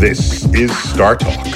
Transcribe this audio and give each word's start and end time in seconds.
This 0.00 0.46
is 0.54 0.74
Star 0.78 1.14
Talk. 1.14 1.46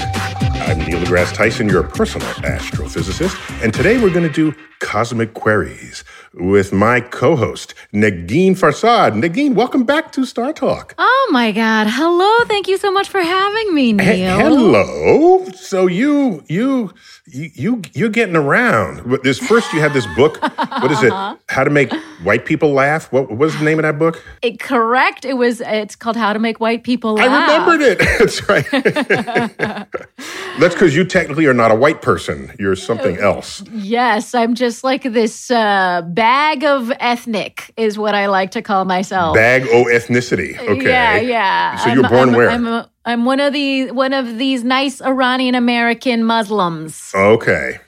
I'm 0.68 0.78
Neil 0.80 1.00
deGrasse 1.00 1.32
Tyson, 1.32 1.66
your 1.66 1.82
personal 1.82 2.28
astrophysicist, 2.42 3.64
and 3.64 3.72
today 3.72 3.98
we're 3.98 4.12
going 4.12 4.30
to 4.30 4.52
do 4.52 4.54
cosmic 4.80 5.32
queries 5.32 6.04
with 6.38 6.72
my 6.72 7.00
co-host 7.00 7.74
Negin 7.92 8.52
Farsad. 8.52 9.20
Negin, 9.20 9.54
welcome 9.54 9.84
back 9.84 10.12
to 10.12 10.24
Star 10.24 10.52
Talk. 10.52 10.94
Oh 10.98 11.28
my 11.32 11.52
God! 11.52 11.86
Hello, 11.88 12.44
thank 12.46 12.68
you 12.68 12.76
so 12.76 12.90
much 12.90 13.08
for 13.08 13.20
having 13.20 13.74
me, 13.74 13.92
Neil. 13.92 14.08
H- 14.08 14.42
hello. 14.42 15.44
So 15.54 15.86
you 15.86 16.42
you 16.48 16.92
you, 17.26 17.50
you 17.54 17.82
you're 17.94 18.08
getting 18.10 18.36
around. 18.36 19.08
But 19.08 19.22
this 19.22 19.38
first, 19.38 19.72
you 19.72 19.80
had 19.80 19.92
this 19.92 20.06
book. 20.14 20.40
What 20.42 20.90
is 20.92 21.02
it? 21.02 21.12
How 21.48 21.64
to 21.64 21.70
make 21.70 21.92
white 22.22 22.44
people 22.44 22.72
laugh. 22.72 23.10
What, 23.12 23.30
what 23.30 23.38
was 23.38 23.56
the 23.58 23.64
name 23.64 23.78
of 23.78 23.84
that 23.84 23.98
book? 23.98 24.22
It, 24.42 24.60
correct. 24.60 25.24
It 25.24 25.34
was. 25.34 25.60
It's 25.60 25.96
called 25.96 26.16
How 26.16 26.32
to 26.32 26.38
Make 26.38 26.60
White 26.60 26.84
People 26.84 27.14
Laugh. 27.14 27.30
I 27.30 27.56
remembered 27.56 27.80
it. 27.80 27.98
That's 28.18 28.48
right. 28.48 29.88
That's 30.58 30.74
because 30.74 30.94
you 30.94 31.04
technically 31.04 31.46
are 31.46 31.54
not 31.54 31.70
a 31.70 31.74
white 31.74 32.02
person. 32.02 32.52
You're 32.58 32.76
something 32.76 33.16
else. 33.18 33.62
Yes, 33.72 34.34
I'm 34.34 34.54
just 34.54 34.84
like 34.84 35.02
this 35.02 35.50
uh, 35.50 36.02
bag 36.24 36.64
of 36.64 36.90
ethnic, 37.00 37.70
is 37.76 37.98
what 37.98 38.14
I 38.14 38.26
like 38.28 38.52
to 38.52 38.62
call 38.62 38.86
myself. 38.86 39.34
Bag 39.34 39.62
o 39.70 39.84
ethnicity. 39.84 40.58
Okay. 40.58 40.88
Yeah, 40.88 41.20
yeah. 41.20 41.76
So 41.76 41.90
you're 41.92 42.04
I'm- 42.04 42.14
born 42.14 42.28
I'm, 42.30 42.34
where? 42.34 42.50
I'm, 42.50 42.66
a, 42.66 42.90
I'm 43.04 43.26
one 43.26 43.40
of 43.40 43.52
the 43.52 43.90
one 43.90 44.14
of 44.14 44.38
these 44.38 44.64
nice 44.64 45.02
Iranian 45.02 45.54
American 45.54 46.24
Muslims. 46.24 47.12
Okay. 47.14 47.78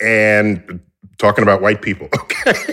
And 0.00 0.80
talking 1.18 1.42
about 1.42 1.62
white 1.62 1.80
people. 1.82 2.08
Okay. 2.48 2.72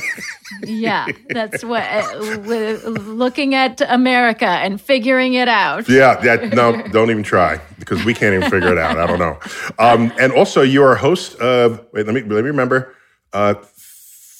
Yeah, 0.64 1.08
that's 1.30 1.64
what. 1.64 1.84
Uh, 1.84 2.90
looking 3.24 3.56
at 3.56 3.82
America 3.82 4.46
and 4.66 4.80
figuring 4.80 5.34
it 5.34 5.48
out. 5.48 5.90
Yeah, 5.90 6.22
that 6.22 6.54
no, 6.54 6.66
don't 6.96 7.10
even 7.10 7.24
try 7.24 7.60
because 7.80 8.06
we 8.06 8.14
can't 8.14 8.36
even 8.36 8.50
figure 8.50 8.72
it 8.72 8.78
out. 8.78 8.98
I 8.98 9.08
don't 9.08 9.20
know. 9.20 9.38
Um, 9.80 10.14
and 10.20 10.32
also, 10.32 10.62
you 10.62 10.84
are 10.84 10.94
a 10.94 11.02
host 11.08 11.36
of. 11.40 11.84
Wait, 11.94 12.06
let 12.06 12.14
me 12.14 12.22
let 12.22 12.44
me 12.44 12.52
remember. 12.56 12.96
Uh, 13.34 13.56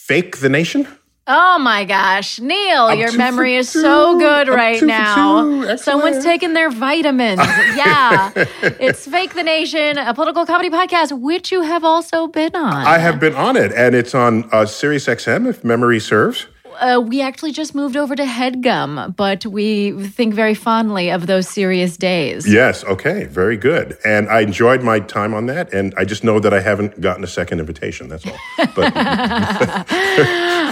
Fake 0.06 0.38
the 0.38 0.50
Nation. 0.50 0.88
Oh 1.26 1.58
my 1.58 1.84
gosh, 1.84 2.40
Neil, 2.40 2.84
I'm 2.84 3.00
your 3.00 3.12
memory 3.18 3.56
is 3.56 3.68
so 3.68 4.20
good 4.20 4.48
I'm 4.48 4.56
right 4.56 4.80
now. 4.84 5.76
Someone's 5.78 6.24
taking 6.24 6.54
their 6.54 6.70
vitamins. 6.70 7.40
yeah. 7.76 8.32
It's 8.62 9.08
Fake 9.08 9.34
the 9.34 9.42
Nation, 9.42 9.98
a 9.98 10.14
political 10.14 10.46
comedy 10.46 10.70
podcast, 10.70 11.20
which 11.20 11.52
you 11.52 11.64
have 11.64 11.84
also 11.84 12.28
been 12.28 12.56
on. 12.56 12.86
I 12.86 13.00
have 13.00 13.20
been 13.20 13.34
on 13.34 13.58
it, 13.58 13.72
and 13.74 13.96
it's 13.96 14.14
on 14.14 14.48
uh, 14.52 14.68
Sirius 14.68 15.08
XM, 15.08 15.50
if 15.50 15.64
memory 15.64 16.00
serves. 16.00 16.46
Uh, 16.80 17.00
we 17.00 17.22
actually 17.22 17.52
just 17.52 17.76
moved 17.76 17.96
over 17.98 18.16
to 18.16 18.24
Headgum, 18.24 19.16
but 19.16 19.46
we 19.46 19.92
think 20.08 20.34
very 20.34 20.54
fondly 20.54 21.10
of 21.10 21.28
those 21.28 21.48
serious 21.48 21.98
days. 21.98 22.52
Yes. 22.52 22.84
Okay. 22.84 23.26
Very 23.26 23.58
good. 23.58 23.98
And 24.06 24.30
I 24.30 24.42
enjoyed 24.42 24.84
my 24.84 25.00
time 25.00 25.34
on 25.34 25.46
that, 25.48 25.74
and 25.74 25.94
I 25.98 26.06
just 26.06 26.24
know 26.24 26.40
that 26.40 26.54
I 26.54 26.60
haven't 26.60 27.02
gotten 27.02 27.24
a 27.24 27.28
second 27.28 27.60
invitation. 27.60 28.10
That's 28.10 28.26
all. 28.26 28.38
But 28.76 28.94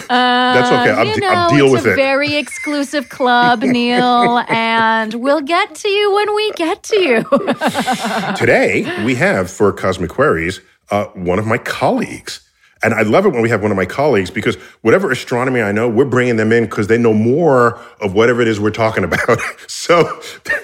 that's 0.10 0.72
okay. 0.72 0.92
I'll, 0.92 1.06
you 1.06 1.20
know, 1.20 1.28
I'll 1.28 1.50
deal 1.50 1.66
it's 1.66 1.74
with 1.74 1.86
a 1.86 1.94
it. 1.94 1.96
very 1.96 2.36
exclusive 2.36 3.10
club, 3.10 3.62
Neil, 3.64 4.40
and 4.50 5.14
we'll 5.16 5.42
get 5.42 5.76
to 5.76 5.90
you 5.90 6.14
when 6.14 6.36
we 6.36 6.52
get 6.54 6.84
to 6.84 7.00
you. 7.00 7.24
Today, 8.36 9.04
we 9.06 9.16
have 9.16 9.50
for 9.50 9.72
Cosmic 9.72 10.10
Queries 10.10 10.60
uh, 10.92 11.06
one 11.14 11.40
of 11.40 11.46
my 11.46 11.58
colleagues. 11.58 12.43
And 12.84 12.94
I 12.94 13.04
love 13.04 13.26
it 13.26 13.30
when 13.30 13.42
we 13.42 13.50
have 13.50 13.62
one 13.62 13.72
of 13.72 13.78
my 13.78 13.86
colleagues 13.86 14.30
because 14.30 14.56
whatever 14.82 15.12
astronomy 15.12 15.62
I 15.62 15.72
know, 15.72 15.88
we're 15.88 16.06
bringing 16.06 16.36
them 16.36 16.52
in 16.52 16.66
because 16.66 16.88
they 16.88 16.98
know 16.98 17.14
more 17.14 17.80
of 18.02 18.14
whatever 18.14 18.42
it 18.42 18.48
is 18.48 18.60
we're 18.60 18.72
talking 18.72 19.04
about. 19.04 19.40
so 19.68 20.22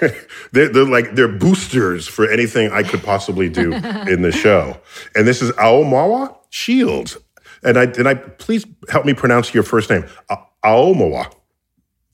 they're, 0.52 0.68
they're 0.68 0.84
like, 0.84 1.14
they're 1.14 1.28
boosters 1.28 2.06
for 2.06 2.30
anything 2.30 2.70
I 2.72 2.82
could 2.82 3.02
possibly 3.02 3.48
do 3.48 3.72
in 4.08 4.22
the 4.22 4.32
show. 4.32 4.78
And 5.14 5.26
this 5.26 5.42
is 5.42 5.50
Aomawa 5.52 6.36
Shields. 6.50 7.16
And 7.62 7.78
I, 7.78 7.84
and 7.84 8.08
I, 8.08 8.14
please 8.14 8.66
help 8.88 9.04
me 9.04 9.14
pronounce 9.14 9.52
your 9.54 9.62
first 9.62 9.90
name. 9.90 10.04
A- 10.30 10.38
Aomawa. 10.64 11.32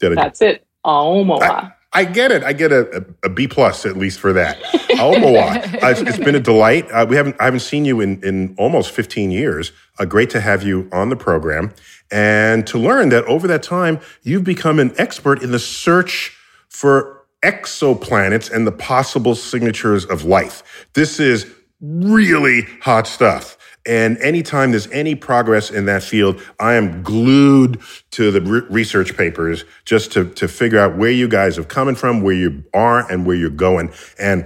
That's 0.00 0.40
it. 0.42 0.66
Aomawa. 0.84 1.40
I 1.42 1.72
get 2.04 2.30
it. 2.32 2.42
I 2.42 2.52
get 2.52 2.72
a, 2.72 2.98
a, 3.24 3.26
a 3.26 3.28
B 3.28 3.48
plus 3.48 3.86
at 3.86 3.96
least 3.96 4.20
for 4.20 4.32
that. 4.32 4.60
Aomawa. 4.96 5.82
Uh, 5.82 5.88
it's, 5.88 6.00
it's 6.00 6.18
been 6.18 6.34
a 6.34 6.40
delight. 6.40 6.90
Uh, 6.90 7.06
we 7.08 7.16
haven't 7.16 7.36
I 7.40 7.44
haven't 7.44 7.60
seen 7.60 7.84
you 7.84 8.00
in 8.00 8.22
in 8.24 8.54
almost 8.58 8.90
15 8.92 9.30
years. 9.30 9.72
Uh, 9.98 10.04
great 10.04 10.30
to 10.30 10.40
have 10.40 10.62
you 10.62 10.88
on 10.92 11.08
the 11.08 11.16
program 11.16 11.72
and 12.10 12.66
to 12.66 12.78
learn 12.78 13.08
that 13.10 13.24
over 13.24 13.46
that 13.46 13.62
time 13.62 14.00
you've 14.22 14.44
become 14.44 14.78
an 14.78 14.94
expert 14.98 15.42
in 15.42 15.50
the 15.52 15.58
search 15.58 16.36
for 16.68 17.24
exoplanets 17.42 18.50
and 18.50 18.66
the 18.66 18.72
possible 18.72 19.34
signatures 19.34 20.04
of 20.04 20.24
life. 20.24 20.86
This 20.94 21.20
is 21.20 21.52
really 21.80 22.62
hot 22.80 23.06
stuff. 23.06 23.55
And 23.86 24.18
anytime 24.18 24.72
there's 24.72 24.90
any 24.90 25.14
progress 25.14 25.70
in 25.70 25.86
that 25.86 26.02
field, 26.02 26.42
I 26.58 26.74
am 26.74 27.02
glued 27.02 27.80
to 28.12 28.30
the 28.30 28.40
re- 28.40 28.66
research 28.68 29.16
papers 29.16 29.64
just 29.84 30.12
to, 30.12 30.28
to 30.34 30.48
figure 30.48 30.78
out 30.78 30.96
where 30.96 31.10
you 31.10 31.28
guys 31.28 31.56
have 31.56 31.68
coming 31.68 31.94
from, 31.94 32.22
where 32.22 32.34
you 32.34 32.64
are, 32.74 33.10
and 33.10 33.24
where 33.24 33.36
you're 33.36 33.50
going. 33.50 33.92
And 34.18 34.44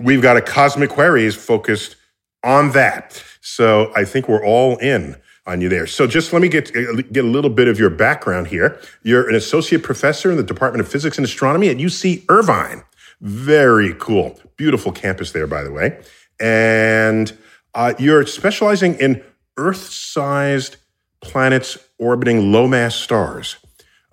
we've 0.00 0.22
got 0.22 0.36
a 0.36 0.42
Cosmic 0.42 0.90
Queries 0.90 1.34
focused 1.34 1.96
on 2.42 2.72
that. 2.72 3.22
So 3.40 3.92
I 3.96 4.04
think 4.04 4.28
we're 4.28 4.44
all 4.44 4.76
in 4.78 5.16
on 5.46 5.60
you 5.60 5.68
there. 5.68 5.86
So 5.86 6.06
just 6.06 6.32
let 6.32 6.40
me 6.42 6.48
get, 6.48 6.72
get 6.72 7.24
a 7.24 7.28
little 7.28 7.50
bit 7.50 7.68
of 7.68 7.78
your 7.78 7.90
background 7.90 8.46
here. 8.48 8.80
You're 9.02 9.28
an 9.28 9.34
associate 9.34 9.82
professor 9.82 10.30
in 10.30 10.36
the 10.36 10.42
Department 10.42 10.80
of 10.80 10.90
Physics 10.90 11.18
and 11.18 11.24
Astronomy 11.24 11.68
at 11.68 11.76
UC 11.76 12.24
Irvine. 12.28 12.84
Very 13.20 13.94
cool. 13.94 14.38
Beautiful 14.56 14.92
campus 14.92 15.32
there, 15.32 15.46
by 15.46 15.62
the 15.62 15.70
way. 15.70 16.02
And 16.40 17.36
uh, 17.74 17.94
you're 17.98 18.26
specializing 18.26 18.94
in 18.96 19.22
Earth 19.56 19.90
sized 19.90 20.76
planets 21.20 21.78
orbiting 21.98 22.52
low 22.52 22.66
mass 22.66 22.94
stars. 22.94 23.56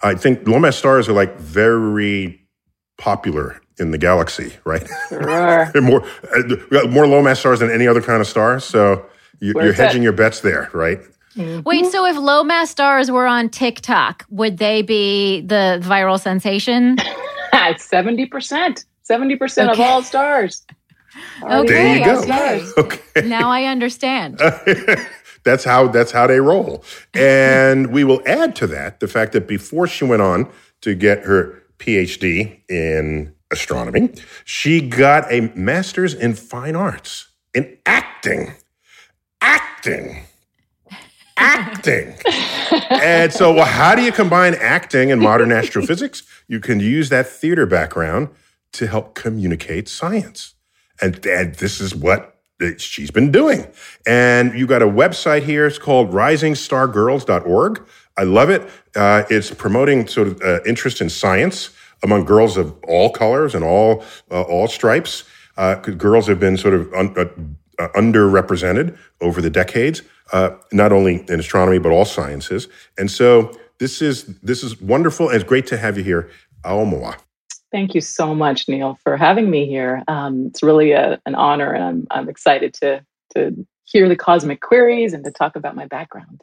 I 0.01 0.15
think 0.15 0.47
low 0.47 0.59
mass 0.59 0.75
stars 0.75 1.07
are 1.09 1.13
like 1.13 1.37
very 1.37 2.47
popular 2.97 3.61
in 3.79 3.91
the 3.91 3.97
galaxy, 3.97 4.53
right? 4.63 4.87
Sure. 5.09 5.69
They're 5.73 5.81
more, 5.81 6.03
uh, 6.33 6.87
more 6.87 7.07
low 7.07 7.21
mass 7.21 7.39
stars 7.39 7.59
than 7.59 7.69
any 7.69 7.87
other 7.87 8.01
kind 8.01 8.21
of 8.21 8.27
star. 8.27 8.59
So 8.59 9.05
you, 9.39 9.53
you're 9.55 9.73
that? 9.73 9.75
hedging 9.75 10.03
your 10.03 10.13
bets 10.13 10.41
there, 10.41 10.69
right? 10.73 10.99
Wait, 11.35 11.85
so 11.85 12.05
if 12.05 12.17
low 12.17 12.43
mass 12.43 12.69
stars 12.69 13.09
were 13.09 13.25
on 13.25 13.49
TikTok, 13.49 14.25
would 14.29 14.57
they 14.57 14.81
be 14.81 15.41
the 15.41 15.79
viral 15.83 16.19
sensation? 16.19 16.97
It's 17.53 17.87
70%. 17.87 18.85
70% 19.09 19.71
of 19.71 19.79
all 19.79 20.03
stars. 20.03 20.65
Okay, 21.43 21.67
There 21.67 21.97
you 21.97 22.05
go. 22.05 22.21
okay. 22.21 22.65
Okay. 22.77 23.27
Now 23.27 23.49
I 23.49 23.65
understand. 23.65 24.39
that's 25.43 25.63
how 25.63 25.87
that's 25.87 26.11
how 26.11 26.27
they 26.27 26.39
roll. 26.39 26.83
And 27.13 27.91
we 27.91 28.03
will 28.03 28.21
add 28.25 28.55
to 28.57 28.67
that 28.67 28.99
the 28.99 29.07
fact 29.07 29.33
that 29.33 29.47
before 29.47 29.87
she 29.87 30.05
went 30.05 30.21
on 30.21 30.49
to 30.81 30.95
get 30.95 31.23
her 31.23 31.61
PhD 31.79 32.59
in 32.69 33.33
astronomy, 33.51 34.13
she 34.45 34.81
got 34.81 35.31
a 35.31 35.51
master's 35.55 36.13
in 36.13 36.33
fine 36.35 36.75
arts 36.75 37.27
in 37.53 37.77
acting. 37.85 38.53
Acting. 39.41 40.23
Acting. 41.37 42.15
and 42.91 43.33
so, 43.33 43.51
well, 43.53 43.65
how 43.65 43.95
do 43.95 44.03
you 44.03 44.11
combine 44.11 44.53
acting 44.55 45.11
and 45.11 45.19
modern 45.19 45.51
astrophysics? 45.59 46.23
You 46.47 46.59
can 46.59 46.79
use 46.79 47.09
that 47.09 47.27
theater 47.27 47.65
background 47.65 48.29
to 48.73 48.87
help 48.87 49.15
communicate 49.15 49.89
science. 49.89 50.53
And, 51.01 51.25
and 51.25 51.55
this 51.55 51.81
is 51.81 51.95
what 51.95 52.31
she's 52.77 53.11
been 53.11 53.31
doing. 53.31 53.67
And 54.05 54.53
you 54.57 54.67
got 54.67 54.81
a 54.81 54.87
website 54.87 55.43
here. 55.43 55.65
It's 55.65 55.77
called 55.77 56.11
risingstargirls.org. 56.11 57.87
I 58.17 58.23
love 58.23 58.49
it. 58.49 58.69
Uh, 58.95 59.23
it's 59.29 59.51
promoting 59.51 60.07
sort 60.07 60.27
of 60.27 60.41
uh, 60.41 60.59
interest 60.65 61.01
in 61.01 61.09
science 61.09 61.71
among 62.03 62.25
girls 62.25 62.57
of 62.57 62.75
all 62.83 63.09
colors 63.09 63.55
and 63.55 63.63
all 63.63 64.03
uh, 64.29 64.41
all 64.41 64.67
stripes. 64.67 65.23
Uh, 65.57 65.75
girls 65.75 66.27
have 66.27 66.39
been 66.39 66.57
sort 66.57 66.73
of 66.73 66.93
un- 66.93 67.13
uh, 67.17 67.25
uh, 67.79 67.87
underrepresented 67.95 68.97
over 69.21 69.41
the 69.41 69.49
decades, 69.49 70.01
not 70.71 70.91
only 70.91 71.25
in 71.29 71.39
astronomy 71.39 71.79
but 71.79 71.91
all 71.91 72.05
sciences. 72.05 72.67
And 72.97 73.09
so 73.09 73.51
this 73.79 74.01
is 74.01 74.25
this 74.41 74.63
is 74.63 74.79
wonderful, 74.81 75.29
and 75.29 75.35
it's 75.35 75.47
great 75.47 75.67
to 75.67 75.77
have 75.77 75.97
you 75.97 76.03
here, 76.03 76.29
Aomawa. 76.63 77.17
Thank 77.71 77.95
you 77.95 78.01
so 78.01 78.35
much, 78.35 78.67
Neil, 78.67 78.97
for 79.03 79.15
having 79.15 79.49
me 79.49 79.65
here. 79.65 80.03
Um, 80.07 80.47
it's 80.47 80.61
really 80.61 80.91
a, 80.91 81.21
an 81.25 81.35
honor, 81.35 81.71
and 81.71 81.83
I'm, 81.83 82.07
I'm 82.11 82.29
excited 82.29 82.73
to, 82.75 83.05
to 83.35 83.65
hear 83.85 84.09
the 84.09 84.15
cosmic 84.15 84.61
queries 84.61 85.13
and 85.13 85.23
to 85.23 85.31
talk 85.31 85.55
about 85.55 85.75
my 85.75 85.85
background. 85.85 86.41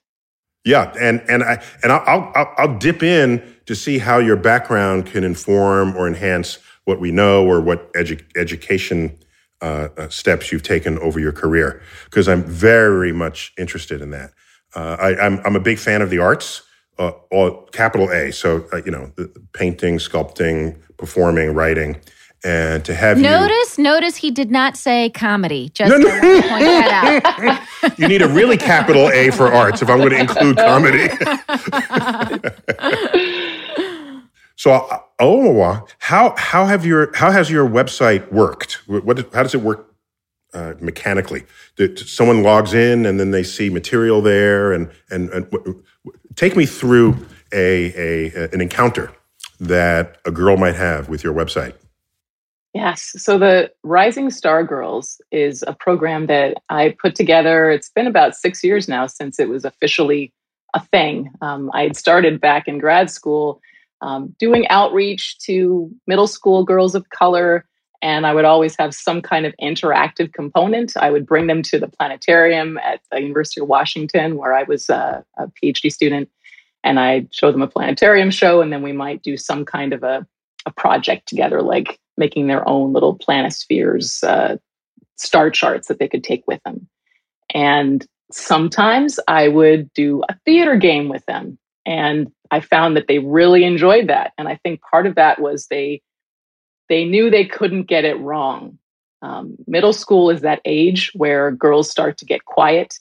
Yeah, 0.65 0.93
and 1.01 1.23
and 1.29 1.43
I 1.43 1.63
and 1.83 1.93
I'll, 1.93 2.33
I'll 2.35 2.55
I'll 2.59 2.79
dip 2.79 3.03
in 3.03 3.43
to 3.67 3.75
see 3.75 3.99
how 3.99 4.19
your 4.19 4.37
background 4.37 5.07
can 5.07 5.25
inform 5.25 5.97
or 5.97 6.07
enhance 6.07 6.59
what 6.85 7.01
we 7.01 7.11
know 7.11 7.47
or 7.47 7.61
what 7.61 7.93
edu- 7.95 8.25
education 8.37 9.17
uh, 9.61 9.89
uh, 9.97 10.09
steps 10.09 10.51
you've 10.51 10.63
taken 10.63 10.99
over 10.99 11.21
your 11.21 11.33
career 11.33 11.83
because 12.05 12.29
I'm 12.29 12.43
very 12.45 13.13
much 13.13 13.53
interested 13.59 14.01
in 14.01 14.11
that. 14.11 14.33
Uh, 14.75 14.97
I, 14.99 15.17
I'm 15.17 15.41
I'm 15.45 15.57
a 15.57 15.61
big 15.61 15.79
fan 15.79 16.03
of 16.03 16.11
the 16.11 16.19
arts, 16.19 16.63
uh, 16.99 17.13
all 17.31 17.63
capital 17.73 18.11
A. 18.11 18.33
So 18.33 18.67
uh, 18.73 18.81
you 18.85 18.91
know, 18.91 19.13
painting, 19.53 19.99
sculpting, 19.99 20.77
performing, 20.97 21.55
writing, 21.55 22.01
and 22.45 22.85
to 22.85 22.95
have 22.95 23.19
you. 23.19 23.25
Notice, 23.25 23.79
notice 23.79 24.17
he 24.17 24.31
did 24.31 24.51
not 24.51 24.77
say 24.77 25.11
comedy. 25.11 25.71
Just 25.71 25.93
want 25.93 26.05
to 26.05 26.11
point 26.11 26.65
that 26.65 27.23
out. 27.25 27.63
You 27.99 28.09
need 28.09 28.23
a 28.23 28.29
really 28.29 28.57
capital 28.57 29.09
A 29.11 29.31
for 29.31 29.53
arts 29.53 29.83
if 29.83 29.89
I'm 29.89 29.99
going 29.99 30.11
to 30.11 30.19
include 30.19 30.57
comedy. 30.57 31.09
so, 34.57 34.73
uh, 34.73 34.99
how 35.99 36.35
how 36.37 36.67
have 36.67 36.85
your 36.85 37.15
how 37.17 37.31
has 37.31 37.51
your 37.51 37.69
website 37.69 38.31
worked? 38.33 38.81
What, 38.87 39.33
how 39.33 39.43
does 39.43 39.55
it 39.55 39.63
work 39.63 39.95
uh, 40.55 40.75
mechanically? 40.81 41.45
That 41.77 41.99
someone 41.99 42.43
logs 42.43 42.75
in 42.75 43.07
and 43.07 43.19
then 43.19 43.31
they 43.31 43.43
see 43.43 43.71
material 43.71 44.21
there, 44.23 44.73
and 44.73 44.91
and, 45.11 45.31
and 45.31 45.47
take 46.39 46.57
me 46.57 46.65
through 46.65 47.27
a, 47.53 47.93
a 47.97 48.49
an 48.53 48.61
encounter 48.61 49.13
that 49.59 50.19
a 50.25 50.31
girl 50.31 50.57
might 50.57 50.77
have 50.77 51.09
with 51.09 51.25
your 51.25 51.35
website. 51.35 51.75
Yes. 52.75 53.13
So 53.17 53.39
the 53.39 53.73
Rising 53.83 54.31
Star 54.31 54.63
Girls 54.63 55.21
is 55.33 55.65
a 55.67 55.75
program 55.75 56.27
that 56.27 56.59
I 56.69 56.95
put 57.03 57.17
together. 57.17 57.71
It's 57.71 57.91
been 57.91 58.07
about 58.07 58.37
six 58.37 58.63
years 58.63 58.89
now 58.89 59.07
since 59.09 59.41
it 59.41 59.49
was 59.49 59.65
officially 59.65 60.33
a 60.75 60.81
thing. 60.81 61.31
Um, 61.41 61.71
I 61.75 61.83
had 61.83 61.97
started 61.97 62.41
back 62.41 62.69
in 62.69 62.79
grad 62.79 63.11
school 63.11 63.61
um, 64.01 64.37
doing 64.39 64.69
outreach 64.69 65.39
to 65.41 65.91
middle 66.07 66.29
school 66.29 66.63
girls 66.63 66.95
of 66.95 67.09
color, 67.09 67.67
and 68.01 68.27
I 68.27 68.35
would 68.35 68.45
always 68.45 68.77
have 68.79 68.95
some 68.95 69.21
kind 69.21 69.45
of 69.47 69.55
interactive 69.61 70.33
component. 70.33 70.97
I 70.97 71.11
would 71.11 71.27
bring 71.27 71.47
them 71.47 71.63
to 71.63 71.79
the 71.79 71.89
planetarium 71.89 72.79
at 72.79 73.01
the 73.11 73.21
University 73.21 73.61
of 73.61 73.69
Washington, 73.69 74.37
where 74.37 74.55
I 74.55 74.63
was 74.65 74.89
uh, 74.89 75.23
a 75.37 75.49
PhD 75.63 75.91
student, 75.93 76.29
and 76.85 77.01
I'd 77.01 77.35
show 77.35 77.51
them 77.51 77.63
a 77.63 77.69
planetarium 77.69 78.31
show, 78.31 78.61
and 78.61 78.73
then 78.73 78.83
we 78.83 78.93
might 78.93 79.23
do 79.23 79.37
some 79.37 79.65
kind 79.65 79.93
of 79.93 80.03
a, 80.03 80.27
a 80.67 80.71
project 80.71 81.29
together, 81.29 81.61
like 81.61 81.99
making 82.17 82.47
their 82.47 82.69
own 82.69 82.93
little 82.93 83.19
planispheres, 83.19 84.23
uh, 84.23 84.57
star 85.17 85.51
charts 85.51 85.89
that 85.89 85.99
they 85.99 86.09
could 86.09 86.25
take 86.25 86.45
with 86.47 86.63
them. 86.65 86.89
And 87.53 88.07
sometimes 88.31 89.19
I 89.27 89.49
would 89.49 89.93
do 89.95 90.23
a 90.29 90.37
theater 90.45 90.77
game 90.77 91.09
with 91.09 91.25
them. 91.27 91.59
And 91.87 92.31
I 92.51 92.61
found 92.61 92.97
that 92.97 93.09
they 93.09 93.19
really 93.19 93.65
enjoyed 93.65 94.09
that. 94.09 94.33
And 94.39 94.49
I 94.49 94.57
think 94.57 94.81
part 94.83 95.07
of 95.07 95.15
that 95.15 95.41
was 95.41 95.67
they 95.67 96.03
they 96.89 97.05
knew 97.05 97.31
they 97.31 97.45
couldn't 97.45 97.85
get 97.85 98.05
it 98.05 98.19
wrong. 98.21 98.79
Um, 99.23 99.57
middle 99.67 99.93
school 99.93 100.31
is 100.31 100.43
that 100.43 100.61
age 100.65 101.11
where 101.15 101.51
girls 101.51 101.91
start 101.91 102.19
to 102.19 102.25
get 102.25 102.45
quiet. 102.45 102.99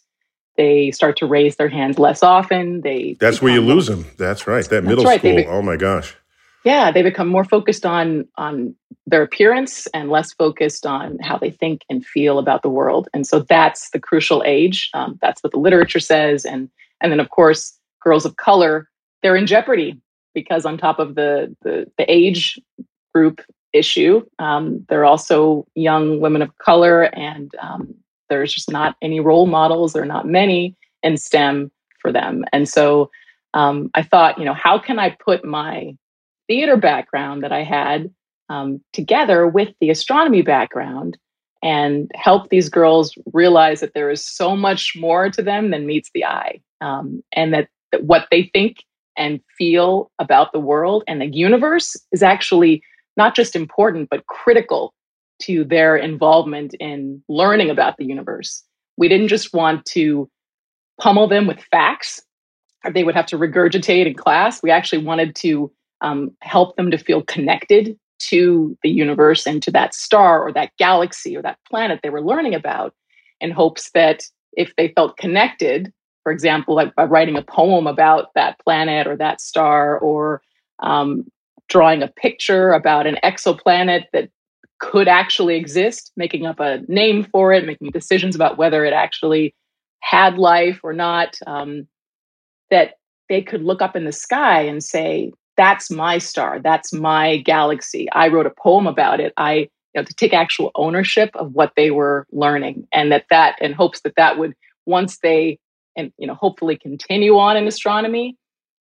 They 0.56 0.90
start 0.92 1.16
to 1.18 1.28
raise 1.28 1.58
their 1.58 1.70
hands 1.70 2.00
less 2.00 2.24
often. 2.24 2.82
They 2.82 3.16
That's 3.20 3.42
where 3.42 3.54
you 3.54 3.62
become- 3.62 3.76
lose 3.76 3.88
them. 3.88 4.06
That's 4.18 4.48
right. 4.48 4.66
That 4.66 4.84
middle 4.84 5.04
right. 5.06 5.20
School. 5.20 5.36
be- 5.36 5.46
oh 5.46 5.62
my 5.62 5.78
gosh. 5.78 6.16
yeah 6.66 6.92
they 6.92 7.04
become 7.04 7.28
more 7.28 7.46
focused 7.46 7.86
on 7.86 8.28
on 8.36 8.76
their 9.06 9.22
appearance 9.22 9.88
and 9.94 10.10
less 10.10 10.34
focused 10.34 10.86
on 10.86 11.18
how 11.20 11.38
they 11.38 11.52
think 11.52 11.84
and 11.90 12.04
feel 12.06 12.40
about 12.40 12.62
the 12.64 12.68
world 12.70 13.08
and 13.14 13.26
so 13.28 13.40
that's 13.40 13.92
the 13.92 14.00
crucial 14.00 14.44
age 14.46 14.90
um, 14.96 15.18
that's 15.22 15.42
what 15.44 15.54
the 15.54 15.60
literature 15.60 16.00
says 16.00 16.44
and 16.46 16.68
and 17.00 17.12
then 17.12 17.20
of 17.22 17.30
course 17.30 17.78
girls 18.02 18.26
of 18.26 18.36
color 18.38 18.90
they're 19.22 19.36
in 19.38 19.46
jeopardy 19.46 20.02
because 20.34 20.66
on 20.66 20.78
top 20.78 20.98
of 21.00 21.14
the 21.16 21.56
the, 21.62 21.86
the 21.98 22.12
age 22.12 22.60
group 23.14 23.40
issue 23.78 24.26
um, 24.40 24.86
they're 24.90 25.06
also 25.06 25.66
young 25.76 26.20
women 26.20 26.42
of 26.42 26.58
color 26.58 27.04
and 27.16 27.52
um, 27.62 27.94
there's 28.30 28.54
just 28.54 28.72
not 28.72 28.96
any 29.02 29.20
role 29.20 29.48
models 29.48 29.94
there 29.94 30.04
are 30.04 30.06
not 30.06 30.28
many 30.28 30.76
in 31.04 31.18
stem 31.18 31.72
for 32.02 32.12
them 32.12 32.44
and 32.52 32.68
so 32.68 33.10
um, 33.54 33.90
i 33.94 34.02
thought 34.02 34.38
you 34.38 34.46
know 34.46 34.54
how 34.54 34.78
can 34.78 35.00
i 35.00 35.10
put 35.24 35.46
my 35.46 35.96
theater 36.48 36.78
background 36.78 37.44
that 37.44 37.52
I 37.52 37.64
had 37.64 38.10
um, 38.50 38.82
together 38.94 39.48
with 39.48 39.70
the 39.80 39.90
astronomy 39.90 40.42
background 40.42 41.18
and 41.62 42.10
help 42.16 42.50
these 42.50 42.70
girls 42.70 43.14
realize 43.34 43.82
that 43.82 43.94
there 43.94 44.10
is 44.10 44.26
so 44.26 44.56
much 44.56 44.94
more 44.96 45.30
to 45.30 45.42
them 45.42 45.72
than 45.72 45.86
meets 45.86 46.10
the 46.14 46.24
eye. 46.24 46.62
Um, 46.82 47.24
and 47.34 47.54
that, 47.54 47.68
that 47.92 48.04
what 48.04 48.28
they 48.32 48.50
think 48.54 48.84
and 49.18 49.42
feel 49.58 50.12
about 50.20 50.52
the 50.54 50.60
world 50.60 51.04
and 51.08 51.20
the 51.20 51.26
universe 51.26 51.98
is 52.12 52.22
actually 52.22 52.84
not 53.18 53.36
just 53.36 53.56
important, 53.56 54.10
but 54.10 54.26
critical 54.28 54.94
to 55.44 55.64
their 55.64 55.96
involvement 55.96 56.74
in 56.76 57.22
learning 57.28 57.70
about 57.70 57.98
the 57.98 58.06
universe. 58.06 58.64
We 58.98 59.08
didn't 59.08 59.28
just 59.28 59.54
want 59.54 59.86
to 59.88 60.30
pummel 61.00 61.28
them 61.28 61.46
with 61.46 61.62
facts 61.72 62.22
they 62.94 63.04
would 63.04 63.16
have 63.16 63.26
to 63.28 63.38
regurgitate 63.38 64.06
in 64.06 64.14
class. 64.14 64.62
We 64.62 64.72
actually 64.72 65.04
wanted 65.04 65.36
to 65.38 65.72
um, 66.02 66.32
help 66.42 66.76
them 66.76 66.92
to 66.92 66.98
feel 66.98 67.24
connected 67.24 67.98
to 68.20 68.78
the 68.84 68.90
universe 68.90 69.46
and 69.46 69.62
to 69.64 69.72
that 69.72 69.94
star 69.94 70.42
or 70.42 70.52
that 70.54 70.72
galaxy 70.78 71.36
or 71.36 71.42
that 71.42 71.60
planet 71.70 72.00
they 72.02 72.10
were 72.10 72.24
learning 72.24 72.56
about 72.56 72.94
in 73.40 73.52
hopes 73.52 73.92
that 73.94 74.24
if 74.54 74.76
they 74.76 74.90
felt 74.90 75.18
connected, 75.18 75.94
for 76.24 76.32
example, 76.32 76.76
like 76.76 76.96
by 76.96 77.04
writing 77.04 77.38
a 77.38 77.44
poem 77.44 77.86
about 77.86 78.34
that 78.34 78.60
planet 78.60 79.06
or 79.06 79.16
that 79.16 79.40
star 79.40 80.00
or 80.00 80.42
um, 80.80 81.26
drawing 81.70 82.02
a 82.02 82.08
picture 82.08 82.72
about 82.72 83.08
an 83.08 83.18
exoplanet 83.24 84.04
that 84.14 84.30
could 84.80 85.08
actually 85.08 85.56
exist, 85.56 86.12
making 86.16 86.46
up 86.46 86.60
a 86.60 86.82
name 86.88 87.24
for 87.32 87.52
it, 87.52 87.66
making 87.66 87.92
decisions 87.92 88.36
about 88.36 88.58
whether 88.58 88.86
it 88.86 88.94
actually 88.94 89.54
had 90.02 90.38
life 90.38 90.80
or 90.84 90.94
not, 90.94 91.36
um, 91.48 91.88
that 92.70 92.94
they 93.28 93.42
could 93.42 93.64
look 93.64 93.82
up 93.82 93.96
in 93.96 94.06
the 94.06 94.12
sky 94.12 94.62
and 94.62 94.84
say, 94.84 95.32
that's 95.58 95.90
my 95.90 96.20
star. 96.20 96.60
That's 96.60 96.94
my 96.94 97.38
galaxy. 97.38 98.08
I 98.12 98.28
wrote 98.28 98.46
a 98.46 98.52
poem 98.52 98.86
about 98.86 99.20
it. 99.20 99.34
I 99.38 99.68
you 99.98 100.02
know 100.02 100.04
to 100.04 100.14
take 100.14 100.34
actual 100.34 100.72
ownership 100.76 101.32
of 101.36 101.54
what 101.54 101.74
they 101.76 101.92
were 101.92 102.28
learning 102.32 102.88
and 102.94 103.12
that 103.12 103.26
that 103.32 103.56
in 103.62 103.74
hopes 103.74 104.02
that 104.02 104.14
that 104.16 104.38
would 104.38 104.54
once 104.86 105.18
they 105.20 105.58
and 105.96 106.12
you 106.18 106.28
know 106.28 106.36
hopefully 106.36 106.78
continue 106.78 107.38
on 107.38 107.58
in 107.58 107.68
astronomy 107.68 108.38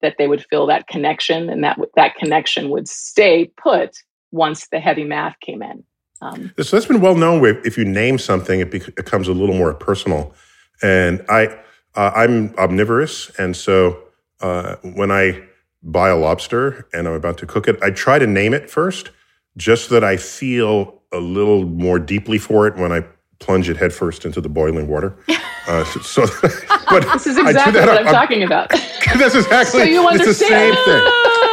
that 0.01 0.15
they 0.17 0.27
would 0.27 0.45
feel 0.49 0.65
that 0.67 0.87
connection 0.87 1.49
and 1.49 1.63
that 1.63 1.79
that 1.95 2.15
connection 2.15 2.69
would 2.69 2.87
stay 2.87 3.51
put 3.57 3.97
once 4.31 4.67
the 4.67 4.79
heavy 4.79 5.03
math 5.03 5.39
came 5.41 5.61
in 5.61 5.83
um, 6.21 6.53
So 6.59 6.75
that's 6.75 6.85
been 6.85 7.01
well 7.01 7.15
known. 7.15 7.41
Where 7.41 7.59
if 7.65 7.77
you 7.77 7.85
name 7.85 8.17
something, 8.17 8.59
it 8.59 8.71
becomes 8.71 9.27
a 9.27 9.33
little 9.33 9.55
more 9.55 9.73
personal. 9.73 10.33
And 10.81 11.23
I, 11.29 11.47
uh, 11.95 12.11
I'm 12.15 12.55
omnivorous, 12.57 13.29
and 13.37 13.55
so 13.55 13.99
uh, 14.39 14.77
when 14.81 15.11
I 15.11 15.43
buy 15.83 16.09
a 16.09 16.17
lobster 16.17 16.87
and 16.93 17.07
I'm 17.07 17.13
about 17.13 17.37
to 17.39 17.45
cook 17.45 17.67
it, 17.67 17.81
I 17.83 17.91
try 17.91 18.19
to 18.19 18.27
name 18.27 18.53
it 18.53 18.69
first, 18.69 19.11
just 19.57 19.89
so 19.89 19.95
that 19.95 20.03
I 20.03 20.17
feel 20.17 21.01
a 21.11 21.19
little 21.19 21.65
more 21.65 21.99
deeply 21.99 22.37
for 22.37 22.67
it 22.67 22.77
when 22.77 22.91
I 22.91 23.03
plunge 23.41 23.69
it 23.69 23.75
headfirst 23.75 24.23
into 24.23 24.39
the 24.39 24.49
boiling 24.49 24.87
water. 24.87 25.15
Uh, 25.67 25.85
so, 25.85 26.25
so 26.25 26.49
but 26.89 27.03
this 27.13 27.27
is 27.27 27.37
exactly 27.37 27.79
what 27.79 27.89
I'm, 27.89 28.07
I'm, 28.07 28.13
talking 28.13 28.41
about. 28.41 28.69
that's 29.15 29.35
exactly. 29.35 29.81
So 29.81 29.83
you 29.83 30.07
understand. 30.07 30.25
It's 30.25 30.39
the 30.39 30.45
same 30.47 30.73
thing. 30.73 31.03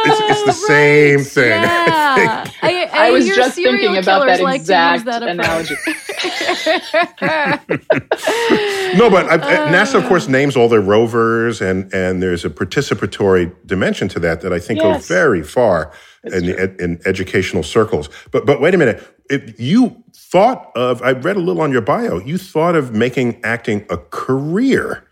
It's, 0.05 0.19
it's 0.31 0.41
the 0.41 0.47
right. 0.47 0.67
same 0.67 1.19
thing. 1.19 1.61
Yeah. 1.61 2.51
I, 2.63 2.89
I, 2.91 3.07
I, 3.07 3.11
was 3.11 3.27
just 3.27 3.55
thinking 3.55 3.97
about 3.97 4.25
that 4.25 4.41
like 4.41 4.61
exact 4.61 5.05
that 5.05 5.21
analogy. 5.21 5.75
no, 8.97 9.11
but 9.11 9.29
uh, 9.29 9.67
NASA, 9.67 10.01
of 10.01 10.05
course, 10.07 10.27
names 10.27 10.57
all 10.57 10.67
their 10.67 10.81
rovers, 10.81 11.61
and 11.61 11.93
and 11.93 12.19
there's 12.19 12.43
a 12.43 12.49
participatory 12.49 13.53
dimension 13.67 14.07
to 14.09 14.19
that 14.21 14.41
that 14.41 14.51
I 14.51 14.59
think 14.59 14.79
yes. 14.79 14.97
goes 14.97 15.07
very 15.07 15.43
far 15.43 15.93
in, 16.23 16.45
the, 16.45 16.83
in 16.83 17.01
educational 17.05 17.63
circles. 17.63 18.09
But 18.31 18.45
but 18.45 18.61
wait 18.61 18.73
a 18.73 18.77
minute, 18.77 19.03
if 19.29 19.59
you 19.59 20.03
thought 20.13 20.71
of, 20.75 21.01
I 21.01 21.11
read 21.11 21.37
a 21.37 21.39
little 21.39 21.61
on 21.61 21.71
your 21.71 21.81
bio, 21.81 22.19
you 22.19 22.37
thought 22.37 22.75
of 22.75 22.93
making 22.93 23.39
acting 23.43 23.85
a 23.89 23.97
career. 23.97 25.05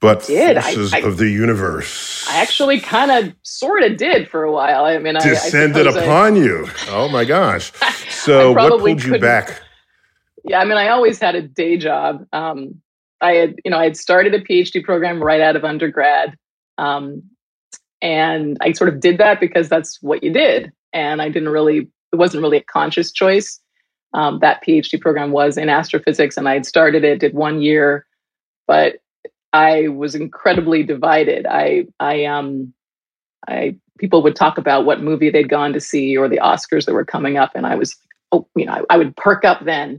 But 0.00 0.26
did. 0.26 0.56
forces 0.62 0.92
I, 0.92 0.98
I, 0.98 1.00
of 1.00 1.16
the 1.16 1.30
universe. 1.30 2.26
I 2.28 2.42
actually 2.42 2.78
kind 2.78 3.10
of, 3.10 3.34
sort 3.42 3.82
of 3.82 3.96
did 3.96 4.28
for 4.28 4.44
a 4.44 4.52
while. 4.52 4.84
I 4.84 4.98
mean, 4.98 5.14
descended 5.14 5.86
I, 5.86 5.92
send 5.92 5.96
it 5.96 6.02
upon 6.02 6.36
you. 6.36 6.68
Oh 6.88 7.08
my 7.08 7.24
gosh! 7.24 7.72
So 8.10 8.52
what 8.52 8.80
pulled 8.80 9.04
you 9.04 9.18
back? 9.18 9.60
Yeah, 10.44 10.60
I 10.60 10.64
mean, 10.64 10.78
I 10.78 10.88
always 10.88 11.20
had 11.20 11.34
a 11.34 11.42
day 11.42 11.76
job. 11.76 12.26
Um, 12.32 12.80
I 13.20 13.32
had, 13.32 13.56
you 13.64 13.70
know, 13.70 13.78
I 13.78 13.84
had 13.84 13.96
started 13.96 14.34
a 14.34 14.40
PhD 14.40 14.82
program 14.84 15.22
right 15.22 15.40
out 15.40 15.56
of 15.56 15.64
undergrad, 15.64 16.36
um, 16.78 17.22
and 18.04 18.58
I 18.60 18.72
sort 18.72 18.90
of 18.90 19.00
did 19.00 19.16
that 19.16 19.40
because 19.40 19.70
that's 19.70 20.00
what 20.02 20.22
you 20.22 20.30
did. 20.30 20.70
And 20.92 21.22
I 21.22 21.30
didn't 21.30 21.48
really, 21.48 21.88
it 22.12 22.16
wasn't 22.16 22.42
really 22.42 22.58
a 22.58 22.62
conscious 22.62 23.10
choice. 23.10 23.58
Um, 24.12 24.40
that 24.40 24.62
PhD 24.62 25.00
program 25.00 25.32
was 25.32 25.56
in 25.56 25.70
astrophysics, 25.70 26.36
and 26.36 26.46
I 26.46 26.52
had 26.52 26.66
started 26.66 27.02
it, 27.02 27.18
did 27.18 27.34
one 27.34 27.62
year, 27.62 28.06
but 28.68 28.96
I 29.54 29.88
was 29.88 30.14
incredibly 30.14 30.82
divided. 30.82 31.46
I, 31.46 31.86
I, 31.98 32.26
um, 32.26 32.74
I, 33.48 33.76
people 33.98 34.22
would 34.22 34.36
talk 34.36 34.58
about 34.58 34.84
what 34.84 35.02
movie 35.02 35.30
they'd 35.30 35.48
gone 35.48 35.72
to 35.72 35.80
see 35.80 36.16
or 36.16 36.28
the 36.28 36.38
Oscars 36.38 36.84
that 36.84 36.92
were 36.92 37.06
coming 37.06 37.38
up, 37.38 37.52
and 37.54 37.66
I 37.66 37.74
was, 37.74 37.96
oh, 38.32 38.46
you 38.54 38.66
know, 38.66 38.72
I, 38.72 38.82
I 38.90 38.98
would 38.98 39.16
perk 39.16 39.46
up 39.46 39.64
then. 39.64 39.98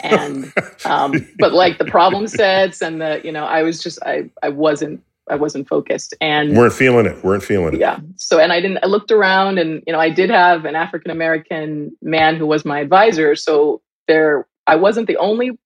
and 0.00 0.52
um, 0.84 1.26
but 1.38 1.54
like 1.54 1.78
the 1.78 1.86
problem 1.86 2.26
sets 2.26 2.82
and 2.82 3.00
the 3.00 3.18
you 3.24 3.32
know 3.32 3.46
i 3.46 3.62
was 3.62 3.82
just 3.82 3.98
i 4.02 4.28
i 4.42 4.48
wasn't 4.50 5.02
i 5.28 5.34
wasn't 5.34 5.68
focused. 5.68 6.14
And 6.20 6.56
weren't 6.56 6.72
feeling 6.72 7.06
it 7.06 7.22
weren't 7.24 7.42
feeling 7.42 7.74
it. 7.74 7.80
Yeah. 7.80 7.98
So 8.16 8.38
and 8.38 8.52
i 8.52 8.60
didn't 8.60 8.78
i 8.82 8.86
looked 8.86 9.10
around 9.10 9.58
and 9.58 9.82
you 9.86 9.92
know 9.92 10.00
i 10.00 10.10
did 10.10 10.30
have 10.30 10.64
an 10.64 10.74
african 10.76 11.10
american 11.10 11.96
man 12.02 12.36
who 12.36 12.46
was 12.46 12.64
my 12.64 12.80
advisor. 12.80 13.34
So 13.34 13.82
there 14.08 14.46
i 14.66 14.76
wasn't 14.76 15.06
the 15.06 15.16
only 15.16 15.58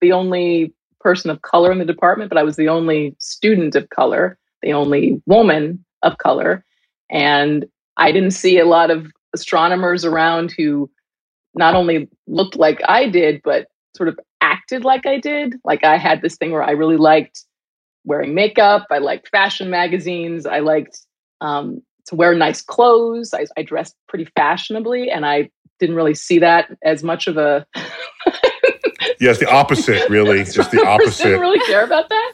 the 0.00 0.12
only 0.12 0.72
person 1.00 1.30
of 1.30 1.42
color 1.42 1.70
in 1.70 1.78
the 1.78 1.84
department 1.84 2.28
but 2.28 2.38
i 2.38 2.42
was 2.42 2.56
the 2.56 2.68
only 2.68 3.14
student 3.18 3.74
of 3.74 3.88
color 3.90 4.38
the 4.62 4.72
only 4.72 5.22
woman 5.26 5.84
of 6.02 6.18
color. 6.18 6.64
And 7.10 7.66
i 7.96 8.12
didn't 8.12 8.32
see 8.32 8.58
a 8.58 8.66
lot 8.66 8.90
of 8.90 9.10
astronomers 9.34 10.04
around 10.04 10.52
who 10.56 10.90
not 11.54 11.74
only 11.74 12.08
looked 12.26 12.56
like 12.56 12.80
I 12.88 13.08
did, 13.08 13.42
but 13.42 13.66
sort 13.96 14.08
of 14.08 14.18
acted 14.40 14.84
like 14.84 15.06
I 15.06 15.18
did. 15.18 15.56
Like 15.64 15.84
I 15.84 15.96
had 15.96 16.22
this 16.22 16.36
thing 16.36 16.52
where 16.52 16.62
I 16.62 16.70
really 16.70 16.96
liked 16.96 17.44
wearing 18.08 18.34
makeup. 18.34 18.86
I 18.90 18.98
liked 18.98 19.28
fashion 19.28 19.70
magazines. 19.70 20.46
I 20.46 20.60
liked 20.60 20.98
um, 21.40 21.82
to 22.06 22.16
wear 22.16 22.34
nice 22.34 22.62
clothes. 22.62 23.32
I, 23.34 23.46
I, 23.56 23.62
dressed 23.62 23.94
pretty 24.08 24.24
fashionably, 24.34 25.10
and 25.10 25.24
I 25.24 25.50
didn't 25.78 25.94
really 25.94 26.14
see 26.14 26.38
that 26.40 26.74
as 26.82 27.04
much 27.04 27.28
of 27.28 27.36
a. 27.36 27.66
yes, 29.20 29.38
the 29.38 29.48
opposite. 29.48 30.08
Really, 30.08 30.42
just 30.52 30.70
the 30.70 30.84
opposite. 30.84 31.24
Didn't 31.24 31.40
really 31.40 31.64
care 31.66 31.84
about 31.84 32.08
that. 32.08 32.32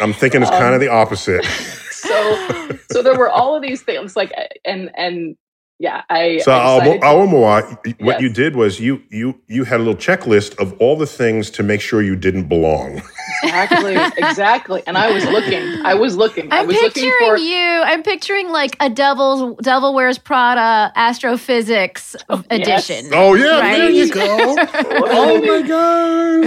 I'm 0.00 0.12
thinking 0.12 0.42
it's 0.42 0.50
um, 0.50 0.58
kind 0.58 0.74
of 0.74 0.80
the 0.80 0.88
opposite. 0.88 1.44
so, 1.90 2.78
so 2.90 3.02
there 3.02 3.18
were 3.18 3.28
all 3.28 3.54
of 3.54 3.62
these 3.62 3.82
things, 3.82 4.16
like, 4.16 4.32
and 4.64 4.90
and 4.96 5.36
yeah, 5.78 6.04
I. 6.08 6.38
So 6.38 6.52
I 6.52 6.98
Aomawa, 7.02 8.00
what 8.00 8.14
yes. 8.14 8.20
you 8.22 8.30
did 8.30 8.56
was 8.56 8.80
you 8.80 9.02
you 9.10 9.38
you 9.46 9.64
had 9.64 9.80
a 9.80 9.82
little 9.82 9.94
checklist 9.94 10.58
of 10.58 10.72
all 10.80 10.96
the 10.96 11.06
things 11.06 11.50
to 11.50 11.62
make 11.62 11.82
sure 11.82 12.00
you 12.00 12.16
didn't 12.16 12.48
belong. 12.48 13.02
Exactly, 13.42 13.96
exactly. 14.16 14.82
And 14.86 14.96
I 14.96 15.12
was 15.12 15.26
looking. 15.26 15.62
I 15.84 15.92
was 15.92 16.16
looking. 16.16 16.44
I'm 16.50 16.60
I 16.60 16.62
was 16.62 16.78
picturing 16.78 17.12
for, 17.18 17.36
you. 17.36 17.82
I'm 17.84 18.02
picturing 18.02 18.48
like 18.48 18.76
a 18.80 18.88
Devil's 18.88 19.56
Devil 19.62 19.92
Wears 19.92 20.16
Prada 20.16 20.90
astrophysics 20.96 22.16
oh, 22.30 22.42
edition. 22.48 23.04
Yes. 23.04 23.12
Oh 23.14 23.34
yeah, 23.34 23.60
right? 23.60 23.76
there 23.76 23.90
you 23.90 24.10
go. 24.10 24.56
oh 24.58 25.40
my 25.42 25.68
god. 25.68 26.44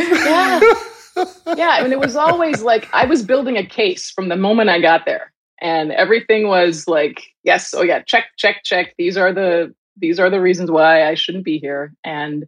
Yeah. 1.15 1.55
yeah, 1.55 1.69
I 1.69 1.83
mean, 1.83 1.91
it 1.91 1.99
was 1.99 2.15
always 2.15 2.63
like 2.63 2.89
I 2.93 3.05
was 3.05 3.21
building 3.23 3.57
a 3.57 3.65
case 3.65 4.09
from 4.09 4.29
the 4.29 4.37
moment 4.37 4.71
I 4.71 4.81
got 4.81 5.05
there 5.05 5.31
and 5.61 5.91
everything 5.91 6.47
was 6.47 6.87
like 6.87 7.21
yes 7.43 7.73
oh 7.73 7.81
yeah 7.81 8.01
check 8.01 8.25
check 8.37 8.63
check. 8.63 8.93
These 8.97 9.17
are 9.17 9.33
the 9.33 9.73
these 9.97 10.19
are 10.19 10.29
the 10.29 10.41
reasons 10.41 10.71
why 10.71 11.07
i 11.07 11.15
shouldn't 11.15 11.45
be 11.45 11.59
here. 11.59 11.93
And 12.03 12.45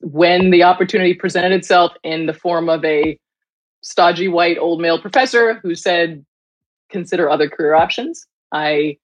when 0.00 0.50
the 0.50 0.62
opportunity 0.62 1.14
presented 1.14 1.52
itself 1.52 1.92
in 2.02 2.26
the 2.26 2.32
form 2.32 2.68
of 2.68 2.84
a 2.84 3.18
stodgy 3.82 4.28
white 4.28 4.58
old 4.58 4.80
male 4.80 5.00
professor 5.00 5.54
who 5.54 5.74
said 5.74 6.24
consider 6.90 7.30
other 7.30 7.48
career 7.48 7.74
options 7.74 8.26
i 8.52 8.96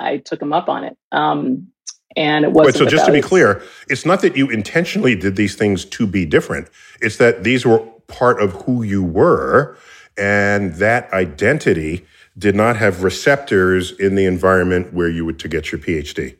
i 0.00 0.18
took 0.18 0.40
him 0.40 0.52
up 0.52 0.68
on 0.68 0.84
it. 0.84 0.96
Um, 1.12 1.68
and 2.16 2.44
it 2.44 2.52
wasn't 2.52 2.74
Wait, 2.74 2.78
so 2.78 2.90
just 2.90 3.06
to 3.06 3.12
be 3.12 3.20
clear 3.20 3.62
it's 3.88 4.06
not 4.06 4.22
that 4.22 4.36
you 4.36 4.48
intentionally 4.48 5.14
did 5.14 5.36
these 5.36 5.54
things 5.54 5.84
to 5.84 6.06
be 6.06 6.24
different. 6.24 6.68
It's 7.00 7.18
that 7.18 7.44
these 7.44 7.66
were 7.66 7.80
part 8.08 8.40
of 8.40 8.52
who 8.62 8.82
you 8.82 9.02
were 9.02 9.76
and 10.16 10.74
that 10.76 11.12
identity 11.12 12.04
did 12.38 12.54
not 12.54 12.76
have 12.76 13.02
receptors 13.02 13.90
in 13.92 14.14
the 14.14 14.24
environment 14.24 14.92
where 14.92 15.08
you 15.08 15.24
were 15.24 15.32
to 15.32 15.48
get 15.48 15.72
your 15.72 15.80
PhD. 15.80 16.36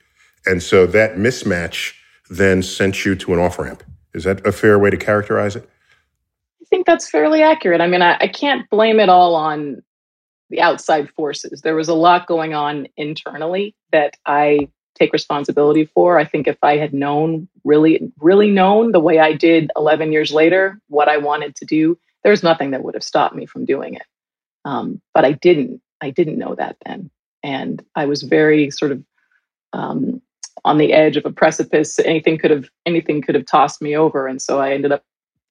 And 0.47 0.63
so 0.63 0.87
that 0.87 1.17
mismatch 1.17 1.95
then 2.31 2.63
sent 2.63 3.05
you 3.05 3.15
to 3.17 3.35
an 3.35 3.41
off 3.41 3.59
ramp. 3.59 3.83
Is 4.15 4.25
that 4.25 4.47
a 4.47 4.53
fair 4.53 4.79
way 4.79 4.91
to 4.91 4.97
characterize 4.97 5.57
it? 5.57 5.69
I 6.61 6.65
think 6.71 6.87
that's 6.87 7.11
fairly 7.11 7.43
accurate. 7.43 7.81
I 7.81 7.87
mean, 7.87 8.03
I, 8.03 8.17
I, 8.21 8.29
can't 8.29 8.69
blame 8.71 9.01
it 9.01 9.09
all 9.09 9.35
on 9.35 9.83
the 10.51 10.61
outside 10.61 11.11
forces. 11.11 11.63
There 11.63 11.75
was 11.75 11.89
a 11.89 11.95
lot 11.95 12.27
going 12.27 12.55
on 12.55 12.89
internally 12.97 13.75
that 13.93 14.17
I 14.27 14.69
take 14.95 15.13
responsibility 15.13 15.87
for. 15.87 16.19
I 16.19 16.25
think 16.25 16.47
if 16.47 16.59
I 16.63 16.77
had 16.77 16.93
known, 16.93 17.49
really, 17.65 18.13
really 18.19 18.51
known 18.51 18.93
the 18.93 19.01
way 19.01 19.19
I 19.19 19.33
did 19.33 19.71
11 19.77 20.13
years 20.13 20.33
later, 20.33 20.81
what 20.89 21.09
I 21.09 21.17
wanted 21.19 21.55
to 21.57 21.65
do, 21.65 21.99
there's 22.25 22.43
nothing 22.43 22.73
that 22.73 22.83
would 22.83 22.95
have 22.95 23.05
stopped 23.05 23.35
me 23.35 23.47
from 23.47 23.65
doing 23.65 23.95
it. 23.95 24.03
Um, 24.65 25.01
but 25.15 25.25
I 25.25 25.33
didn't. 25.33 25.81
I 26.01 26.11
didn't 26.11 26.39
know 26.39 26.55
that 26.55 26.77
then. 26.87 27.11
And 27.43 27.85
I 27.95 28.07
was 28.07 28.23
very 28.23 28.71
sort 28.71 28.93
of 28.93 29.03
um, 29.73 30.21
on 30.65 30.79
the 30.79 30.93
edge 30.93 31.17
of 31.17 31.25
a 31.25 31.33
precipice. 31.33 31.99
Anything 32.01 32.39
could 32.39 32.51
have 32.51 32.69
anything 32.87 33.23
could 33.23 33.35
have 33.35 33.47
tossed 33.47 33.81
me 33.81 33.97
over. 33.97 34.27
And 34.27 34.41
so 34.41 34.61
I 34.61 34.73
ended 34.73 34.93
up 34.93 35.05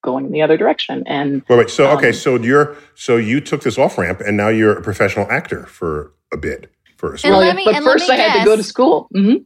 going 0.03 0.25
in 0.25 0.31
the 0.31 0.41
other 0.41 0.57
direction. 0.57 1.03
And 1.05 1.43
wait, 1.49 1.57
wait. 1.57 1.69
So 1.69 1.89
um, 1.89 1.97
okay, 1.97 2.11
so 2.11 2.37
you're 2.37 2.75
so 2.95 3.17
you 3.17 3.41
took 3.41 3.61
this 3.61 3.77
off 3.77 3.97
ramp, 3.97 4.21
and 4.21 4.37
now 4.37 4.49
you're 4.49 4.77
a 4.77 4.81
professional 4.81 5.29
actor 5.31 5.65
for 5.65 6.13
a 6.33 6.37
bit 6.37 6.71
first. 6.97 7.25
And 7.25 7.35
well, 7.35 7.53
me, 7.53 7.65
but 7.65 7.83
first 7.83 8.09
I 8.09 8.17
guess, 8.17 8.31
had 8.31 8.39
to 8.39 8.45
go 8.45 8.55
to 8.55 8.63
school. 8.63 9.09
Mm-hmm. 9.15 9.43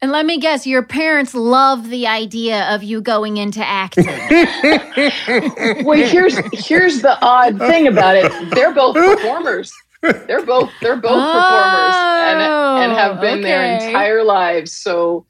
And 0.00 0.12
let 0.12 0.26
me 0.26 0.38
guess, 0.38 0.64
your 0.64 0.84
parents 0.84 1.34
love 1.34 1.90
the 1.90 2.06
idea 2.06 2.72
of 2.72 2.84
you 2.84 3.00
going 3.00 3.36
into 3.36 3.66
acting. 3.66 4.06
well, 5.84 5.98
here's 5.98 6.38
here's 6.52 7.02
the 7.02 7.18
odd 7.20 7.58
thing 7.58 7.88
about 7.88 8.14
it. 8.14 8.54
They're 8.54 8.72
both 8.72 8.94
performers 8.94 9.72
they're 10.02 10.44
both 10.44 10.70
they're 10.80 10.96
both 10.96 11.12
oh, 11.12 11.32
performers 11.32 11.94
and 11.96 12.40
and 12.40 12.92
have 12.92 13.20
been 13.20 13.40
okay. 13.40 13.42
their 13.42 13.74
entire 13.74 14.22
lives. 14.22 14.72
So, 14.72 15.26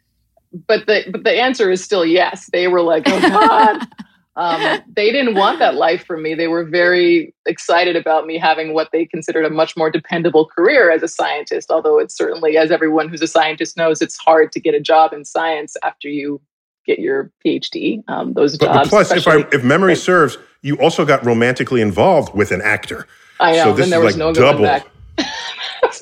but 0.67 0.87
the 0.87 1.05
but 1.11 1.25
the 1.25 1.33
answer 1.33 1.71
is 1.71 1.83
still 1.83 2.05
yes. 2.05 2.49
They 2.53 2.69
were 2.69 2.83
like, 2.83 3.05
oh 3.07 3.21
God. 3.21 3.87
Um, 4.39 4.81
they 4.95 5.11
didn't 5.11 5.35
want 5.35 5.59
that 5.59 5.75
life 5.75 6.07
for 6.07 6.17
me. 6.17 6.33
They 6.33 6.47
were 6.47 6.63
very 6.63 7.35
excited 7.45 7.97
about 7.97 8.25
me 8.25 8.39
having 8.39 8.73
what 8.73 8.91
they 8.93 9.05
considered 9.05 9.45
a 9.45 9.51
much 9.51 9.77
more 9.77 9.91
dependable 9.91 10.47
career 10.47 10.93
as 10.93 11.03
a 11.03 11.09
scientist. 11.09 11.73
Although 11.73 11.99
it's 11.99 12.17
certainly, 12.17 12.57
as 12.57 12.71
everyone 12.71 13.09
who's 13.09 13.21
a 13.21 13.27
scientist 13.27 13.77
knows, 13.77 14.01
it's 14.01 14.17
hard 14.17 14.53
to 14.53 14.61
get 14.61 14.75
a 14.75 14.81
job 14.81 15.13
in 15.13 15.25
science 15.25 15.77
after 15.83 16.09
you 16.09 16.41
get 16.87 17.01
your 17.01 17.33
PhD. 17.45 18.05
Um, 18.07 18.35
those 18.35 18.57
but, 18.57 18.67
jobs. 18.67 18.91
But 18.91 19.09
plus, 19.09 19.11
if 19.11 19.27
I, 19.27 19.39
if 19.53 19.65
memory 19.65 19.97
serves, 19.97 20.39
you 20.63 20.77
also 20.77 21.05
got 21.05 21.27
romantically 21.27 21.81
involved 21.81 22.33
with 22.33 22.53
an 22.53 22.63
actor. 22.63 23.09
I 23.41 23.53
know. 23.57 23.65
So 23.65 23.73
this 23.75 23.85
and 23.87 23.93
there 23.93 24.01
is 24.01 24.05
was 24.05 24.17
like 24.17 24.19
no 24.19 24.33
double. 24.33 24.59
going 24.59 24.81
back. 24.81 24.87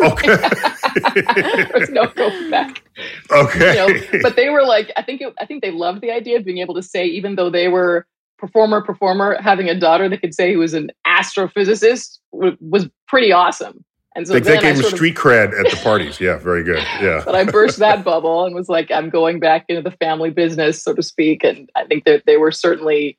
okay. 0.01 0.27
there 1.43 1.71
was 1.81 1.91
no 1.91 2.07
going 2.09 2.51
back. 2.51 2.83
Okay. 3.31 3.87
You 3.89 3.95
know, 4.13 4.21
but 4.23 4.37
they 4.37 4.49
were 4.49 4.63
like, 4.65 4.91
I 4.97 5.03
think, 5.03 5.21
it, 5.21 5.33
I 5.41 5.47
think 5.47 5.63
they 5.63 5.71
loved 5.71 6.01
the 6.01 6.11
idea 6.11 6.39
of 6.39 6.45
being 6.45 6.59
able 6.59 6.75
to 6.75 6.83
say, 6.83 7.07
even 7.07 7.37
though 7.37 7.51
they 7.51 7.69
were 7.69 8.07
performer, 8.39 8.83
performer, 8.83 9.39
having 9.41 9.69
a 9.69 9.79
daughter 9.79 10.09
that 10.09 10.21
could 10.21 10.35
say 10.35 10.51
he 10.51 10.57
was 10.57 10.75
an 10.75 10.91
astrophysicist 11.07 12.19
w- 12.33 12.57
was 12.61 12.89
pretty 13.09 13.33
awesome. 13.33 13.85
And 14.15 14.27
so 14.27 14.39
They, 14.39 14.57
I 14.57 14.61
gave 14.61 14.77
him 14.77 14.77
sort 14.77 14.93
of- 14.93 14.97
street 14.99 15.15
cred 15.15 15.59
at 15.59 15.71
the 15.71 15.77
parties. 15.83 16.19
Yeah, 16.21 16.37
very 16.39 16.63
good. 16.65 16.83
Yeah. 17.03 17.23
but 17.25 17.35
I 17.35 17.45
burst 17.45 17.79
that 17.81 18.03
bubble 18.03 18.47
and 18.47 18.55
was 18.55 18.69
like, 18.69 18.91
I'm 18.91 19.11
going 19.11 19.41
back 19.41 19.67
into 19.69 19.83
the 19.83 19.95
family 19.99 20.31
business, 20.31 20.83
so 20.83 20.95
to 20.95 21.03
speak. 21.03 21.45
And 21.45 21.69
I 21.77 21.85
think 21.85 22.05
that 22.05 22.23
they 22.27 22.39
were 22.39 22.51
certainly 22.51 23.19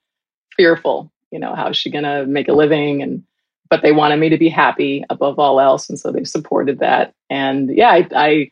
fearful, 0.55 1.12
you 1.31 1.39
know, 1.39 1.53
how's 1.53 1.77
she 1.77 1.91
going 1.91 2.03
to 2.03 2.25
make 2.25 2.47
a 2.47 2.53
living? 2.53 3.03
And, 3.03 3.24
but 3.69 3.81
they 3.81 3.91
wanted 3.91 4.17
me 4.17 4.29
to 4.29 4.38
be 4.38 4.50
happy 4.50 5.03
above 5.09 5.39
all 5.39 5.59
else. 5.59 5.89
And 5.89 6.00
so 6.00 6.12
they 6.12 6.24
supported 6.24 6.79
that. 6.79 7.13
And 7.29 7.75
yeah, 7.75 7.89
I, 7.89 8.07
I, 8.15 8.51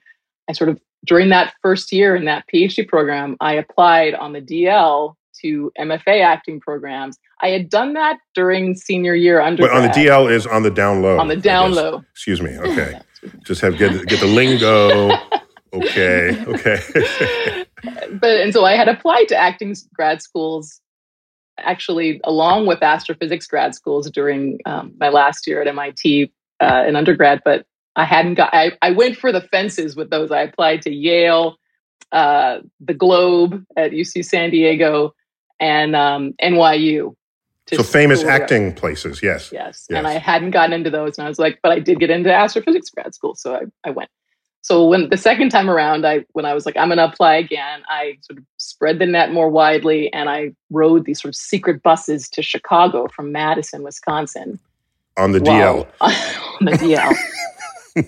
I 0.50 0.54
sort 0.54 0.70
of, 0.70 0.80
during 1.06 1.30
that 1.30 1.54
first 1.62 1.92
year 1.92 2.16
in 2.16 2.26
that 2.26 2.46
PhD 2.52 2.88
program, 2.88 3.38
I 3.40 3.54
applied 3.54 4.16
on 4.16 4.34
the 4.34 4.42
DL 4.42 5.16
to 5.42 5.72
MFA 5.80 6.24
acting 6.24 6.60
programs. 6.60 7.18
I 7.42 7.50
had 7.50 7.70
done 7.70 7.94
that 7.94 8.18
during 8.34 8.76
senior 8.76 9.14
year 9.14 9.40
But 9.40 9.72
on 9.72 9.84
the 9.84 9.90
DL 9.90 10.32
is 10.32 10.48
on 10.48 10.64
the 10.64 10.72
down 10.72 11.02
low. 11.02 11.20
On 11.20 11.28
the 11.28 11.36
down 11.36 11.74
low. 11.74 12.04
Excuse 12.12 12.42
me. 12.42 12.58
Okay. 12.66 13.00
Just 13.44 13.62
have 13.62 13.78
get 13.78 14.06
get 14.06 14.20
the 14.20 14.28
lingo. 14.28 15.12
Okay. 15.74 16.44
Okay. 16.46 17.66
but 18.12 18.40
and 18.40 18.54
so 18.54 18.66
I 18.66 18.74
had 18.74 18.88
applied 18.88 19.28
to 19.30 19.36
acting 19.36 19.76
grad 19.94 20.22
schools, 20.22 20.80
actually 21.58 22.20
along 22.24 22.68
with 22.68 22.82
astrophysics 22.82 23.48
grad 23.48 23.76
schools 23.76 24.10
during 24.10 24.60
um, 24.66 24.94
my 25.00 25.10
last 25.10 25.48
year 25.48 25.62
at 25.62 25.68
MIT 25.68 26.32
uh, 26.62 26.84
in 26.88 26.96
undergrad. 26.96 27.42
But 27.44 27.66
I 27.96 28.06
hadn't 28.06 28.36
got. 28.36 28.54
I, 28.54 28.72
I 28.82 28.92
went 28.92 29.18
for 29.18 29.32
the 29.32 29.42
fences 29.42 29.96
with 29.96 30.10
those. 30.10 30.32
I 30.32 30.42
applied 30.42 30.82
to 30.84 30.92
Yale, 30.92 31.58
uh, 32.12 32.60
the 32.80 32.94
Globe 32.94 33.64
at 33.78 33.92
UC 33.92 34.26
San 34.26 34.52
Diego, 34.52 35.14
and 35.60 35.96
um, 35.96 36.34
NYU. 36.42 37.16
so 37.72 37.84
famous 37.84 38.24
acting 38.24 38.74
places. 38.74 39.24
Yes. 39.24 39.52
Yes. 39.52 39.88
Yes. 39.90 39.98
And 39.98 40.08
I 40.08 40.14
hadn't 40.14 40.52
gotten 40.52 40.74
into 40.74 40.90
those. 40.90 41.18
And 41.18 41.26
I 41.26 41.30
was 41.30 41.40
like, 41.40 41.60
but 41.64 41.72
I 41.72 41.80
did 41.80 42.00
get 42.00 42.10
into 42.10 42.34
astrophysics 42.34 42.90
grad 42.90 43.16
school. 43.16 43.36
So 43.36 43.56
I, 43.56 43.62
I 43.88 43.92
went. 43.92 44.10
So 44.66 44.84
when 44.88 45.10
the 45.10 45.18
second 45.18 45.50
time 45.50 45.70
around, 45.70 46.08
I 46.08 46.26
when 46.32 46.44
I 46.44 46.56
was 46.56 46.66
like, 46.66 46.76
I'm 46.76 46.90
gonna 46.90 47.04
apply 47.04 47.36
again, 47.36 47.84
I 47.88 48.18
sort 48.22 48.40
of 48.40 48.46
spread 48.58 48.98
the 48.98 49.06
net 49.06 49.32
more 49.32 49.48
widely 49.48 50.12
and 50.12 50.28
I 50.28 50.54
rode 50.72 51.06
these 51.06 51.22
sort 51.22 51.30
of 51.30 51.36
secret 51.36 51.84
buses 51.84 52.28
to 52.30 52.42
Chicago 52.42 53.08
from 53.16 53.32
Madison, 53.32 53.84
Wisconsin. 53.84 54.60
On 55.18 55.34
the 55.34 55.40
DL. 55.40 55.86
on 56.02 56.66
the 56.66 56.72
DL. 56.72 58.04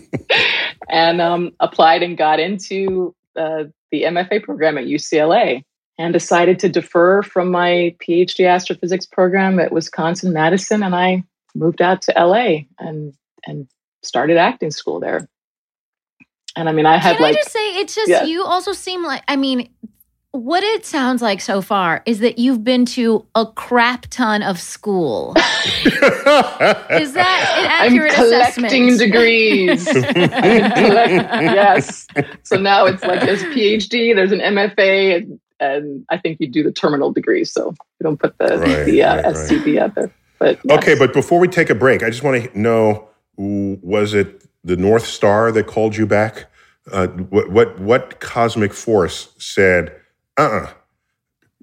and 0.90 1.22
um, 1.22 1.52
applied 1.60 2.02
and 2.02 2.18
got 2.18 2.40
into 2.40 3.14
uh, 3.36 3.66
the 3.92 4.06
MFA 4.06 4.42
program 4.42 4.80
at 4.80 4.86
UCLA 4.86 5.62
and 6.00 6.12
decided 6.12 6.58
to 6.58 6.70
defer 6.70 7.22
from 7.22 7.52
my 7.52 7.96
PhD 8.02 8.50
astrophysics 8.50 9.06
program 9.06 9.60
at 9.60 9.72
Wisconsin 9.72 10.34
Madison, 10.34 10.82
and 10.82 10.96
I 10.96 11.24
moved 11.54 11.84
out 11.84 12.02
to 12.02 12.14
LA 12.18 12.62
and 12.80 13.14
and 13.46 13.68
started 14.02 14.38
acting 14.38 14.72
school 14.72 15.00
there. 15.00 15.30
And 16.58 16.68
I 16.68 16.72
mean, 16.72 16.86
I 16.88 16.98
had 16.98 17.18
Can 17.18 17.26
I 17.28 17.34
just 17.34 17.52
say, 17.52 17.78
it's 17.78 17.94
just 17.96 18.10
Yeah. 18.10 18.24
you 18.24 18.44
also 18.44 18.74
seem 18.74 19.04
like, 19.04 19.22
I 19.28 19.36
mean, 19.36 19.70
what 20.32 20.64
it 20.64 20.86
sounds 20.86 21.22
like 21.22 21.40
so 21.40 21.62
far 21.62 22.02
is 22.06 22.20
that 22.20 22.38
you've 22.38 22.64
been 22.64 22.86
to 22.86 23.26
a 23.36 23.46
crap 23.46 24.08
ton 24.10 24.42
of 24.44 24.60
school. 24.60 25.34
Is 25.86 27.14
that 27.14 27.56
an 27.58 27.66
I'm 27.66 27.94
accurate 27.94 28.14
collecting 28.14 28.90
assessment? 28.90 29.00
degrees. 29.00 29.88
I'm 29.96 30.04
collect- 30.72 31.32
yes. 31.44 32.08
So 32.44 32.58
now 32.58 32.86
it's 32.86 33.04
like 33.04 33.22
there's 33.22 33.42
PhD, 33.44 34.14
there's 34.16 34.32
an 34.32 34.40
MFA, 34.40 35.18
and, 35.18 35.40
and 35.60 36.06
I 36.10 36.18
think 36.18 36.38
you 36.40 36.48
do 36.48 36.64
the 36.64 36.72
terminal 36.72 37.12
degree. 37.12 37.44
So 37.46 37.70
we 38.00 38.04
don't 38.04 38.18
put 38.20 38.38
the 38.38 38.58
Right, 38.58 38.86
the 38.86 39.04
uh, 39.04 39.16
right, 39.16 39.26
right. 39.26 39.36
SCB 39.36 39.80
out 39.80 39.96
there. 39.96 40.12
But 40.40 40.60
Okay, 40.70 40.96
but 40.96 41.14
before 41.14 41.40
we 41.40 41.48
take 41.48 41.70
a 41.70 41.76
break, 41.76 42.04
I 42.04 42.10
just 42.10 42.22
want 42.24 42.44
to 42.52 42.60
know: 42.60 43.08
was 43.38 44.14
it 44.14 44.44
the 44.68 44.78
North 44.78 45.08
Star 45.08 45.52
that 45.54 45.68
called 45.68 45.98
you 45.98 46.08
back? 46.08 46.48
Uh, 46.92 47.08
what 47.08 47.52
what 47.52 47.80
what 47.80 48.22
cosmic 48.22 48.74
force 48.74 49.30
said, 49.40 49.96
"Uh, 50.38 50.44
uh 50.44 50.74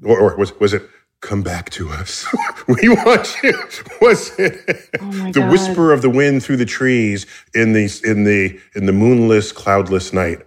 or, 0.05 0.21
or 0.21 0.37
was 0.39 0.59
was 0.61 0.75
it 0.75 0.83
come 1.23 1.43
back 1.43 1.71
to 1.71 1.91
us? 1.91 2.27
we 2.69 2.89
want 2.91 3.37
you. 3.43 3.55
Was 4.03 4.39
it 4.39 4.91
Oh 5.01 5.33
the 5.33 5.43
God. 5.43 5.53
whisper 5.53 5.93
of 5.93 6.03
the 6.03 6.11
wind 6.11 6.45
through 6.45 6.59
the 6.59 6.67
trees 6.67 7.27
in 7.55 7.75
the 7.75 7.91
in 8.05 8.25
the 8.25 8.61
in 8.77 8.87
the 8.87 8.93
moonless, 8.93 9.53
cloudless 9.53 10.13
night 10.13 10.41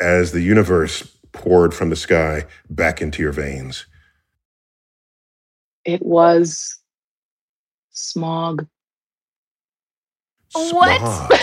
as 0.00 0.32
the 0.32 0.42
universe 0.42 1.16
poured 1.32 1.74
from 1.74 1.90
the 1.90 1.96
sky 1.96 2.46
back 2.70 3.02
into 3.02 3.22
your 3.22 3.32
veins? 3.32 3.86
it 5.84 6.02
was 6.04 6.78
smog. 7.92 8.66
What? 10.54 11.40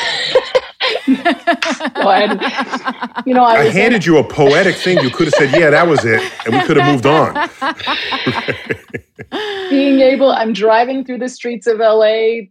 Smog. 1.22 1.96
Well, 1.96 2.08
I- 2.08 3.24
you 3.26 3.34
know, 3.34 3.44
I, 3.44 3.62
I 3.62 3.70
handed 3.70 4.06
you 4.06 4.18
a 4.18 4.24
poetic 4.24 4.76
thing. 4.76 5.00
You 5.00 5.10
could 5.10 5.28
have 5.28 5.34
said, 5.36 5.52
"Yeah, 5.60 5.70
that 5.72 5.88
was 5.88 6.04
it," 6.06 6.22
and 6.46 6.56
we 6.56 6.62
could 6.64 6.78
have 6.78 6.92
moved 6.92 7.06
on. 7.06 7.50
being 9.70 10.02
able 10.02 10.32
i'm 10.32 10.52
driving 10.52 11.06
through 11.06 11.18
the 11.18 11.30
streets 11.30 11.66
of 11.66 11.78
la 11.78 12.06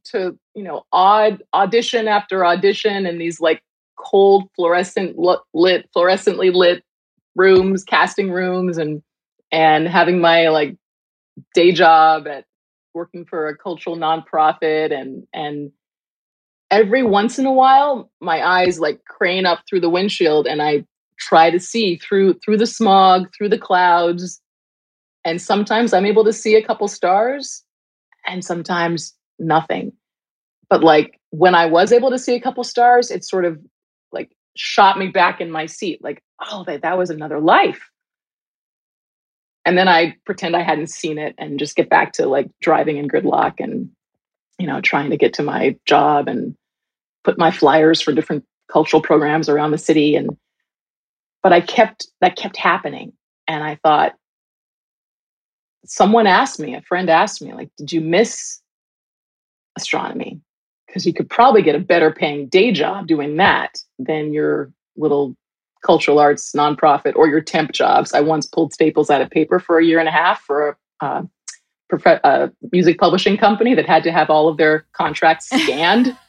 to 0.04 0.38
you 0.54 0.62
know 0.62 0.84
odd 0.92 1.42
audition 1.52 2.08
after 2.08 2.46
audition 2.46 3.04
in 3.06 3.18
these 3.18 3.40
like 3.40 3.62
cold 3.96 4.48
fluorescent 4.56 5.18
lit 5.18 5.88
fluorescently 5.94 6.52
lit 6.52 6.82
rooms 7.34 7.84
casting 7.84 8.30
rooms 8.30 8.78
and 8.78 9.02
and 9.52 9.86
having 9.88 10.20
my 10.20 10.48
like 10.48 10.76
day 11.54 11.72
job 11.72 12.26
at 12.26 12.44
working 12.94 13.24
for 13.24 13.48
a 13.48 13.56
cultural 13.56 13.96
nonprofit 13.96 14.92
and 14.92 15.26
and 15.34 15.72
every 16.70 17.02
once 17.02 17.38
in 17.38 17.46
a 17.46 17.52
while 17.52 18.10
my 18.20 18.46
eyes 18.46 18.78
like 18.78 19.04
crane 19.04 19.46
up 19.46 19.60
through 19.68 19.80
the 19.80 19.90
windshield 19.90 20.46
and 20.46 20.62
i 20.62 20.84
try 21.20 21.50
to 21.50 21.60
see 21.60 21.96
through 21.96 22.34
through 22.44 22.56
the 22.56 22.66
smog 22.66 23.28
through 23.36 23.50
the 23.50 23.58
clouds. 23.58 24.40
And 25.24 25.40
sometimes 25.40 25.92
i'm 25.92 26.06
able 26.06 26.24
to 26.24 26.32
see 26.32 26.56
a 26.56 26.64
couple 26.64 26.88
stars 26.88 27.62
and 28.26 28.44
sometimes 28.44 29.14
nothing. 29.38 29.92
But 30.68 30.82
like 30.82 31.20
when 31.30 31.54
i 31.54 31.66
was 31.66 31.92
able 31.92 32.10
to 32.10 32.18
see 32.18 32.34
a 32.34 32.40
couple 32.40 32.64
stars 32.64 33.10
it 33.10 33.24
sort 33.24 33.44
of 33.44 33.60
like 34.10 34.30
shot 34.56 34.98
me 34.98 35.08
back 35.08 35.40
in 35.40 35.50
my 35.50 35.66
seat 35.66 36.02
like 36.02 36.22
oh 36.40 36.64
that, 36.64 36.82
that 36.82 36.98
was 36.98 37.10
another 37.10 37.38
life. 37.38 37.90
And 39.66 39.76
then 39.76 39.88
i 39.88 40.16
pretend 40.24 40.56
i 40.56 40.62
hadn't 40.62 40.90
seen 40.90 41.18
it 41.18 41.34
and 41.38 41.58
just 41.58 41.76
get 41.76 41.90
back 41.90 42.12
to 42.14 42.26
like 42.26 42.48
driving 42.60 42.96
in 42.96 43.08
gridlock 43.08 43.54
and 43.58 43.90
you 44.58 44.66
know 44.66 44.80
trying 44.80 45.10
to 45.10 45.18
get 45.18 45.34
to 45.34 45.42
my 45.42 45.76
job 45.84 46.28
and 46.28 46.56
put 47.24 47.38
my 47.38 47.50
flyers 47.50 48.00
for 48.00 48.12
different 48.12 48.44
cultural 48.70 49.02
programs 49.02 49.48
around 49.48 49.70
the 49.70 49.78
city 49.78 50.14
and 50.14 50.36
but 51.42 51.52
i 51.52 51.60
kept 51.60 52.06
that 52.20 52.36
kept 52.36 52.56
happening 52.56 53.12
and 53.48 53.64
i 53.64 53.74
thought 53.82 54.14
someone 55.84 56.26
asked 56.26 56.60
me, 56.60 56.74
a 56.74 56.82
friend 56.82 57.10
asked 57.10 57.42
me, 57.42 57.52
like, 57.52 57.70
did 57.76 57.92
you 57.92 58.00
miss 58.00 58.60
astronomy? 59.76 60.40
Because 60.86 61.06
you 61.06 61.12
could 61.12 61.30
probably 61.30 61.62
get 61.62 61.74
a 61.74 61.80
better 61.80 62.12
paying 62.12 62.48
day 62.48 62.72
job 62.72 63.06
doing 63.06 63.36
that 63.36 63.78
than 63.98 64.32
your 64.32 64.72
little 64.96 65.36
cultural 65.84 66.18
arts 66.18 66.52
nonprofit 66.52 67.14
or 67.16 67.28
your 67.28 67.40
temp 67.40 67.72
jobs. 67.72 68.12
I 68.12 68.20
once 68.20 68.46
pulled 68.46 68.72
staples 68.72 69.10
out 69.10 69.22
of 69.22 69.30
paper 69.30 69.58
for 69.58 69.78
a 69.78 69.84
year 69.84 69.98
and 69.98 70.08
a 70.08 70.12
half 70.12 70.40
for 70.42 70.76
a, 71.00 71.04
uh, 71.04 71.22
prof- 71.88 72.20
a 72.24 72.52
music 72.72 72.98
publishing 72.98 73.36
company 73.36 73.74
that 73.74 73.86
had 73.86 74.02
to 74.04 74.12
have 74.12 74.30
all 74.30 74.48
of 74.48 74.56
their 74.58 74.86
contracts 74.92 75.46
scanned. 75.46 76.16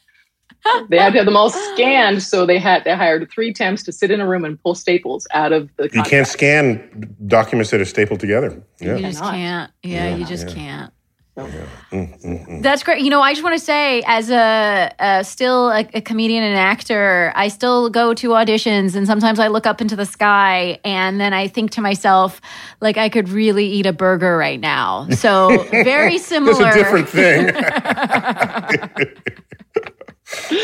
they 0.89 0.97
had 0.97 1.13
to 1.13 1.19
have 1.19 1.25
them 1.25 1.35
all 1.35 1.49
scanned, 1.49 2.21
so 2.21 2.45
they 2.45 2.59
had 2.59 2.83
they 2.83 2.95
hired 2.95 3.29
three 3.31 3.53
temps 3.53 3.83
to 3.83 3.91
sit 3.91 4.11
in 4.11 4.21
a 4.21 4.27
room 4.27 4.45
and 4.45 4.61
pull 4.61 4.75
staples 4.75 5.27
out 5.33 5.51
of 5.51 5.69
the. 5.77 5.89
You 5.93 6.03
can't 6.03 6.27
scan 6.27 7.15
documents 7.27 7.71
that 7.71 7.81
are 7.81 7.85
stapled 7.85 8.19
together. 8.19 8.61
Yeah. 8.79 8.97
You 8.97 9.01
just 9.03 9.21
can't. 9.21 9.71
Yeah, 9.83 10.09
Yeah, 10.09 10.15
you 10.17 10.25
just 10.25 10.49
yeah. 10.49 10.53
can't. 10.53 10.93
Mm, 11.37 11.81
mm, 11.91 12.21
mm. 12.21 12.61
That's 12.61 12.83
great. 12.83 13.01
You 13.01 13.09
know, 13.09 13.21
I 13.21 13.31
just 13.31 13.43
want 13.43 13.57
to 13.57 13.63
say, 13.63 14.03
as 14.05 14.29
a, 14.29 14.93
a 14.99 15.23
still 15.23 15.69
a, 15.69 15.87
a 15.93 16.01
comedian 16.01 16.43
and 16.43 16.57
actor, 16.57 17.31
I 17.35 17.47
still 17.47 17.89
go 17.89 18.13
to 18.13 18.29
auditions, 18.29 18.95
and 18.95 19.07
sometimes 19.07 19.39
I 19.39 19.47
look 19.47 19.65
up 19.65 19.79
into 19.81 19.95
the 19.95 20.05
sky, 20.05 20.79
and 20.83 21.21
then 21.21 21.33
I 21.33 21.47
think 21.47 21.71
to 21.71 21.81
myself, 21.81 22.41
like 22.81 22.97
I 22.97 23.07
could 23.07 23.29
really 23.29 23.65
eat 23.65 23.85
a 23.85 23.93
burger 23.93 24.37
right 24.37 24.59
now. 24.59 25.07
So 25.09 25.63
very 25.71 26.17
similar. 26.17 26.53
That's 26.63 26.75
a 26.75 26.79
different 26.79 27.09
thing. 27.09 27.47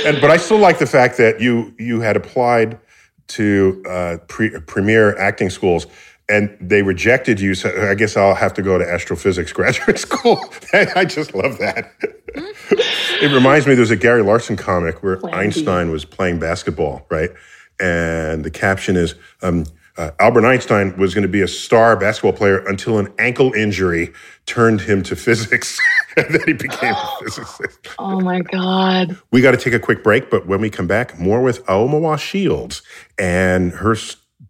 and 0.05 0.19
but 0.21 0.31
I 0.31 0.37
still 0.37 0.59
like 0.59 0.79
the 0.79 0.85
fact 0.85 1.17
that 1.17 1.41
you 1.41 1.73
you 1.77 2.01
had 2.01 2.15
applied 2.15 2.79
to 3.27 3.83
uh, 3.89 4.17
pre, 4.27 4.49
premier 4.61 5.17
acting 5.17 5.49
schools 5.49 5.87
and 6.29 6.55
they 6.59 6.81
rejected 6.81 7.39
you. 7.39 7.55
So 7.55 7.89
I 7.89 7.95
guess 7.95 8.17
I'll 8.17 8.35
have 8.35 8.53
to 8.55 8.61
go 8.61 8.77
to 8.77 8.89
astrophysics 8.89 9.53
graduate 9.53 9.99
school. 9.99 10.39
I 10.73 11.05
just 11.05 11.33
love 11.33 11.57
that. 11.59 11.91
it 12.35 13.31
reminds 13.33 13.67
me 13.67 13.75
there's 13.75 13.91
a 13.91 13.95
Gary 13.95 14.23
Larson 14.23 14.55
comic 14.57 15.03
where 15.03 15.23
Einstein 15.33 15.91
was 15.91 16.05
playing 16.05 16.39
basketball, 16.39 17.05
right? 17.09 17.31
And 17.79 18.43
the 18.43 18.51
caption 18.51 18.95
is. 18.95 19.15
Um, 19.41 19.65
uh, 19.97 20.11
Albert 20.19 20.45
Einstein 20.45 20.95
was 20.97 21.13
going 21.13 21.23
to 21.23 21.27
be 21.27 21.41
a 21.41 21.47
star 21.47 21.95
basketball 21.95 22.33
player 22.33 22.59
until 22.67 22.99
an 22.99 23.11
ankle 23.17 23.53
injury 23.53 24.13
turned 24.45 24.81
him 24.81 25.03
to 25.03 25.15
physics. 25.15 25.79
and 26.17 26.33
then 26.33 26.41
he 26.45 26.53
became 26.53 26.93
a 26.93 27.11
physicist. 27.23 27.87
Oh 27.99 28.19
my 28.21 28.41
God. 28.41 29.17
We 29.31 29.41
got 29.41 29.51
to 29.51 29.57
take 29.57 29.73
a 29.73 29.79
quick 29.79 30.03
break, 30.03 30.29
but 30.29 30.47
when 30.47 30.61
we 30.61 30.69
come 30.69 30.87
back, 30.87 31.19
more 31.19 31.41
with 31.41 31.65
Aomawa 31.65 32.19
Shields 32.19 32.81
and 33.17 33.71
her 33.73 33.95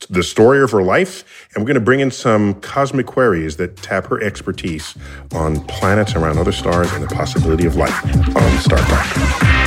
the 0.10 0.21
story 0.21 0.62
of 0.62 0.71
her 0.71 0.83
life, 0.83 1.47
and 1.53 1.63
we're 1.63 1.67
going 1.67 1.75
to 1.75 1.81
bring 1.81 1.99
in 1.99 2.12
some 2.12 2.53
cosmic 2.62 3.07
queries 3.07 3.57
that 3.57 3.77
tap 3.77 4.05
her 4.05 4.21
expertise 4.21 4.95
on 5.33 5.60
planets 5.65 6.15
around 6.15 6.38
other 6.38 6.51
stars 6.51 6.91
and 6.93 7.03
the 7.03 7.13
possibility 7.15 7.65
of 7.65 7.75
life 7.75 8.05
on 8.36 8.57
Star 8.60 8.79
Trek. 8.79 9.66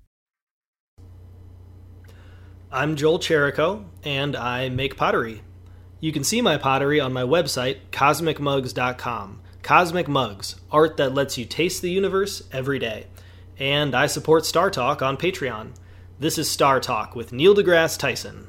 I'm 2.73 2.95
Joel 2.95 3.19
Cherico, 3.19 3.83
and 4.01 4.33
I 4.33 4.69
make 4.69 4.95
pottery. 4.95 5.41
You 5.99 6.13
can 6.13 6.23
see 6.23 6.39
my 6.39 6.55
pottery 6.55 7.01
on 7.01 7.11
my 7.11 7.23
website, 7.23 7.79
cosmicmugs.com. 7.91 9.41
Cosmic 9.61 10.07
Mugs, 10.07 10.55
art 10.71 10.95
that 10.95 11.13
lets 11.13 11.37
you 11.37 11.43
taste 11.43 11.81
the 11.81 11.91
universe 11.91 12.43
every 12.49 12.79
day. 12.79 13.07
And 13.59 13.93
I 13.93 14.07
support 14.07 14.45
Star 14.45 14.71
Talk 14.71 15.01
on 15.01 15.17
Patreon. 15.17 15.71
This 16.17 16.37
is 16.37 16.49
Star 16.49 16.79
Talk 16.79 17.13
with 17.13 17.33
Neil 17.33 17.53
deGrasse 17.53 17.99
Tyson. 17.99 18.47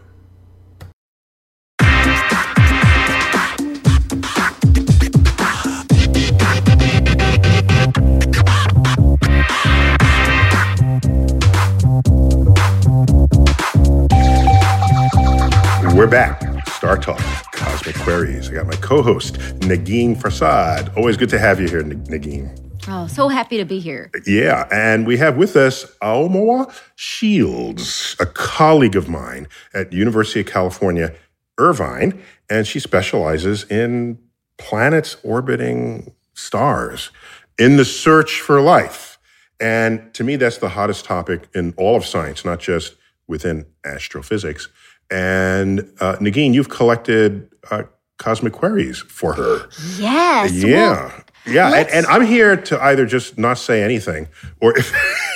We're 15.95 16.07
back. 16.07 16.41
Star 16.69 16.97
Talk, 16.97 17.21
Cosmic 17.53 17.95
Queries. 17.97 18.49
I 18.49 18.55
got 18.55 18.67
my 18.67 18.77
co 18.77 19.03
host, 19.03 19.35
Negin 19.61 20.17
Farsad. 20.17 20.97
Always 20.97 21.19
good 21.19 21.29
to 21.29 21.39
have 21.39 21.61
you 21.61 21.69
here, 21.69 21.83
Negin. 21.83 22.59
Oh, 22.89 23.07
so 23.07 23.29
happy 23.29 23.59
to 23.59 23.67
be 23.67 23.79
here. 23.79 24.11
Yeah, 24.27 24.67
and 24.73 25.07
we 25.07 25.19
have 25.19 25.37
with 25.37 25.55
us 25.55 25.85
Aomawa 26.03 26.75
Shields, 26.97 28.17
a 28.19 28.25
colleague 28.25 28.97
of 28.97 29.11
mine 29.11 29.49
at 29.75 29.93
University 29.93 30.41
of 30.41 30.47
California, 30.47 31.15
Irvine, 31.59 32.23
and 32.49 32.67
she 32.67 32.81
specializes 32.81 33.65
in 33.65 34.19
planets 34.57 35.19
orbiting 35.23 36.15
stars 36.33 37.11
in 37.59 37.77
the 37.77 37.85
search 37.85 38.41
for 38.41 38.63
life. 38.63 39.19
And 39.61 40.13
to 40.15 40.25
me, 40.25 40.37
that's 40.37 40.57
the 40.57 40.71
hottest 40.71 41.05
topic 41.05 41.49
in 41.55 41.75
all 41.77 41.97
of 41.97 42.07
science, 42.07 42.47
not 42.47 42.61
just 42.61 42.97
within 43.29 43.67
astrophysics. 43.85 44.69
And 45.13 45.81
uh, 46.01 46.17
Negin, 46.17 46.55
you've 46.55 46.71
collected 46.71 47.51
uh, 47.71 47.83
cosmic 48.19 48.55
queries 48.55 48.99
for 48.99 49.35
her. 49.35 49.69
Yes. 49.99 50.53
Yeah. 50.53 50.91
Well, 50.91 51.23
yeah, 51.45 51.75
and, 51.75 51.89
and, 51.91 52.07
I'm 52.07 52.25
here 52.25 52.57
to 52.57 52.81
either 52.81 53.05
just 53.05 53.37
not 53.37 53.59
say 53.59 53.83
anything, 53.83 54.29
or 54.61 54.75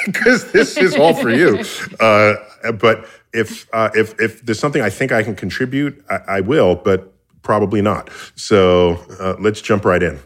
because 0.07 0.45
this 0.53 0.77
is 0.77 0.95
all 0.95 1.15
for 1.15 1.31
you. 1.31 1.65
Uh, 1.99 2.35
but 2.73 3.07
if 3.33 3.69
uh, 3.73 3.91
if 3.95 4.19
if 4.21 4.45
there's 4.45 4.59
something 4.59 4.83
I 4.83 4.91
think 4.91 5.13
I 5.13 5.23
can 5.23 5.35
contribute, 5.35 6.05
I, 6.11 6.21
I 6.29 6.41
will, 6.41 6.75
but 6.77 7.13
probably 7.43 7.83
not. 7.83 8.11
So 8.35 9.05
uh, 9.21 9.37
let's 9.41 9.61
jump 9.61 9.85
right 9.85 10.03
in. 10.03 10.21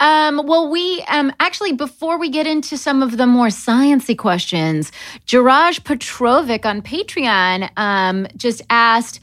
Um, 0.00 0.46
well, 0.46 0.68
we 0.68 1.02
um, 1.08 1.32
actually 1.38 1.72
before 1.72 2.18
we 2.18 2.30
get 2.30 2.46
into 2.46 2.78
some 2.78 3.02
of 3.02 3.18
the 3.18 3.26
more 3.26 3.48
sciency 3.48 4.16
questions, 4.16 4.90
Jiraj 5.26 5.84
Petrovic 5.84 6.64
on 6.64 6.80
Patreon 6.80 7.70
um, 7.76 8.26
just 8.36 8.62
asked 8.70 9.20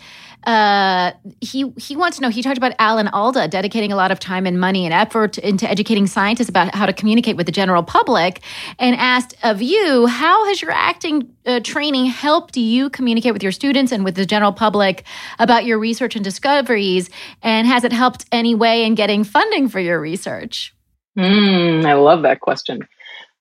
uh, 0.47 1.12
he 1.41 1.69
he 1.77 1.97
wants 1.97 2.17
to 2.17 2.23
know. 2.23 2.29
He 2.29 2.41
talked 2.41 2.57
about 2.57 2.73
Alan 2.79 3.10
Alda 3.10 3.49
dedicating 3.49 3.91
a 3.91 3.97
lot 3.97 4.12
of 4.12 4.19
time 4.19 4.45
and 4.45 4.57
money 4.57 4.86
and 4.86 4.93
effort 4.93 5.38
into 5.38 5.69
educating 5.69 6.07
scientists 6.07 6.47
about 6.47 6.73
how 6.73 6.86
to 6.86 6.93
communicate 6.93 7.36
with 7.36 7.47
the 7.47 7.51
general 7.51 7.83
public, 7.83 8.41
and 8.79 8.95
asked 8.95 9.36
of 9.43 9.62
you, 9.62 10.07
how 10.07 10.45
has 10.45 10.62
your 10.62 10.71
acting 10.71 11.29
uh, 11.45 11.60
training 11.60 12.05
helped 12.05 12.55
you 12.55 12.89
communicate 12.89 13.33
with 13.33 13.43
your 13.43 13.51
students 13.51 13.91
and 13.91 14.05
with 14.05 14.15
the 14.15 14.25
general 14.25 14.53
public 14.53 15.03
about 15.38 15.65
your 15.65 15.77
research 15.77 16.15
and 16.15 16.23
discoveries, 16.23 17.10
and 17.41 17.67
has 17.67 17.83
it 17.83 17.91
helped 17.91 18.25
any 18.31 18.55
way 18.55 18.86
in 18.86 18.95
getting 18.95 19.25
funding 19.25 19.67
for 19.67 19.81
your 19.81 19.99
research? 19.99 20.73
Mm, 21.17 21.86
I 21.86 21.95
love 21.95 22.21
that 22.21 22.39
question. 22.39 22.88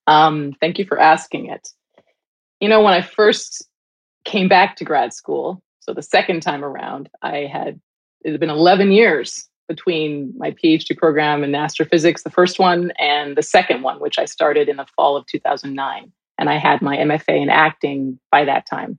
Um, 0.08 0.54
thank 0.60 0.76
you 0.80 0.84
for 0.84 0.98
asking 0.98 1.50
it. 1.50 1.68
You 2.60 2.68
know, 2.68 2.82
when 2.82 2.94
I 2.94 3.02
first 3.02 3.64
came 4.24 4.48
back 4.48 4.74
to 4.76 4.84
grad 4.84 5.12
school, 5.12 5.62
so 5.86 5.94
the 5.94 6.02
second 6.02 6.40
time 6.40 6.64
around, 6.64 7.08
I 7.22 7.48
had 7.50 7.80
it 8.22 8.32
had 8.32 8.40
been 8.40 8.50
11 8.50 8.90
years 8.90 9.48
between 9.68 10.34
my 10.36 10.50
PhD 10.50 10.96
program 10.96 11.44
in 11.44 11.54
astrophysics, 11.54 12.24
the 12.24 12.30
first 12.30 12.58
one, 12.58 12.90
and 12.98 13.36
the 13.36 13.42
second 13.42 13.82
one, 13.82 14.00
which 14.00 14.18
I 14.18 14.24
started 14.24 14.68
in 14.68 14.78
the 14.78 14.86
fall 14.96 15.16
of 15.16 15.26
2009. 15.26 16.12
And 16.38 16.50
I 16.50 16.58
had 16.58 16.82
my 16.82 16.96
MFA 16.96 17.40
in 17.40 17.48
acting 17.50 18.18
by 18.32 18.44
that 18.44 18.66
time. 18.66 18.98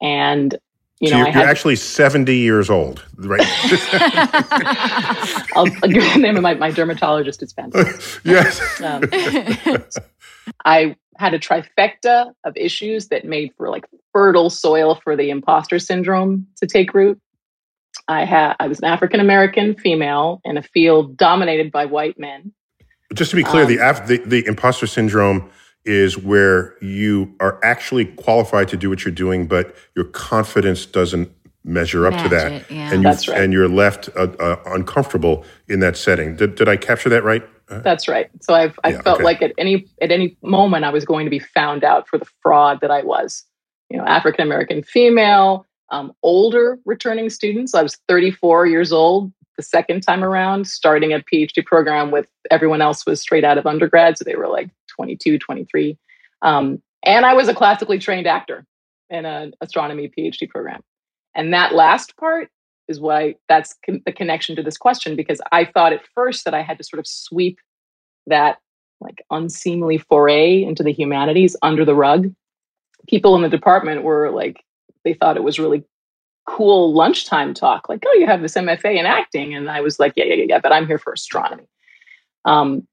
And 0.00 0.56
you 0.98 1.08
so 1.08 1.18
know, 1.18 1.26
you're, 1.26 1.34
you're 1.34 1.44
actually 1.44 1.76
70 1.76 2.34
years 2.34 2.70
old, 2.70 3.04
right? 3.18 3.40
I'll, 5.54 5.66
I'll, 5.66 5.90
give 5.90 6.02
the 6.14 6.18
name 6.18 6.36
of 6.36 6.42
my, 6.42 6.54
my 6.54 6.70
dermatologist. 6.70 7.42
It's 7.42 7.52
fantastic. 7.52 8.20
yes. 8.24 8.80
Um, 8.80 9.04
I 10.64 10.96
had 11.18 11.34
a 11.34 11.38
trifecta 11.38 12.32
of 12.44 12.56
issues 12.56 13.08
that 13.08 13.24
made 13.24 13.52
for 13.56 13.68
like 13.68 13.84
fertile 14.12 14.50
soil 14.50 15.00
for 15.02 15.16
the 15.16 15.30
imposter 15.30 15.78
syndrome 15.78 16.46
to 16.56 16.66
take 16.66 16.94
root. 16.94 17.20
I 18.06 18.24
had 18.24 18.54
I 18.60 18.68
was 18.68 18.78
an 18.78 18.86
African 18.86 19.20
American 19.20 19.74
female 19.74 20.40
in 20.44 20.56
a 20.56 20.62
field 20.62 21.16
dominated 21.16 21.72
by 21.72 21.86
white 21.86 22.18
men. 22.18 22.52
Just 23.14 23.30
to 23.30 23.36
be 23.36 23.42
clear, 23.42 23.64
um, 23.64 23.68
the, 23.68 24.16
the 24.16 24.28
the 24.28 24.46
imposter 24.46 24.86
syndrome 24.86 25.50
is 25.84 26.18
where 26.18 26.76
you 26.82 27.34
are 27.40 27.58
actually 27.64 28.04
qualified 28.04 28.68
to 28.68 28.76
do 28.76 28.90
what 28.90 29.04
you're 29.04 29.14
doing, 29.14 29.46
but 29.46 29.74
your 29.96 30.04
confidence 30.04 30.84
doesn't 30.86 31.30
measure 31.68 32.06
up 32.06 32.14
Match 32.14 32.22
to 32.24 32.28
that, 32.30 32.52
it, 32.52 32.70
yeah. 32.70 32.92
and 32.92 33.02
you 33.02 33.08
right. 33.08 33.28
and 33.28 33.52
you're 33.52 33.68
left 33.68 34.08
uh, 34.16 34.28
uh, 34.40 34.56
uncomfortable 34.66 35.44
in 35.68 35.80
that 35.80 35.96
setting. 35.96 36.36
Did, 36.36 36.54
did 36.54 36.68
I 36.68 36.76
capture 36.76 37.08
that 37.10 37.22
right? 37.22 37.46
Uh, 37.68 37.80
That's 37.80 38.08
right. 38.08 38.30
So 38.40 38.54
I've 38.54 38.78
I 38.82 38.90
yeah, 38.90 39.02
felt 39.02 39.16
okay. 39.16 39.24
like 39.24 39.42
at 39.42 39.52
any 39.58 39.86
at 40.00 40.10
any 40.10 40.36
moment 40.42 40.84
I 40.84 40.90
was 40.90 41.04
going 41.04 41.26
to 41.26 41.30
be 41.30 41.38
found 41.38 41.84
out 41.84 42.08
for 42.08 42.18
the 42.18 42.26
fraud 42.42 42.80
that 42.80 42.90
I 42.90 43.02
was. 43.02 43.44
You 43.90 43.98
know, 43.98 44.04
African 44.04 44.42
American 44.42 44.82
female, 44.82 45.66
um, 45.90 46.12
older 46.22 46.78
returning 46.84 47.30
students. 47.30 47.74
I 47.74 47.82
was 47.82 47.96
34 48.08 48.66
years 48.66 48.92
old 48.92 49.32
the 49.56 49.62
second 49.62 50.02
time 50.02 50.24
around, 50.24 50.66
starting 50.66 51.12
a 51.12 51.18
PhD 51.18 51.64
program 51.64 52.10
with 52.10 52.26
everyone 52.50 52.80
else 52.80 53.04
was 53.04 53.20
straight 53.20 53.44
out 53.44 53.58
of 53.58 53.66
undergrad, 53.66 54.16
so 54.16 54.24
they 54.24 54.36
were 54.36 54.48
like 54.48 54.70
22, 54.88 55.38
23. 55.38 55.98
Um, 56.42 56.80
and 57.02 57.26
I 57.26 57.34
was 57.34 57.48
a 57.48 57.54
classically 57.54 57.98
trained 57.98 58.26
actor 58.26 58.64
in 59.10 59.24
an 59.24 59.54
astronomy 59.60 60.10
PhD 60.16 60.48
program. 60.48 60.80
And 61.38 61.54
that 61.54 61.72
last 61.72 62.16
part 62.16 62.50
is 62.88 63.00
why 63.00 63.36
that's 63.48 63.74
con- 63.86 64.02
the 64.04 64.12
connection 64.12 64.56
to 64.56 64.62
this 64.62 64.76
question 64.76 65.14
because 65.14 65.40
I 65.52 65.64
thought 65.64 65.92
at 65.92 66.06
first 66.14 66.44
that 66.44 66.52
I 66.52 66.62
had 66.62 66.78
to 66.78 66.84
sort 66.84 66.98
of 66.98 67.06
sweep 67.06 67.60
that 68.26 68.58
like 69.00 69.22
unseemly 69.30 69.98
foray 69.98 70.62
into 70.64 70.82
the 70.82 70.92
humanities 70.92 71.56
under 71.62 71.84
the 71.84 71.94
rug. 71.94 72.34
People 73.08 73.36
in 73.36 73.42
the 73.42 73.48
department 73.48 74.02
were 74.02 74.30
like, 74.30 74.64
they 75.04 75.14
thought 75.14 75.36
it 75.36 75.44
was 75.44 75.60
really 75.60 75.84
cool 76.46 76.92
lunchtime 76.92 77.54
talk, 77.54 77.88
like, 77.88 78.02
oh, 78.04 78.16
you 78.18 78.26
have 78.26 78.42
this 78.42 78.54
MFA 78.54 78.98
in 78.98 79.06
acting. 79.06 79.54
And 79.54 79.70
I 79.70 79.80
was 79.80 80.00
like, 80.00 80.14
yeah, 80.16 80.24
yeah, 80.24 80.44
yeah, 80.48 80.58
but 80.58 80.72
I'm 80.72 80.86
here 80.86 80.98
for 80.98 81.12
astronomy. 81.12 81.68
Um, 82.44 82.88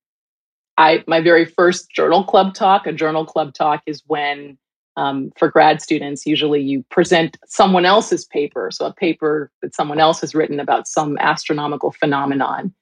I 0.78 1.04
my 1.08 1.22
very 1.22 1.46
first 1.46 1.90
journal 1.90 2.24
club 2.24 2.54
talk, 2.54 2.86
a 2.86 2.94
journal 2.94 3.26
club 3.26 3.54
talk 3.54 3.82
is 3.88 4.04
when 4.06 4.58
um, 4.98 5.32
for 5.38 5.50
grad 5.50 5.82
students, 5.82 6.26
usually 6.26 6.62
you 6.62 6.84
present 6.90 7.38
someone 7.46 7.86
else's 7.86 8.26
paper, 8.26 8.70
so 8.72 8.86
a 8.86 8.94
paper 8.94 9.52
that 9.62 9.76
someone 9.76 10.00
else 10.00 10.22
has 10.22 10.34
written 10.34 10.60
about 10.60 10.88
some 10.88 11.18
astronomical 11.20 11.92
phenomenon 11.92 12.74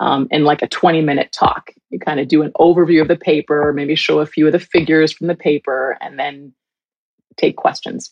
um, 0.00 0.28
in 0.30 0.44
like 0.44 0.62
a 0.62 0.68
20 0.68 1.02
minute 1.02 1.30
talk. 1.32 1.70
You 1.90 1.98
kind 1.98 2.20
of 2.20 2.28
do 2.28 2.42
an 2.42 2.52
overview 2.58 3.02
of 3.02 3.08
the 3.08 3.16
paper, 3.16 3.72
maybe 3.72 3.94
show 3.94 4.20
a 4.20 4.26
few 4.26 4.46
of 4.46 4.52
the 4.52 4.58
figures 4.58 5.12
from 5.12 5.26
the 5.26 5.34
paper, 5.34 5.98
and 6.00 6.18
then 6.18 6.52
take 7.36 7.56
questions. 7.56 8.10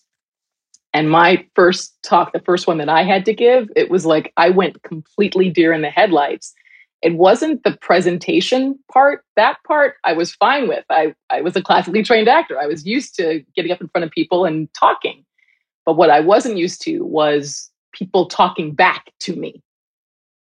And 0.93 1.11
my 1.11 1.47
first 1.55 1.95
talk, 2.03 2.33
the 2.33 2.41
first 2.41 2.67
one 2.67 2.79
that 2.79 2.89
I 2.89 3.05
had 3.05 3.25
to 3.27 3.35
give, 3.35 3.69
it 3.77 3.91
was 3.91 4.07
like 4.07 4.33
I 4.37 4.51
went 4.51 4.83
completely 4.83 5.51
deer 5.51 5.73
in 5.73 5.83
the 5.83 5.91
headlights 5.91 6.55
it 7.03 7.15
wasn't 7.15 7.63
the 7.63 7.77
presentation 7.81 8.79
part. 8.91 9.23
That 9.37 9.59
part 9.67 9.95
I 10.05 10.13
was 10.13 10.35
fine 10.35 10.69
with. 10.69 10.85
I, 10.91 11.15
I 11.31 11.43
was 11.43 11.57
a 11.57 11.63
classically 11.63 12.03
trained 12.03 12.29
actor. 12.29 12.59
I 12.59 12.67
was 12.67 12.87
used 12.87 13.15
to 13.17 13.45
getting 13.55 13.71
up 13.71 13.81
in 13.81 13.89
front 13.89 14.05
of 14.05 14.11
people 14.11 14.45
and 14.45 14.69
talking. 14.75 15.25
But 15.85 15.97
what 15.97 16.11
I 16.11 16.21
wasn't 16.21 16.57
used 16.57 16.83
to 16.83 17.01
was 17.01 17.71
people 17.93 18.27
talking 18.27 18.75
back 18.75 19.13
to 19.21 19.37
me, 19.37 19.63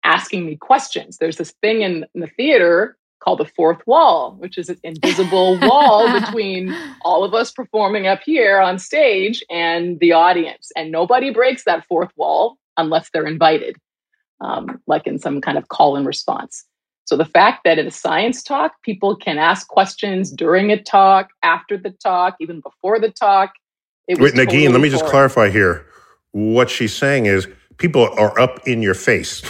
asking 0.04 0.46
me 0.46 0.56
questions. 0.56 1.18
There's 1.18 1.36
this 1.36 1.52
thing 1.62 1.82
in, 1.82 2.06
in 2.14 2.20
the 2.20 2.26
theater 2.28 2.96
called 3.20 3.40
the 3.40 3.44
fourth 3.44 3.84
wall, 3.86 4.36
which 4.38 4.56
is 4.56 4.68
an 4.68 4.78
invisible 4.84 5.58
wall 5.62 6.20
between 6.20 6.74
all 7.02 7.24
of 7.24 7.34
us 7.34 7.50
performing 7.50 8.06
up 8.06 8.20
here 8.24 8.60
on 8.60 8.78
stage 8.78 9.44
and 9.50 9.98
the 10.00 10.12
audience. 10.12 10.70
And 10.76 10.92
nobody 10.92 11.30
breaks 11.30 11.64
that 11.64 11.84
fourth 11.86 12.10
wall 12.16 12.56
unless 12.76 13.10
they're 13.10 13.26
invited 13.26 13.76
um, 14.40 14.80
like 14.86 15.06
in 15.06 15.18
some 15.18 15.40
kind 15.40 15.58
of 15.58 15.68
call 15.68 15.96
and 15.96 16.06
response. 16.06 16.64
So 17.06 17.16
the 17.16 17.24
fact 17.24 17.62
that 17.64 17.78
in 17.78 17.86
a 17.86 17.90
science 17.90 18.42
talk, 18.42 18.82
people 18.82 19.14
can 19.14 19.38
ask 19.38 19.68
questions 19.68 20.32
during 20.32 20.72
a 20.72 20.82
talk, 20.82 21.28
after 21.42 21.76
the 21.78 21.90
talk, 21.90 22.36
even 22.40 22.60
before 22.60 22.98
the 22.98 23.10
talk. 23.10 23.52
It 24.08 24.18
was 24.18 24.32
Wait, 24.32 24.38
Negin, 24.38 24.46
totally 24.46 24.68
let 24.68 24.80
me 24.80 24.88
just 24.88 25.06
clarify 25.06 25.48
here. 25.48 25.86
What 26.32 26.68
she's 26.68 26.94
saying 26.94 27.26
is 27.26 27.46
people 27.78 28.08
are 28.18 28.38
up 28.38 28.66
in 28.66 28.82
your 28.82 28.94
face. 28.94 29.42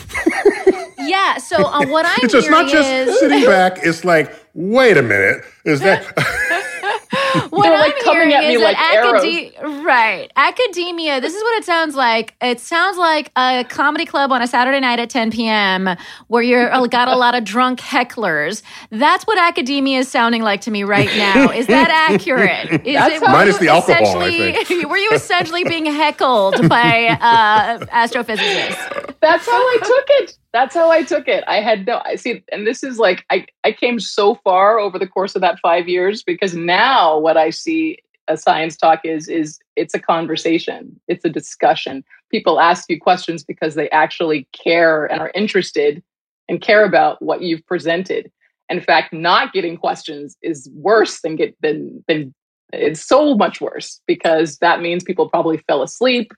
yeah. 0.98 1.38
So 1.38 1.64
uh, 1.64 1.86
what 1.86 2.04
I'm 2.06 2.16
saying, 2.16 2.24
it's 2.24 2.32
just 2.32 2.50
not 2.50 2.70
just 2.70 2.88
is... 2.90 3.18
sitting 3.20 3.44
back. 3.46 3.78
It's 3.82 4.04
like, 4.04 4.34
wait 4.52 4.98
a 4.98 5.02
minute, 5.02 5.42
is 5.64 5.80
that? 5.80 6.04
what 7.56 7.64
They're 7.64 7.78
like 7.78 7.94
I'm 7.96 8.04
coming 8.04 8.32
at 8.34 8.44
me 8.44 8.58
like 8.58 8.76
acad- 8.76 9.54
arrows. 9.62 9.84
Right. 9.84 10.30
Academia, 10.36 11.20
this 11.20 11.34
is 11.34 11.42
what 11.42 11.58
it 11.58 11.64
sounds 11.64 11.94
like. 11.94 12.34
It 12.40 12.60
sounds 12.60 12.98
like 12.98 13.32
a 13.36 13.64
comedy 13.68 14.04
club 14.04 14.30
on 14.32 14.42
a 14.42 14.46
Saturday 14.46 14.80
night 14.80 14.98
at 14.98 15.10
10 15.10 15.30
p.m. 15.30 15.96
where 16.28 16.42
you're 16.42 16.72
uh, 16.72 16.86
got 16.86 17.08
a 17.08 17.16
lot 17.16 17.34
of 17.34 17.44
drunk 17.44 17.80
hecklers. 17.80 18.62
That's 18.90 19.24
what 19.24 19.38
academia 19.38 20.00
is 20.00 20.08
sounding 20.08 20.42
like 20.42 20.60
to 20.62 20.70
me 20.70 20.84
right 20.84 21.10
now. 21.16 21.50
Is 21.50 21.66
that 21.68 21.90
accurate? 21.90 22.82
Is 22.86 22.94
That's 22.94 23.16
it, 23.16 23.22
minus 23.22 23.58
the 23.58 23.68
alcohol, 23.68 24.18
I 24.20 24.30
think. 24.30 24.88
Were 24.90 24.98
you 24.98 25.12
essentially 25.12 25.64
being 25.64 25.86
heckled 25.86 26.68
by 26.68 27.06
uh, 27.20 27.78
astrophysicists? 27.86 29.14
That's 29.20 29.46
how 29.46 29.58
I 29.58 29.78
took 29.82 30.04
it 30.20 30.38
that's 30.56 30.74
how 30.74 30.90
I 30.90 31.02
took 31.02 31.28
it. 31.28 31.44
I 31.46 31.60
had 31.60 31.86
no, 31.86 32.00
I 32.06 32.16
see, 32.16 32.42
and 32.50 32.66
this 32.66 32.82
is 32.82 32.98
like, 32.98 33.26
I, 33.28 33.44
I 33.62 33.72
came 33.72 34.00
so 34.00 34.36
far 34.36 34.78
over 34.78 34.98
the 34.98 35.06
course 35.06 35.34
of 35.34 35.42
that 35.42 35.58
five 35.60 35.86
years 35.86 36.22
because 36.22 36.54
now 36.54 37.18
what 37.18 37.36
I 37.36 37.45
see 37.50 37.98
a 38.28 38.36
science 38.36 38.76
talk 38.76 39.00
is, 39.04 39.28
is 39.28 39.58
it's 39.76 39.94
a 39.94 40.00
conversation. 40.00 40.98
It's 41.08 41.24
a 41.24 41.30
discussion. 41.30 42.04
People 42.30 42.58
ask 42.60 42.88
you 42.88 43.00
questions 43.00 43.44
because 43.44 43.74
they 43.74 43.88
actually 43.90 44.48
care 44.52 45.06
and 45.06 45.20
are 45.20 45.30
interested 45.34 46.02
and 46.48 46.60
care 46.60 46.84
about 46.84 47.20
what 47.22 47.42
you've 47.42 47.64
presented. 47.66 48.30
In 48.68 48.80
fact, 48.80 49.12
not 49.12 49.52
getting 49.52 49.76
questions 49.76 50.36
is 50.42 50.68
worse 50.74 51.20
than 51.20 51.36
get 51.36 51.56
than 51.60 52.04
than 52.08 52.34
it's 52.72 53.04
so 53.04 53.36
much 53.36 53.60
worse 53.60 54.00
because 54.06 54.58
that 54.58 54.80
means 54.80 55.04
people 55.04 55.28
probably 55.28 55.58
fell 55.68 55.82
asleep 55.82 56.32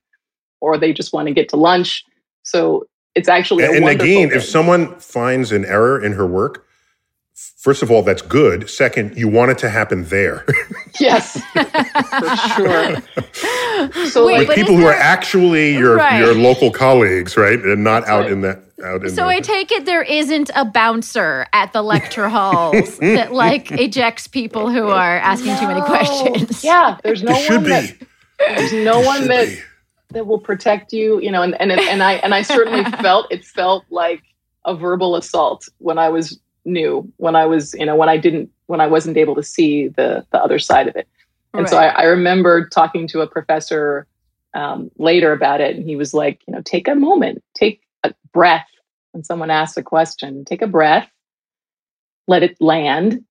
or 0.60 0.76
they 0.76 0.92
just 0.92 1.12
want 1.12 1.28
to 1.28 1.34
get 1.34 1.48
to 1.48 1.56
lunch. 1.56 2.04
So 2.42 2.86
it's 3.14 3.28
actually 3.28 3.64
and, 3.64 3.76
and 3.76 3.88
again, 3.88 4.30
if 4.30 4.44
someone 4.44 4.98
finds 4.98 5.52
an 5.52 5.64
error 5.64 6.02
in 6.02 6.12
her 6.12 6.26
work, 6.26 6.66
first 7.58 7.82
of 7.82 7.90
all, 7.90 8.02
that's 8.02 8.22
good. 8.22 8.70
Second, 8.70 9.16
you 9.16 9.28
want 9.28 9.50
it 9.50 9.58
to 9.58 9.68
happen 9.68 10.04
there. 10.04 10.44
yes, 11.00 11.40
for 11.52 12.36
sure. 12.56 12.96
So 14.08 14.26
Wait, 14.26 14.48
with 14.48 14.56
people 14.56 14.76
who 14.76 14.86
are 14.86 14.92
actually 14.92 15.72
your 15.74 15.96
right. 15.96 16.18
your 16.18 16.34
local 16.34 16.72
colleagues, 16.72 17.36
right, 17.36 17.60
and 17.60 17.84
not 17.84 18.00
that's 18.00 18.10
out 18.10 18.22
right. 18.22 18.32
in 18.32 18.40
that 18.40 18.60
out 18.82 18.96
in. 18.96 19.02
The 19.02 19.10
So 19.10 19.22
the, 19.22 19.28
I 19.28 19.40
take 19.40 19.70
it 19.70 19.84
there 19.84 20.02
isn't 20.02 20.50
a 20.56 20.64
bouncer 20.64 21.46
at 21.52 21.72
the 21.72 21.82
lecture 21.82 22.28
halls 22.28 22.98
that 22.98 23.32
like 23.32 23.70
ejects 23.70 24.26
people 24.26 24.70
who 24.70 24.88
are 24.88 25.18
asking 25.18 25.52
no. 25.52 25.60
too 25.60 25.68
many 25.68 25.80
questions. 25.82 26.64
Yeah, 26.64 26.98
there's 27.04 27.22
no 27.22 27.32
there 27.34 27.58
one 27.58 27.68
that 27.68 27.96
there's 28.38 28.72
no 28.72 28.98
one 28.98 29.28
that 29.28 29.48
be. 29.48 29.60
that 30.10 30.26
will 30.26 30.40
protect 30.40 30.92
you. 30.92 31.20
You 31.20 31.30
know, 31.30 31.42
and 31.42 31.54
and 31.60 31.70
and 31.70 32.02
I 32.02 32.14
and 32.14 32.34
I 32.34 32.42
certainly 32.42 32.82
felt 33.00 33.30
it 33.30 33.44
felt 33.44 33.84
like 33.90 34.22
a 34.64 34.74
verbal 34.74 35.14
assault 35.14 35.68
when 35.78 35.98
I 35.98 36.08
was 36.08 36.40
new 36.64 37.10
when 37.16 37.36
I 37.36 37.46
was, 37.46 37.74
you 37.74 37.86
know, 37.86 37.96
when 37.96 38.08
I 38.08 38.16
didn't, 38.16 38.50
when 38.66 38.80
I 38.80 38.86
wasn't 38.86 39.16
able 39.16 39.34
to 39.34 39.42
see 39.42 39.88
the 39.88 40.26
the 40.30 40.42
other 40.42 40.58
side 40.58 40.88
of 40.88 40.96
it. 40.96 41.08
And 41.54 41.62
right. 41.62 41.70
so 41.70 41.78
I, 41.78 41.86
I, 41.86 42.02
remember 42.04 42.68
talking 42.68 43.06
to 43.08 43.22
a 43.22 43.26
professor 43.26 44.06
um, 44.54 44.90
later 44.98 45.32
about 45.32 45.60
it, 45.60 45.76
and 45.76 45.84
he 45.84 45.96
was 45.96 46.12
like, 46.12 46.40
you 46.46 46.54
know, 46.54 46.60
take 46.62 46.88
a 46.88 46.94
moment, 46.94 47.42
take 47.54 47.80
a 48.04 48.12
breath 48.32 48.66
when 49.12 49.24
someone 49.24 49.50
asks 49.50 49.76
a 49.76 49.82
question, 49.82 50.44
take 50.44 50.62
a 50.62 50.66
breath, 50.66 51.10
let 52.26 52.42
it 52.42 52.60
land. 52.60 53.24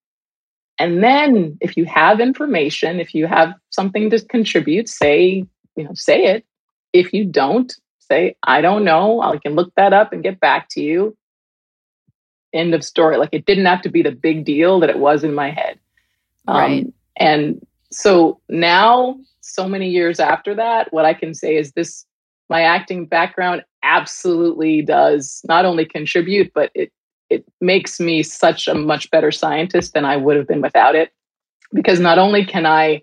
And 0.80 1.04
then 1.04 1.58
if 1.62 1.78
you 1.78 1.86
have 1.86 2.20
information, 2.20 3.00
if 3.00 3.14
you 3.14 3.28
have 3.28 3.54
something 3.70 4.10
to 4.10 4.24
contribute, 4.26 4.90
say, 4.90 5.46
you 5.76 5.84
know, 5.84 5.94
say 5.94 6.26
it. 6.26 6.46
If 6.94 7.14
you 7.14 7.26
don't, 7.26 7.74
say, 8.00 8.36
I 8.44 8.62
don't 8.62 8.84
know. 8.84 9.22
I 9.22 9.38
can 9.38 9.56
look 9.56 9.74
that 9.76 9.94
up 9.94 10.14
and 10.14 10.24
get 10.24 10.40
back 10.40 10.70
to 10.72 10.82
you 10.82 11.17
end 12.54 12.74
of 12.74 12.84
story. 12.84 13.18
Like 13.18 13.30
it 13.34 13.46
didn't 13.46 13.66
have 13.66 13.82
to 13.84 13.90
be 13.90 14.02
the 14.02 14.12
big 14.12 14.46
deal 14.46 14.80
that 14.80 14.90
it 14.90 15.00
was 15.00 15.24
in 15.24 15.34
my 15.34 15.50
head. 15.50 15.80
Um, 16.48 16.58
right. 16.58 16.94
And 17.18 17.66
so 17.92 18.40
now, 18.50 19.18
so 19.42 19.68
many 19.68 19.90
years 19.90 20.20
after 20.20 20.54
that, 20.56 20.92
what 20.92 21.06
I 21.06 21.14
can 21.14 21.34
say 21.34 21.56
is 21.56 21.72
this 21.72 22.06
my 22.50 22.62
acting 22.62 23.06
background 23.06 23.64
absolutely 23.84 24.82
does 24.82 25.42
not 25.48 25.66
only 25.66 25.86
contribute, 25.86 26.52
but 26.54 26.72
it 26.74 26.92
it 27.30 27.46
makes 27.60 28.00
me 28.00 28.24
such 28.24 28.68
a 28.68 28.74
much 28.74 29.12
better 29.12 29.32
scientist 29.32 29.94
than 29.94 30.06
I 30.06 30.16
would 30.16 30.38
have 30.38 30.48
been 30.48 30.62
without 30.62 30.96
it. 30.96 31.12
Because 31.74 32.00
not 32.00 32.18
only 32.18 32.46
can 32.46 32.66
I 32.66 33.02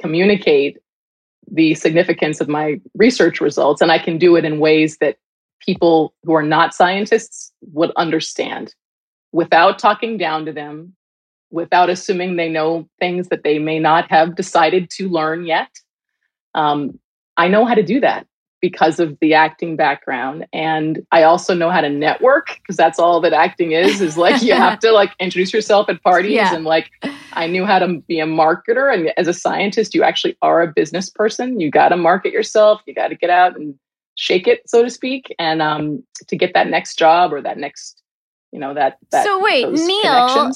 communicate 0.00 0.78
the 1.50 1.74
significance 1.74 2.40
of 2.40 2.48
my 2.48 2.80
research 2.94 3.40
results, 3.40 3.82
and 3.82 3.90
I 3.90 3.98
can 3.98 4.16
do 4.16 4.36
it 4.36 4.44
in 4.44 4.60
ways 4.60 4.98
that 4.98 5.18
people 5.58 6.14
who 6.24 6.34
are 6.34 6.42
not 6.42 6.74
scientists 6.74 7.52
would 7.72 7.90
understand 7.96 8.74
without 9.34 9.80
talking 9.80 10.16
down 10.16 10.46
to 10.46 10.52
them, 10.52 10.94
without 11.50 11.90
assuming 11.90 12.36
they 12.36 12.48
know 12.48 12.88
things 13.00 13.28
that 13.28 13.42
they 13.42 13.58
may 13.58 13.80
not 13.80 14.08
have 14.08 14.36
decided 14.36 14.88
to 14.90 15.08
learn 15.08 15.44
yet. 15.44 15.68
Um, 16.54 17.00
I 17.36 17.48
know 17.48 17.64
how 17.64 17.74
to 17.74 17.82
do 17.82 17.98
that 17.98 18.26
because 18.62 19.00
of 19.00 19.18
the 19.20 19.34
acting 19.34 19.76
background 19.76 20.46
and 20.50 21.04
i 21.12 21.22
also 21.22 21.52
know 21.52 21.68
how 21.68 21.82
to 21.82 21.90
network 21.90 22.46
because 22.62 22.78
that's 22.78 22.98
all 22.98 23.20
that 23.20 23.34
acting 23.34 23.72
is 23.72 24.00
is 24.00 24.16
like 24.16 24.40
you 24.42 24.54
have 24.54 24.78
to 24.84 24.90
like 24.90 25.12
introduce 25.20 25.52
yourself 25.52 25.86
at 25.90 26.02
parties 26.02 26.32
yeah. 26.32 26.54
and 26.54 26.64
like 26.64 26.88
i 27.34 27.46
knew 27.46 27.66
how 27.66 27.78
to 27.78 28.00
be 28.08 28.20
a 28.20 28.24
marketer 28.24 28.90
and 28.90 29.12
as 29.18 29.28
a 29.28 29.34
scientist 29.34 29.94
you 29.94 30.02
actually 30.02 30.34
are 30.40 30.62
a 30.62 30.72
business 30.72 31.10
person 31.10 31.60
you 31.60 31.70
got 31.70 31.90
to 31.90 31.96
market 31.98 32.32
yourself 32.32 32.80
you 32.86 32.94
got 32.94 33.08
to 33.08 33.14
get 33.14 33.28
out 33.28 33.54
and 33.54 33.74
shake 34.14 34.48
it 34.48 34.62
so 34.66 34.82
to 34.82 34.88
speak 34.88 35.34
and 35.38 35.60
um, 35.60 36.02
to 36.26 36.34
get 36.34 36.54
that 36.54 36.68
next 36.68 36.98
job 36.98 37.34
or 37.34 37.42
that 37.42 37.58
next 37.58 38.00
you 38.54 38.60
know 38.60 38.72
that, 38.72 38.98
that 39.10 39.24
so 39.24 39.40
wait 39.40 39.68
neil 39.68 40.52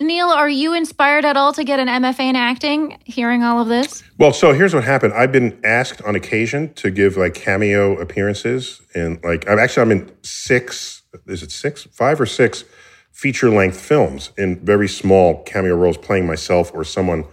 neil 0.00 0.28
are 0.28 0.48
you 0.48 0.72
inspired 0.72 1.26
at 1.26 1.36
all 1.36 1.52
to 1.52 1.62
get 1.62 1.78
an 1.78 1.86
mfa 1.86 2.20
in 2.20 2.34
acting 2.34 2.98
hearing 3.04 3.42
all 3.42 3.60
of 3.60 3.68
this? 3.68 4.02
Well 4.18 4.32
so 4.32 4.52
here's 4.54 4.74
what 4.74 4.84
happened. 4.84 5.12
I've 5.12 5.30
been 5.30 5.60
asked 5.62 6.00
on 6.02 6.16
occasion 6.16 6.72
to 6.74 6.90
give 6.90 7.18
like 7.18 7.34
cameo 7.34 8.00
appearances 8.00 8.80
and 8.94 9.22
like 9.22 9.48
i'm 9.48 9.58
actually 9.58 9.82
i'm 9.82 9.90
in 9.92 10.10
six 10.22 11.02
is 11.26 11.42
it 11.42 11.50
six? 11.52 11.84
Five 11.92 12.18
or 12.18 12.26
six 12.26 12.64
feature 13.10 13.50
length 13.50 13.78
films 13.78 14.30
in 14.38 14.58
very 14.64 14.88
small 14.88 15.42
cameo 15.42 15.76
roles 15.76 15.98
playing 15.98 16.26
myself 16.26 16.72
or 16.72 16.82
someone 16.82 17.26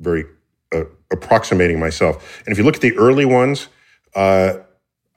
very 0.00 0.24
uh, 0.74 0.84
approximating 1.12 1.78
myself. 1.78 2.40
And 2.46 2.52
if 2.52 2.56
you 2.56 2.64
look 2.64 2.76
at 2.76 2.80
the 2.80 2.96
early 2.96 3.26
ones 3.26 3.68
uh, 4.14 4.54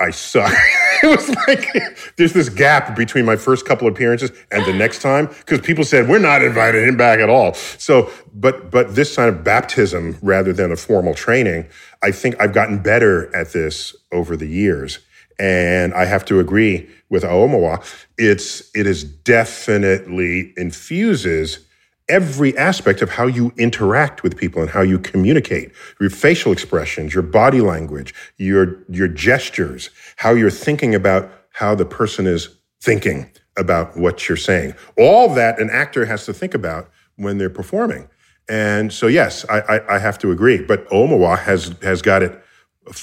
i 0.02 0.10
suck 0.12 0.54
it 1.04 1.18
was 1.18 1.30
like 1.48 2.16
there's 2.18 2.34
this 2.34 2.50
gap 2.50 2.96
between 2.96 3.26
my 3.26 3.36
first 3.36 3.66
couple 3.66 3.88
appearances 3.88 4.32
and 4.52 4.66
the 4.66 4.74
next 4.74 5.02
time 5.02 5.28
because 5.28 5.60
people 5.60 5.84
said 5.84 6.08
we're 6.08 6.20
not 6.20 6.44
inviting 6.44 6.88
him 6.88 6.98
back 6.98 7.20
at 7.20 7.30
all. 7.30 7.54
So, 7.54 8.12
but 8.34 8.70
but 8.70 8.96
this 8.96 9.16
kind 9.16 9.30
of 9.30 9.44
baptism 9.44 10.18
rather 10.22 10.54
than 10.54 10.72
a 10.72 10.76
formal 10.76 11.16
training, 11.16 11.68
I 12.04 12.12
think 12.12 12.40
I've 12.40 12.54
gotten 12.54 12.80
better 12.80 13.36
at 13.36 13.54
this 13.54 13.96
over 14.12 14.38
the 14.38 14.48
years. 14.48 15.00
And 15.40 15.94
I 15.96 16.06
have 16.06 16.24
to 16.26 16.40
agree 16.40 16.88
with 17.10 17.24
Aomawa. 17.24 17.84
It's 18.18 18.70
it 18.76 18.86
is 18.86 19.04
definitely 19.04 20.54
infuses 20.56 21.66
every 22.10 22.58
aspect 22.58 23.02
of 23.02 23.10
how 23.12 23.26
you 23.26 23.54
interact 23.58 24.24
with 24.24 24.38
people 24.38 24.62
and 24.62 24.72
how 24.72 24.82
you 24.82 25.00
communicate 25.00 25.72
your 26.00 26.10
facial 26.10 26.52
expressions 26.52 27.14
your 27.14 27.24
body 27.24 27.62
language 27.62 28.14
your 28.38 28.84
your 28.90 29.08
gestures 29.08 29.90
how 30.18 30.32
you're 30.34 30.50
thinking 30.50 30.94
about 30.96 31.32
how 31.54 31.76
the 31.76 31.86
person 31.86 32.26
is 32.26 32.58
thinking 32.82 33.30
about 33.58 33.98
what 33.98 34.28
you're 34.28 34.38
saying. 34.38 34.74
All 34.98 35.34
that 35.36 35.60
an 35.60 35.70
actor 35.70 36.06
has 36.06 36.26
to 36.26 36.34
think 36.34 36.54
about 36.54 36.90
when 37.16 37.38
they're 37.38 37.50
performing. 37.50 38.10
And 38.50 38.92
so 38.92 39.08
yes 39.08 39.46
i 39.50 39.60
i, 39.60 39.96
I 39.96 40.00
have 40.00 40.18
to 40.20 40.32
agree. 40.32 40.62
But 40.64 40.88
Aomawa 40.90 41.38
has 41.40 41.76
has 41.82 42.02
got 42.02 42.24
it 42.24 42.42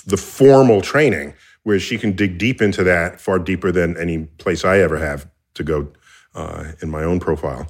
the 0.07 0.17
formal 0.17 0.81
training 0.81 1.35
where 1.63 1.79
she 1.79 1.99
can 1.99 2.13
dig 2.13 2.39
deep 2.39 2.61
into 2.61 2.83
that 2.85 3.21
far 3.21 3.39
deeper 3.39 3.71
than 3.71 3.97
any 3.97 4.25
place 4.39 4.65
i 4.65 4.79
ever 4.79 4.99
have 4.99 5.31
to 5.55 5.63
go 5.63 5.93
uh, 6.35 6.73
in 6.83 6.91
my 6.91 7.05
own 7.05 7.21
profile 7.21 7.69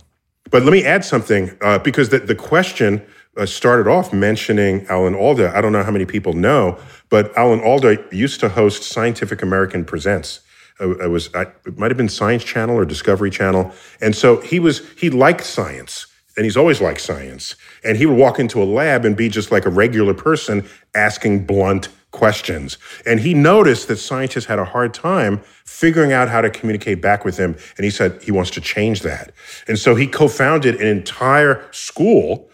but 0.51 0.63
let 0.63 0.73
me 0.73 0.85
add 0.85 1.05
something 1.05 1.57
uh, 1.61 1.79
because 1.79 2.09
the, 2.09 2.19
the 2.19 2.35
question 2.35 3.03
uh, 3.37 3.47
started 3.47 3.89
off 3.89 4.13
mentioning 4.13 4.87
Alan 4.89 5.15
Alda. 5.15 5.57
I 5.57 5.61
don't 5.61 5.73
know 5.73 5.83
how 5.83 5.91
many 5.91 6.07
people 6.07 6.33
know, 6.33 6.79
but 7.09 7.37
Alan 7.37 7.61
Alda 7.61 8.05
used 8.11 8.41
to 8.41 8.49
host 8.49 8.83
Scientific 8.83 9.43
American 9.43 9.85
Presents. 9.85 10.41
Uh, 10.81 10.97
it 10.99 11.11
was 11.11 11.33
I, 11.35 11.43
it 11.67 11.79
might 11.79 11.91
have 11.91 11.97
been 11.97 12.09
Science 12.09 12.45
Channel 12.45 12.77
or 12.77 12.85
Discovery 12.85 13.31
Channel, 13.31 13.73
and 14.01 14.15
so 14.15 14.41
he 14.41 14.59
was 14.59 14.83
he 14.97 15.11
liked 15.11 15.45
science, 15.45 16.07
and 16.37 16.45
he's 16.45 16.57
always 16.57 16.81
liked 16.81 17.01
science. 17.01 17.57
And 17.85 17.97
he 17.97 18.07
would 18.07 18.17
walk 18.17 18.39
into 18.39 18.63
a 18.63 18.65
lab 18.65 19.05
and 19.05 19.17
be 19.17 19.29
just 19.29 19.51
like 19.51 19.67
a 19.67 19.71
regular 19.71 20.15
person 20.15 20.69
asking 20.95 21.47
blunt 21.47 21.89
questions. 22.11 22.79
And 23.05 23.21
he 23.21 23.35
noticed 23.35 23.89
that 23.89 23.97
scientists 23.97 24.47
had 24.47 24.59
a 24.59 24.65
hard 24.65 24.95
time 24.95 25.41
figuring 25.65 26.13
out 26.13 26.29
how 26.29 26.41
to 26.41 26.51
communicate 26.51 27.03
back 27.03 27.25
with 27.25 27.37
him. 27.37 27.57
And 27.77 27.85
he 27.85 27.91
said 27.91 28.23
he 28.23 28.33
wants 28.33 28.51
to 28.53 28.61
change 28.61 29.03
that. 29.03 29.33
And 29.67 29.79
so 29.79 29.95
he 29.95 30.07
co 30.07 30.29
founded 30.29 30.77
an 30.77 30.87
entire 30.87 31.67
school 31.71 32.49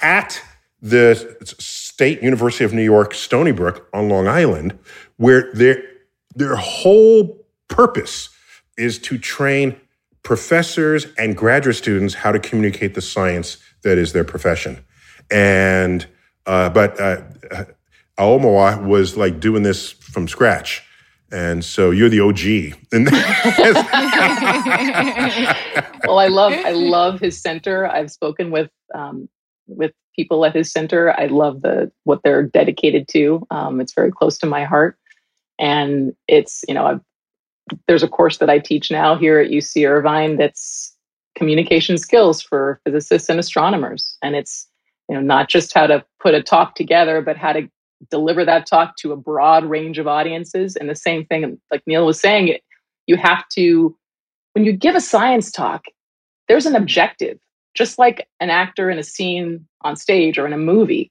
at 0.00 0.42
the 0.80 1.14
State 1.44 2.22
University 2.22 2.64
of 2.64 2.72
New 2.72 2.82
York, 2.82 3.14
Stony 3.14 3.52
Brook 3.52 3.88
on 3.92 4.08
Long 4.08 4.26
Island, 4.26 4.76
where 5.16 5.52
their, 5.52 5.82
their 6.34 6.56
whole 6.56 7.46
purpose 7.68 8.30
is 8.76 8.98
to 8.98 9.16
train 9.16 9.76
professors 10.24 11.06
and 11.18 11.36
graduate 11.36 11.76
students 11.76 12.14
how 12.14 12.32
to 12.32 12.40
communicate 12.40 12.94
the 12.94 13.00
science 13.00 13.58
that 13.82 13.98
is 13.98 14.12
their 14.12 14.24
profession. 14.24 14.84
And, 15.30 16.06
uh, 16.46 16.70
but 16.70 17.00
uh, 17.00 17.22
Aomawa 18.18 18.86
was 18.86 19.16
like 19.16 19.40
doing 19.40 19.62
this 19.62 19.90
from 19.90 20.28
scratch. 20.28 20.82
And 21.32 21.64
so 21.64 21.90
you're 21.90 22.10
the 22.10 22.20
OG. 22.20 22.76
well, 26.06 26.18
I 26.18 26.28
love 26.28 26.52
I 26.52 26.72
love 26.72 27.20
his 27.20 27.40
center. 27.40 27.86
I've 27.86 28.10
spoken 28.10 28.50
with 28.50 28.70
um, 28.94 29.30
with 29.66 29.92
people 30.14 30.44
at 30.44 30.54
his 30.54 30.70
center. 30.70 31.18
I 31.18 31.26
love 31.26 31.62
the 31.62 31.90
what 32.04 32.20
they're 32.22 32.42
dedicated 32.42 33.08
to. 33.08 33.46
Um, 33.50 33.80
it's 33.80 33.94
very 33.94 34.12
close 34.12 34.36
to 34.38 34.46
my 34.46 34.64
heart, 34.64 34.98
and 35.58 36.14
it's 36.28 36.64
you 36.68 36.74
know 36.74 36.86
I've, 36.86 37.00
there's 37.88 38.02
a 38.02 38.08
course 38.08 38.36
that 38.38 38.50
I 38.50 38.58
teach 38.58 38.90
now 38.90 39.16
here 39.16 39.40
at 39.40 39.50
UC 39.50 39.88
Irvine 39.88 40.36
that's 40.36 40.94
communication 41.34 41.96
skills 41.96 42.42
for 42.42 42.78
physicists 42.84 43.30
and 43.30 43.40
astronomers, 43.40 44.18
and 44.22 44.36
it's 44.36 44.68
you 45.08 45.14
know 45.14 45.22
not 45.22 45.48
just 45.48 45.72
how 45.72 45.86
to 45.86 46.04
put 46.20 46.34
a 46.34 46.42
talk 46.42 46.74
together, 46.74 47.22
but 47.22 47.38
how 47.38 47.54
to 47.54 47.70
deliver 48.10 48.44
that 48.44 48.66
talk 48.66 48.96
to 48.96 49.12
a 49.12 49.16
broad 49.16 49.64
range 49.64 49.98
of 49.98 50.06
audiences. 50.06 50.76
And 50.76 50.88
the 50.88 50.96
same 50.96 51.24
thing, 51.26 51.60
like 51.70 51.82
Neil 51.86 52.06
was 52.06 52.20
saying, 52.20 52.58
you 53.06 53.16
have 53.16 53.44
to, 53.54 53.96
when 54.52 54.64
you 54.64 54.72
give 54.72 54.94
a 54.94 55.00
science 55.00 55.50
talk, 55.50 55.84
there's 56.48 56.66
an 56.66 56.76
objective, 56.76 57.38
just 57.74 57.98
like 57.98 58.28
an 58.40 58.50
actor 58.50 58.90
in 58.90 58.98
a 58.98 59.02
scene 59.02 59.66
on 59.82 59.96
stage 59.96 60.38
or 60.38 60.46
in 60.46 60.52
a 60.52 60.58
movie. 60.58 61.10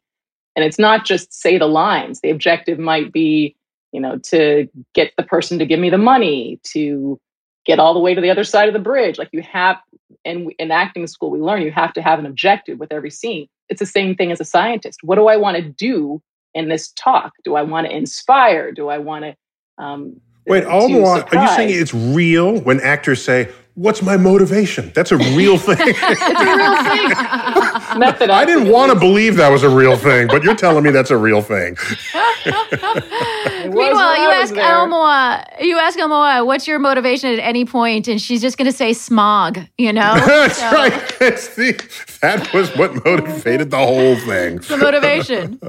And 0.55 0.65
it's 0.65 0.79
not 0.79 1.05
just 1.05 1.33
say 1.33 1.57
the 1.57 1.67
lines. 1.67 2.19
The 2.21 2.29
objective 2.29 2.77
might 2.77 3.11
be, 3.11 3.55
you 3.91 4.01
know, 4.01 4.17
to 4.25 4.67
get 4.93 5.13
the 5.17 5.23
person 5.23 5.59
to 5.59 5.65
give 5.65 5.79
me 5.79 5.89
the 5.89 5.97
money, 5.97 6.59
to 6.73 7.19
get 7.65 7.79
all 7.79 7.93
the 7.93 7.99
way 7.99 8.13
to 8.13 8.21
the 8.21 8.29
other 8.29 8.43
side 8.43 8.67
of 8.67 8.73
the 8.73 8.79
bridge. 8.79 9.17
Like 9.17 9.29
you 9.31 9.41
have, 9.41 9.77
and 10.25 10.51
in 10.59 10.71
acting 10.71 11.07
school, 11.07 11.29
we 11.29 11.39
learn 11.39 11.61
you 11.61 11.71
have 11.71 11.93
to 11.93 12.01
have 12.01 12.19
an 12.19 12.25
objective 12.25 12.79
with 12.79 12.91
every 12.91 13.11
scene. 13.11 13.47
It's 13.69 13.79
the 13.79 13.85
same 13.85 14.15
thing 14.15 14.31
as 14.31 14.41
a 14.41 14.45
scientist. 14.45 14.99
What 15.03 15.15
do 15.15 15.27
I 15.27 15.37
want 15.37 15.57
to 15.57 15.63
do 15.63 16.21
in 16.53 16.69
this 16.69 16.91
talk? 16.91 17.33
Do 17.43 17.55
I 17.55 17.61
want 17.63 17.87
to 17.87 17.95
inspire? 17.95 18.71
Do 18.71 18.89
I 18.89 18.97
want 18.97 19.25
to? 19.25 19.35
Um, 19.83 20.21
Wait, 20.47 20.65
Alma, 20.65 20.99
are 21.01 21.41
you 21.41 21.47
saying 21.49 21.69
it's 21.69 21.93
real 21.93 22.59
when 22.61 22.79
actors 22.81 23.23
say, 23.23 23.51
What's 23.75 24.01
my 24.01 24.17
motivation? 24.17 24.91
That's 24.93 25.13
a 25.13 25.17
real 25.17 25.57
thing. 25.57 25.77
it's 25.79 26.21
a 26.21 26.45
real 26.55 26.75
thing. 26.83 27.70
Method. 27.97 28.29
I 28.29 28.45
didn't 28.45 28.69
want 28.69 28.91
to 28.91 28.99
believe 28.99 29.35
that 29.37 29.49
was 29.49 29.63
a 29.63 29.69
real 29.69 29.97
thing, 29.97 30.27
but 30.27 30.43
you're 30.43 30.55
telling 30.55 30.83
me 30.83 30.91
that's 30.91 31.11
a 31.11 31.17
real 31.17 31.41
thing. 31.41 31.75
Meanwhile, 32.45 34.21
you 34.21 34.29
ask 34.31 34.53
Aomawa, 34.53 35.61
you 35.61 35.77
ask 35.77 35.99
Aomawa, 35.99 36.45
what's 36.45 36.67
your 36.67 36.79
motivation 36.79 37.31
at 37.31 37.39
any 37.39 37.65
point, 37.65 38.07
and 38.07 38.21
she's 38.21 38.41
just 38.41 38.57
going 38.57 38.69
to 38.69 38.75
say 38.75 38.93
smog. 38.93 39.59
You 39.77 39.93
know, 39.93 40.15
that's 40.25 40.57
so. 40.57 40.71
right. 40.71 41.15
That's 41.19 41.55
the, 41.55 41.73
that 42.21 42.53
was 42.53 42.75
what 42.75 43.03
motivated 43.05 43.71
the 43.71 43.77
whole 43.77 44.15
thing. 44.15 44.57
the 44.57 44.77
motivation. 44.77 45.59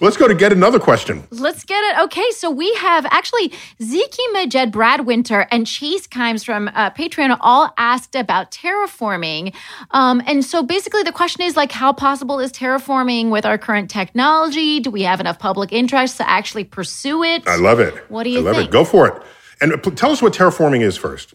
Let's 0.00 0.16
go 0.16 0.28
to 0.28 0.34
get 0.34 0.52
another 0.52 0.78
question. 0.78 1.26
Let's 1.30 1.64
get 1.64 1.82
it. 1.84 2.04
Okay, 2.04 2.30
so 2.32 2.50
we 2.50 2.72
have 2.74 3.06
actually 3.06 3.50
Ziki 3.80 4.18
Majed, 4.34 4.72
Brad 4.72 5.06
Winter, 5.06 5.46
and 5.50 5.66
Chase 5.66 6.06
Kimes 6.06 6.44
from 6.44 6.68
uh, 6.68 6.90
Patreon 6.90 7.36
all 7.40 7.72
asked 7.78 8.14
about 8.14 8.50
terraforming. 8.50 9.54
Um, 9.92 10.22
and 10.26 10.44
so 10.44 10.62
basically, 10.62 10.85
the 10.90 11.12
question 11.14 11.42
is 11.42 11.56
like, 11.56 11.72
how 11.72 11.92
possible 11.92 12.40
is 12.40 12.52
terraforming 12.52 13.30
with 13.30 13.46
our 13.46 13.58
current 13.58 13.90
technology? 13.90 14.80
Do 14.80 14.90
we 14.90 15.02
have 15.02 15.20
enough 15.20 15.38
public 15.38 15.72
interest 15.72 16.16
to 16.18 16.28
actually 16.28 16.64
pursue 16.64 17.22
it? 17.22 17.46
I 17.46 17.56
love 17.56 17.80
it. 17.80 17.94
What 18.10 18.24
do 18.24 18.30
you 18.30 18.40
I 18.40 18.42
love 18.42 18.56
think? 18.56 18.68
it. 18.68 18.72
Go 18.72 18.84
for 18.84 19.08
it. 19.08 19.22
And 19.60 19.72
uh, 19.72 19.90
tell 19.90 20.10
us 20.10 20.22
what 20.22 20.32
terraforming 20.32 20.82
is 20.82 20.96
first. 20.96 21.34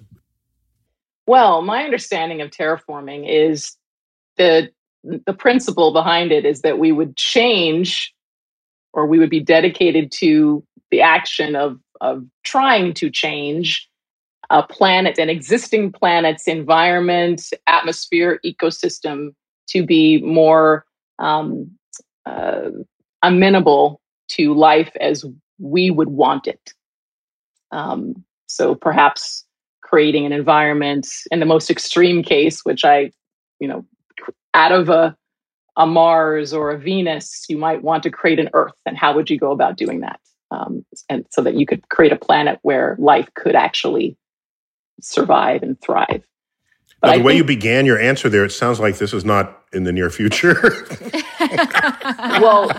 Well, 1.28 1.62
my 1.62 1.84
understanding 1.84 2.42
of 2.42 2.52
terraforming 2.52 3.26
is 3.28 3.78
the 4.38 4.70
the 5.04 5.34
principle 5.34 5.94
behind 5.94 6.32
it 6.32 6.46
is 6.46 6.62
that 6.62 6.78
we 6.78 6.92
would 6.92 7.18
change 7.18 8.14
or 8.94 9.08
we 9.08 9.18
would 9.18 9.32
be 9.32 9.40
dedicated 9.40 10.12
to 10.12 10.64
the 10.92 11.02
action 11.02 11.56
of 11.56 11.80
of 12.02 12.26
trying 12.44 12.94
to 12.96 13.10
change 13.10 13.88
a 14.50 14.62
planet, 14.62 15.18
an 15.18 15.30
existing 15.30 15.92
planet's 15.92 16.48
environment, 16.48 17.42
atmosphere, 17.68 18.40
ecosystem 18.46 19.34
to 19.72 19.86
be 19.86 20.22
more 20.22 20.86
um, 21.20 21.72
uh, 22.26 22.70
amenable 23.24 24.02
to 24.30 24.54
life 24.54 24.92
as 25.00 25.26
we 25.60 25.92
would 25.92 26.10
want 26.10 26.48
it. 26.48 26.74
Um, 27.72 28.24
so 28.48 28.76
perhaps 28.76 29.46
creating 29.82 30.26
an 30.26 30.32
environment 30.32 31.08
in 31.32 31.40
the 31.40 31.46
most 31.46 31.70
extreme 31.70 32.24
case, 32.24 32.62
which 32.64 32.84
I, 32.84 33.12
you 33.60 33.68
know, 33.68 33.86
out 34.54 34.72
of 34.72 34.90
a 34.90 35.16
a 35.78 35.88
Mars 35.88 36.54
or 36.54 36.72
a 36.72 36.78
Venus, 36.78 37.46
you 37.48 37.58
might 37.58 37.82
want 37.82 38.04
to 38.04 38.10
create 38.10 38.40
an 38.40 38.50
Earth. 38.54 38.74
And 38.86 38.98
how 38.98 39.16
would 39.16 39.30
you 39.30 39.38
go 39.38 39.52
about 39.52 39.78
doing 39.78 40.02
that? 40.02 40.20
Um, 40.52 40.86
and 41.10 41.26
so 41.30 41.42
that 41.42 41.56
you 41.56 41.66
could 41.66 41.88
create 41.88 42.12
a 42.12 42.18
planet 42.18 42.60
where 42.62 42.98
life 43.00 43.30
could 43.36 43.56
actually 43.56 44.18
survive 45.00 45.64
and 45.64 45.80
thrive. 45.80 46.24
But 47.00 47.08
now, 47.08 47.18
the 47.18 47.24
way 47.24 47.38
you 47.38 47.46
began 47.46 47.86
your 47.86 47.98
answer 47.98 48.28
there, 48.28 48.44
it 48.44 48.52
sounds 48.52 48.80
like 48.80 48.98
this 48.98 49.14
is 49.14 49.24
not 49.24 49.61
in 49.74 49.84
the 49.84 49.92
near 49.92 50.10
future. 50.10 50.56
well, 52.42 52.70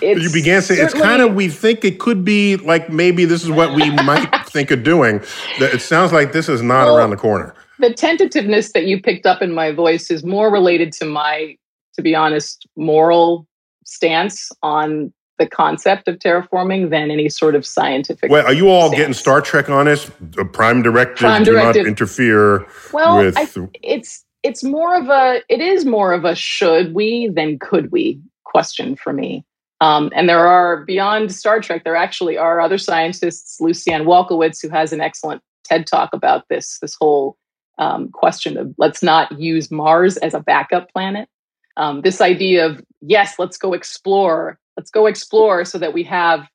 you 0.00 0.32
began 0.32 0.62
saying 0.62 0.84
it's 0.84 0.94
kind 0.94 1.22
of 1.22 1.34
we 1.34 1.48
think 1.48 1.84
it 1.84 1.98
could 1.98 2.24
be 2.24 2.56
like 2.56 2.90
maybe 2.90 3.24
this 3.24 3.42
is 3.42 3.50
what 3.50 3.74
we 3.74 3.90
might 3.90 4.30
think 4.48 4.70
of 4.70 4.82
doing. 4.82 5.20
It 5.58 5.80
sounds 5.80 6.12
like 6.12 6.32
this 6.32 6.48
is 6.48 6.62
not 6.62 6.86
well, 6.86 6.98
around 6.98 7.10
the 7.10 7.16
corner. 7.16 7.54
The 7.78 7.92
tentativeness 7.92 8.72
that 8.72 8.86
you 8.86 9.00
picked 9.00 9.26
up 9.26 9.42
in 9.42 9.52
my 9.52 9.72
voice 9.72 10.10
is 10.10 10.24
more 10.24 10.50
related 10.50 10.92
to 10.94 11.04
my, 11.04 11.56
to 11.94 12.02
be 12.02 12.14
honest, 12.14 12.66
moral 12.76 13.46
stance 13.84 14.50
on 14.62 15.12
the 15.38 15.46
concept 15.46 16.06
of 16.06 16.18
terraforming 16.20 16.90
than 16.90 17.10
any 17.10 17.28
sort 17.28 17.56
of 17.56 17.66
scientific. 17.66 18.30
Well, 18.30 18.46
are 18.46 18.52
you 18.52 18.68
all 18.68 18.88
stance. 18.88 19.00
getting 19.00 19.14
Star 19.14 19.40
Trek 19.40 19.68
on 19.68 19.86
this? 19.86 20.08
A 20.38 20.44
prime 20.44 20.82
directive 20.82 21.26
prime 21.26 21.42
do 21.42 21.54
not 21.54 21.76
interfere. 21.76 22.66
Well, 22.92 23.18
with... 23.18 23.36
I, 23.36 23.48
it's 23.82 24.24
it's 24.44 24.62
more 24.62 24.94
of 24.94 25.08
a 25.08 25.42
it 25.48 25.60
is 25.60 25.84
more 25.84 26.12
of 26.12 26.24
a 26.24 26.34
should 26.36 26.94
we 26.94 27.28
than 27.28 27.58
could 27.58 27.90
we 27.90 28.20
question 28.44 28.94
for 28.94 29.12
me. 29.12 29.44
Um, 29.80 30.12
and 30.14 30.28
there 30.28 30.46
are 30.46 30.84
beyond 30.84 31.32
Star 31.32 31.60
Trek, 31.60 31.82
there 31.82 31.96
actually 31.96 32.38
are 32.38 32.60
other 32.60 32.78
scientists, 32.78 33.58
Lucianne 33.60 34.04
Walkowicz, 34.04 34.62
who 34.62 34.68
has 34.68 34.92
an 34.92 35.00
excellent 35.00 35.42
TED 35.64 35.86
talk 35.86 36.10
about 36.12 36.44
this 36.48 36.78
this 36.80 36.94
whole 37.00 37.36
um, 37.78 38.10
question 38.10 38.56
of 38.56 38.72
let's 38.78 39.02
not 39.02 39.36
use 39.40 39.70
Mars 39.70 40.16
as 40.18 40.34
a 40.34 40.40
backup 40.40 40.92
planet. 40.92 41.28
Um, 41.76 42.02
this 42.02 42.20
idea 42.20 42.66
of 42.66 42.82
yes, 43.00 43.34
let's 43.38 43.56
go 43.56 43.72
explore 43.72 44.58
let's 44.76 44.90
go 44.90 45.06
explore 45.06 45.64
so 45.64 45.78
that 45.78 45.94
we 45.94 46.02
have 46.04 46.46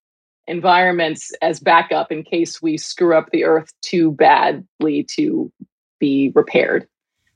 environments 0.48 1.32
as 1.42 1.60
backup 1.60 2.12
in 2.12 2.24
case 2.24 2.62
we 2.62 2.78
screw 2.78 3.16
up 3.16 3.30
the 3.32 3.44
earth 3.44 3.72
too 3.82 4.12
badly 4.12 5.04
to 5.16 5.52
be 6.00 6.32
repaired. 6.36 6.88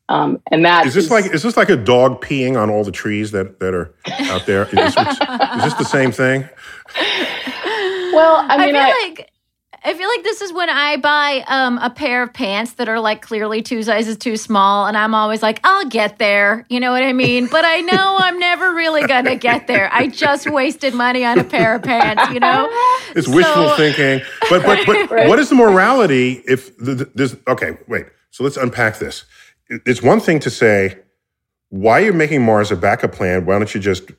Um, 0.10 0.42
and 0.52 0.66
that 0.66 0.86
is 0.86 0.94
this 0.94 1.06
is, 1.06 1.12
like 1.12 1.26
is 1.34 1.44
this 1.44 1.56
like 1.56 1.70
a 1.70 1.78
dog 1.78 2.22
peeing 2.24 2.62
on 2.62 2.70
all 2.70 2.84
the 2.84 2.92
trees 2.92 3.32
that 3.32 3.60
that 3.60 3.74
are 3.74 3.94
out 4.24 4.46
there? 4.46 4.64
Is 4.66 4.96
this, 4.96 4.98
is 4.98 5.64
this 5.64 5.74
the 5.76 5.86
same 5.86 6.12
thing? 6.12 6.48
Well, 8.14 8.46
I 8.48 8.58
mean, 8.58 8.76
I 8.76 8.92
feel 8.92 8.96
I, 8.96 9.08
like 9.08 9.30
I 9.86 9.94
feel 9.94 10.08
like 10.08 10.24
this 10.24 10.42
is 10.42 10.54
when 10.54 10.70
I 10.70 10.96
buy 10.96 11.44
um, 11.48 11.78
a 11.80 11.90
pair 11.90 12.24
of 12.24 12.34
pants 12.34 12.74
that 12.74 12.88
are 12.88 13.02
like 13.02 13.22
clearly 13.22 13.62
two 13.62 13.84
sizes 13.84 14.16
too 14.18 14.38
small, 14.38 14.88
and 14.88 14.96
I'm 14.96 15.14
always 15.14 15.42
like, 15.42 15.60
I'll 15.66 15.88
get 15.90 16.20
there. 16.20 16.66
You 16.70 16.80
know 16.80 16.92
what 16.92 17.04
I 17.04 17.12
mean? 17.12 17.48
But 17.48 17.66
I 17.66 17.82
know 17.82 18.16
I'm 18.20 18.40
never 18.40 18.74
really 18.74 19.06
gonna 19.08 19.36
get 19.36 19.68
there. 19.68 19.90
I 19.92 20.08
just 20.08 20.50
wasted 20.50 20.94
money 20.94 21.26
on 21.26 21.38
a 21.38 21.44
pair 21.44 21.76
of 21.76 21.84
pants. 21.84 22.34
You 22.34 22.40
know, 22.40 22.68
it's 23.16 23.28
so, 23.28 23.36
wishful 23.36 23.70
thinking. 23.76 24.26
But 24.50 24.64
but 24.64 24.86
but 24.86 25.12
right. 25.12 25.28
what 25.28 25.40
is 25.40 25.50
the 25.50 25.56
morality 25.56 26.44
if 26.48 26.76
this? 26.78 27.36
okay? 27.48 27.78
Wait. 27.88 28.06
So 28.32 28.44
let's 28.44 28.58
unpack 28.58 28.98
this. 28.98 29.26
It's 29.70 30.02
one 30.02 30.20
thing 30.20 30.40
to 30.40 30.50
say, 30.50 31.00
why 31.70 32.02
are 32.02 32.06
you 32.06 32.14
making 32.14 32.44
Mars 32.44 32.72
a 32.72 32.76
backup 32.76 33.14
plan? 33.14 33.46
Why 33.46 33.58
don't 33.58 33.74
you 33.74 33.82
just 33.82 34.12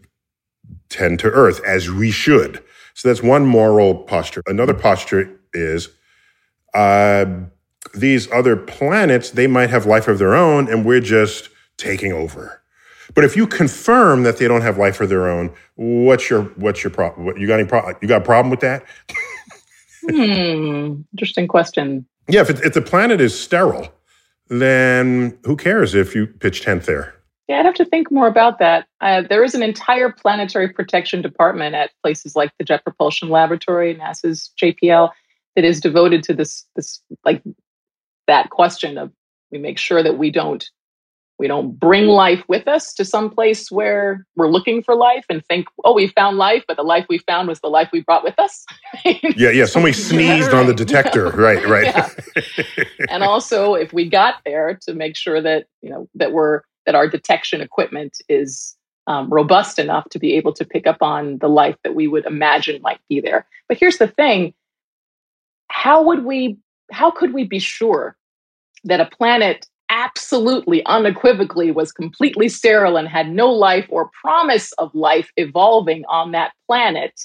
tend 0.89 1.21
to 1.21 1.29
Earth 1.29 1.61
as 1.65 1.91
we 1.91 2.11
should? 2.11 2.63
So 2.95 3.09
that's 3.09 3.23
one 3.23 3.47
moral 3.47 3.95
posture. 3.95 4.43
Another 4.47 4.75
posture 4.75 5.39
is 5.53 5.89
uh, 6.75 7.27
these 7.95 8.31
other 8.33 8.57
planets, 8.57 9.31
they 9.31 9.47
might 9.47 9.71
have 9.71 9.87
life 9.87 10.09
of 10.09 10.19
their 10.19 10.35
own, 10.35 10.69
and 10.69 10.85
we're 10.85 11.01
just 11.01 11.49
taking 11.77 12.13
over. 12.13 12.61
But 13.15 13.25
if 13.25 13.37
you 13.37 13.47
confirm 13.47 14.23
that 14.23 14.39
they 14.39 14.49
don't 14.49 14.63
have 14.63 14.79
life 14.79 15.01
of 15.01 15.09
their 15.09 15.29
own, 15.29 15.53
what's 15.77 16.31
your 16.31 16.45
what's 16.57 16.83
your 16.83 16.91
problem? 16.91 17.37
You 17.39 17.47
got 17.47 17.61
any 17.61 17.69
problem? 17.69 17.97
You 18.01 18.09
got 18.09 18.23
a 18.23 18.25
problem 18.25 18.51
with 18.51 18.61
that? 18.61 18.85
hmm. 20.09 21.03
Interesting 21.13 21.47
question. 21.47 22.07
Yeah, 22.29 22.41
if, 22.41 22.51
it, 22.51 22.61
if 22.61 22.73
the 22.73 22.81
planet 22.81 23.21
is 23.21 23.39
sterile, 23.39 23.93
then 24.49 25.39
who 25.45 25.57
cares 25.57 25.95
if 25.95 26.15
you 26.15 26.27
pitch 26.27 26.63
tent 26.63 26.85
there? 26.85 27.15
Yeah, 27.49 27.59
I'd 27.59 27.67
have 27.67 27.75
to 27.75 27.85
think 27.85 28.11
more 28.11 28.27
about 28.27 28.59
that. 28.59 28.87
Uh, 29.01 29.23
there 29.29 29.45
is 29.45 29.55
an 29.55 29.63
entire 29.63 30.11
planetary 30.11 30.69
protection 30.69 31.21
department 31.21 31.75
at 31.75 31.91
places 32.03 32.35
like 32.35 32.53
the 32.59 32.65
Jet 32.65 32.83
Propulsion 32.85 33.29
Laboratory, 33.29 33.95
NASA's 33.95 34.51
JPL, 34.61 35.11
that 35.55 35.65
is 35.65 35.81
devoted 35.81 36.23
to 36.25 36.35
this 36.35 36.67
this 36.75 37.01
like 37.25 37.43
that 38.27 38.51
question 38.51 38.99
of 38.99 39.13
we 39.53 39.59
make 39.59 39.79
sure 39.79 40.03
that 40.03 40.19
we 40.19 40.31
don't 40.31 40.69
we 41.39 41.49
don't 41.49 41.79
bring 41.79 42.07
life 42.07 42.43
with 42.49 42.69
us 42.69 42.95
to 42.95 43.05
some 43.05 43.29
place 43.29 43.71
where 43.71 44.25
we're 44.37 44.49
looking 44.49 44.83
for 44.83 44.95
life 44.95 45.25
and 45.29 45.45
think 45.47 45.67
oh 45.85 45.93
we 45.93 46.09
found 46.09 46.37
life 46.39 46.65
but 46.69 46.77
the 46.77 46.83
life 46.83 47.07
we 47.09 47.19
found 47.19 47.49
was 47.49 47.61
the 47.61 47.69
life 47.69 47.89
we 47.93 48.01
brought 48.01 48.25
with 48.25 48.39
us. 48.39 48.65
Yeah 49.37 49.51
yeah 49.51 49.67
somebody 49.67 49.93
sneezed 49.93 50.53
on 50.53 50.67
the 50.67 50.75
detector. 50.75 51.31
Right 51.45 51.67
right. 51.67 51.87
Yeah. 51.87 52.85
and 53.11 53.23
also 53.23 53.75
if 53.75 53.93
we 53.93 54.09
got 54.09 54.37
there 54.45 54.79
to 54.83 54.95
make 54.95 55.17
sure 55.17 55.41
that 55.43 55.67
you 55.83 55.91
know 55.91 56.09
that 56.15 56.33
we're 56.33 56.63
that 56.87 56.95
our 56.95 57.09
detection 57.09 57.61
equipment 57.61 58.19
is 58.29 58.77
um, 59.07 59.29
robust 59.31 59.79
enough 59.79 60.09
to 60.11 60.19
be 60.19 60.35
able 60.35 60.53
to 60.55 60.65
pick 60.65 60.87
up 60.87 60.99
on 61.03 61.39
the 61.39 61.49
life 61.49 61.77
that 61.85 61.95
we 61.95 62.07
would 62.09 62.25
imagine 62.25 62.81
might 62.83 63.01
be 63.09 63.21
there. 63.21 63.47
But 63.69 63.79
here's 63.79 63.99
the 63.99 64.09
thing. 64.09 64.55
How 65.69 66.03
would 66.03 66.25
we 66.25 66.59
how 66.93 67.11
could 67.11 67.35
we 67.35 67.45
be 67.45 67.59
sure 67.59 68.17
that 68.85 69.01
a 69.01 69.07
planet 69.07 69.67
absolutely 69.95 70.85
unequivocally 70.87 71.71
was 71.71 71.93
completely 71.93 72.49
sterile 72.49 72.97
and 72.97 73.09
had 73.09 73.31
no 73.31 73.51
life 73.51 73.87
or 73.89 74.11
promise 74.21 74.73
of 74.73 74.93
life 74.95 75.31
evolving 75.37 76.05
on 76.09 76.33
that 76.33 76.53
planet 76.67 77.21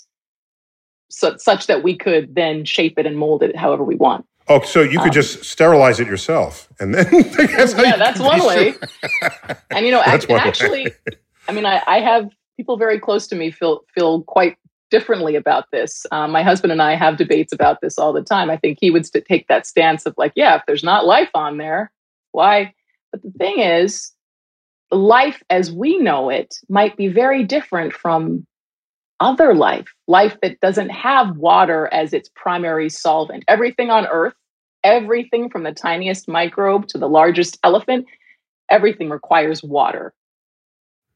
so, 1.10 1.36
such 1.38 1.66
that 1.66 1.82
we 1.82 1.98
could 1.98 2.36
then 2.36 2.64
shape 2.64 3.00
it 3.00 3.08
and 3.08 3.18
mold 3.18 3.42
it 3.42 3.56
however 3.56 3.84
we 3.84 3.96
want 3.96 4.26
Oh, 4.52 4.62
so 4.62 4.82
you 4.82 4.98
could 4.98 5.10
um, 5.10 5.14
just 5.14 5.46
sterilize 5.46 6.00
it 6.00 6.08
yourself, 6.08 6.68
and 6.80 6.96
then 6.96 7.06
that's 7.38 7.76
yeah, 7.78 7.98
that's 7.98 8.20
one 8.20 8.44
way. 8.44 8.74
and 9.70 9.86
you 9.86 9.92
know, 9.92 10.00
I, 10.06 10.20
actually, 10.32 10.88
I 11.48 11.52
mean, 11.52 11.68
I, 11.68 11.84
I, 11.86 12.00
have 12.00 12.32
people 12.58 12.76
very 12.76 13.00
close 13.00 13.28
to 13.28 13.36
me 13.36 13.52
feel 13.52 13.82
feel 13.94 14.24
quite 14.24 14.58
differently 14.90 15.36
about 15.36 15.66
this. 15.72 16.08
Um, 16.12 16.32
my 16.32 16.42
husband 16.42 16.72
and 16.72 16.82
I 16.82 16.96
have 16.96 17.16
debates 17.16 17.54
about 17.54 17.82
this 17.82 18.00
all 18.00 18.12
the 18.12 18.24
time. 18.24 18.50
I 18.50 18.58
think 18.58 18.80
he 18.82 18.90
would 18.90 19.06
st- 19.06 19.26
take 19.26 19.48
that 19.50 19.68
stance 19.68 20.08
of 20.08 20.16
like, 20.18 20.34
yeah, 20.36 20.56
if 20.56 20.64
there's 20.66 20.84
not 20.84 21.06
life 21.06 21.30
on 21.36 21.58
there, 21.58 21.92
why? 22.32 22.74
But 23.12 23.24
the 23.24 23.32
thing 23.32 23.60
is, 23.60 24.12
life 24.92 25.42
as 25.50 25.72
we 25.72 25.98
know 25.98 26.30
it 26.30 26.56
might 26.68 26.98
be 26.98 27.08
very 27.08 27.44
different 27.44 27.94
from 27.94 28.46
other 29.20 29.54
life, 29.54 29.88
life 30.08 30.38
that 30.42 30.60
doesn't 30.60 30.90
have 30.90 31.38
water 31.38 31.90
as 31.92 32.14
its 32.14 32.30
primary 32.36 32.90
solvent. 32.90 33.44
Everything 33.48 33.90
on 33.90 34.08
Earth, 34.08 34.34
everything 34.84 35.50
from 35.50 35.64
the 35.64 35.74
tiniest 35.74 36.28
microbe 36.28 36.88
to 36.88 36.98
the 36.98 37.10
largest 37.10 37.60
elephant, 37.64 38.06
everything 38.70 39.10
requires 39.10 39.62
water. 39.62 40.14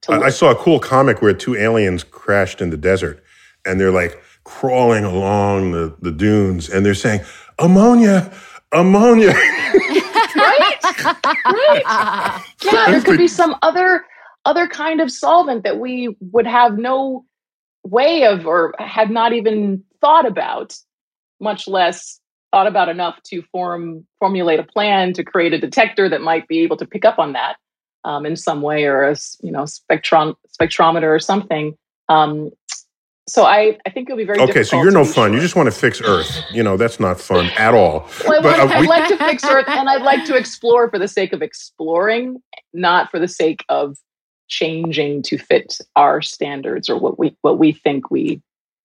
I, 0.10 0.24
I 0.24 0.30
saw 0.30 0.52
a 0.52 0.56
cool 0.56 0.80
comic 0.80 1.22
where 1.22 1.34
two 1.34 1.56
aliens 1.56 2.04
crashed 2.04 2.62
in 2.62 2.72
the 2.72 2.78
desert 2.78 3.24
and 3.66 3.80
they're 3.80 3.92
like 3.92 4.22
crawling 4.44 5.06
along 5.06 5.72
the, 5.72 5.96
the 6.02 6.12
dunes 6.12 6.70
and 6.70 6.86
they're 6.86 6.94
saying, 6.94 7.22
ammonia, 7.58 8.34
ammonia. 8.74 9.34
Yeah, 12.64 12.92
there 12.92 13.02
could 13.02 13.18
be 13.18 13.28
some 13.28 13.56
other 13.62 14.06
other 14.46 14.68
kind 14.68 15.02
of 15.02 15.12
solvent 15.12 15.64
that 15.64 15.80
we 15.80 16.16
would 16.20 16.48
have 16.48 16.78
no 16.78 17.26
way 17.84 18.26
of 18.26 18.46
or 18.46 18.74
had 18.78 19.10
not 19.10 19.34
even 19.34 19.84
thought 20.02 20.28
about, 20.28 20.76
much 21.40 21.68
less 21.68 22.20
thought 22.52 22.68
about 22.68 22.90
enough 22.90 23.22
to 23.24 23.42
form 23.52 24.06
formulate 24.20 24.60
a 24.60 24.64
plan 24.64 25.14
to 25.14 25.24
create 25.24 25.54
a 25.54 25.60
detector 25.60 26.08
that 26.08 26.22
might 26.22 26.48
be 26.48 26.60
able 26.60 26.78
to 26.78 26.86
pick 26.86 27.04
up 27.04 27.18
on 27.20 27.34
that 27.34 27.56
um, 28.04 28.26
in 28.26 28.36
some 28.36 28.62
way 28.62 28.86
or 28.86 29.04
a 29.04 29.16
you 29.42 29.52
know 29.52 29.64
spectron 29.64 30.36
spectrometer 30.60 31.14
or 31.16 31.20
something. 31.20 31.76
Um, 32.10 32.52
so 33.28 33.44
I, 33.46 33.78
I 33.86 33.90
think 33.90 34.10
it'll 34.10 34.18
be 34.18 34.26
very 34.26 34.40
okay. 34.40 34.64
So 34.64 34.82
you're 34.82 34.92
no 34.92 35.06
fun. 35.06 35.30
Sure. 35.30 35.36
You 35.36 35.42
just 35.42 35.56
want 35.56 35.68
to 35.68 35.72
fix 35.72 36.02
Earth. 36.02 36.44
You 36.52 36.64
know 36.64 36.78
that's 36.78 37.00
not 37.00 37.20
fun 37.20 37.46
at 37.58 37.74
all. 37.74 38.10
Well, 38.28 38.42
but, 38.42 38.60
uh, 38.60 38.66
I'd 38.66 38.82
we- 38.82 38.88
like 38.88 39.08
to 39.10 39.18
fix 39.18 39.46
Earth, 39.46 39.68
and 39.68 39.90
I'd 39.90 40.02
like 40.02 40.26
to 40.26 40.36
explore 40.36 40.90
for 40.90 41.00
the 41.00 41.08
sake 41.08 41.34
of 41.34 41.42
exploring, 41.42 42.42
not 42.74 43.10
for 43.12 43.20
the 43.20 43.28
sake 43.28 43.64
of 43.70 43.98
changing 44.50 45.24
to 45.24 45.38
fit 45.38 45.78
our 45.96 46.22
standards 46.22 46.90
or 46.90 46.98
what 46.98 47.18
we 47.18 47.36
what 47.42 47.58
we 47.58 47.72
think 47.72 48.12
we 48.12 48.42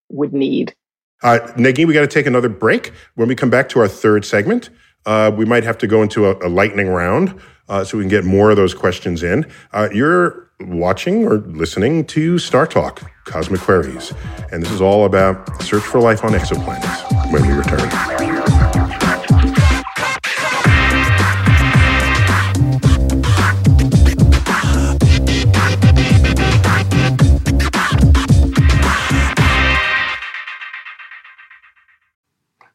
would 0.09 0.33
need. 0.33 0.75
Uh, 1.23 1.41
we 1.57 1.73
got 1.73 2.01
to 2.01 2.07
take 2.07 2.27
another 2.27 2.49
break. 2.49 2.93
When 3.17 3.29
we 3.29 3.35
come 3.35 3.51
back 3.51 3.69
to 3.71 3.81
our 3.81 3.89
third 3.89 4.25
segment, 4.25 4.71
uh, 5.05 5.33
we 5.35 5.45
might 5.45 5.65
have 5.65 5.77
to 5.79 5.87
go 5.87 6.03
into 6.03 6.27
a, 6.27 6.47
a 6.47 6.49
lightning 6.49 6.89
round 6.89 7.39
uh, 7.69 7.83
so 7.83 7.99
we 7.99 8.05
can 8.05 8.09
get 8.09 8.25
more 8.25 8.51
of 8.51 8.57
those 8.57 8.73
questions 8.73 9.25
in. 9.25 9.51
Uh, 9.73 9.89
you're 9.93 10.49
watching 10.61 11.27
or 11.27 11.39
listening 11.39 12.05
to 12.07 12.39
Star 12.39 12.67
Talk 12.67 13.03
Cosmic 13.29 13.61
Queries, 13.61 14.13
and 14.51 14.63
this 14.63 14.73
is 14.73 14.81
all 14.81 15.05
about 15.05 15.63
search 15.63 15.83
for 15.83 16.01
life 16.01 16.25
on 16.25 16.33
exoplanets 16.33 17.33
when 17.33 17.47
we 17.47 17.53
return. 17.53 17.89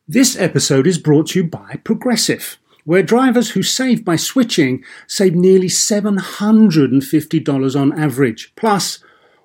This 0.08 0.38
episode 0.38 0.86
is 0.86 1.00
brought 1.00 1.30
to 1.30 1.40
you 1.40 1.46
by 1.46 1.80
Progressive 1.84 2.60
where 2.86 3.04
drivers 3.04 3.52
who 3.52 3.64
save 3.64 4.04
by 4.04 4.18
switching 4.18 4.84
save 5.08 5.36
nearly 5.36 5.68
$750 5.68 7.80
on 7.80 8.00
average. 8.00 8.52
Plus, 8.56 9.03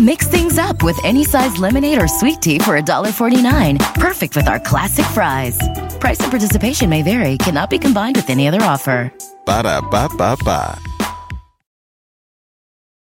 Mix 0.00 0.26
things 0.28 0.58
up 0.58 0.82
with 0.82 0.98
any 1.04 1.24
size 1.24 1.58
lemonade 1.58 2.00
or 2.00 2.08
sweet 2.08 2.40
tea 2.42 2.58
for 2.58 2.80
$1.49. 2.80 3.94
Perfect 3.94 4.36
with 4.36 4.48
our 4.48 4.60
classic 4.60 5.06
fries. 5.06 5.58
Price 6.00 6.20
and 6.20 6.30
participation 6.30 6.90
may 6.90 7.02
vary, 7.02 7.36
cannot 7.38 7.70
be 7.70 7.78
combined 7.78 8.16
with 8.16 8.30
any 8.30 8.48
other 8.48 8.62
offer. 8.62 9.12
Ba 9.46 9.62
da 9.62 9.80
ba 9.80 10.08
ba 10.16 10.36
ba. 10.44 10.80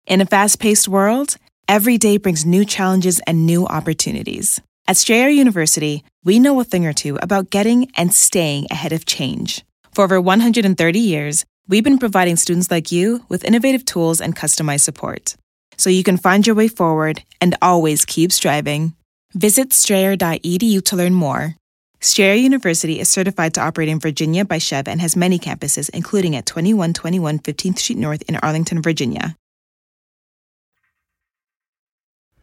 In 0.05 0.21
a 0.21 0.25
fast 0.25 0.59
paced 0.59 0.87
world, 0.87 1.37
Every 1.69 1.97
day 1.97 2.15
brings 2.15 2.45
new 2.45 2.63
challenges 2.63 3.19
and 3.27 3.45
new 3.45 3.65
opportunities. 3.65 4.61
At 4.87 4.95
Strayer 4.95 5.27
University, 5.27 6.05
we 6.23 6.39
know 6.39 6.57
a 6.61 6.63
thing 6.63 6.85
or 6.85 6.93
two 6.93 7.17
about 7.21 7.49
getting 7.49 7.91
and 7.97 8.13
staying 8.13 8.67
ahead 8.71 8.93
of 8.93 9.05
change. 9.05 9.65
For 9.91 10.05
over 10.05 10.21
130 10.21 10.99
years, 10.99 11.43
we've 11.67 11.83
been 11.83 11.97
providing 11.97 12.37
students 12.37 12.71
like 12.71 12.93
you 12.93 13.25
with 13.27 13.43
innovative 13.43 13.83
tools 13.83 14.21
and 14.21 14.33
customized 14.33 14.79
support. 14.79 15.35
So 15.77 15.89
you 15.89 16.03
can 16.03 16.17
find 16.17 16.45
your 16.45 16.55
way 16.55 16.67
forward 16.67 17.23
and 17.39 17.55
always 17.61 18.05
keep 18.05 18.31
striving. 18.31 18.95
Visit 19.33 19.73
strayer.edu 19.73 20.83
to 20.85 20.95
learn 20.95 21.13
more. 21.13 21.55
Strayer 21.99 22.35
University 22.35 22.99
is 22.99 23.09
certified 23.09 23.53
to 23.55 23.61
operate 23.61 23.89
in 23.89 23.99
Virginia 23.99 24.45
by 24.45 24.57
SCHEV 24.57 24.87
and 24.87 25.01
has 25.01 25.15
many 25.15 25.39
campuses, 25.39 25.89
including 25.89 26.35
at 26.35 26.45
2121 26.45 27.39
15th 27.39 27.79
Street 27.79 27.97
North 27.97 28.21
in 28.23 28.35
Arlington, 28.37 28.81
Virginia. 28.81 29.35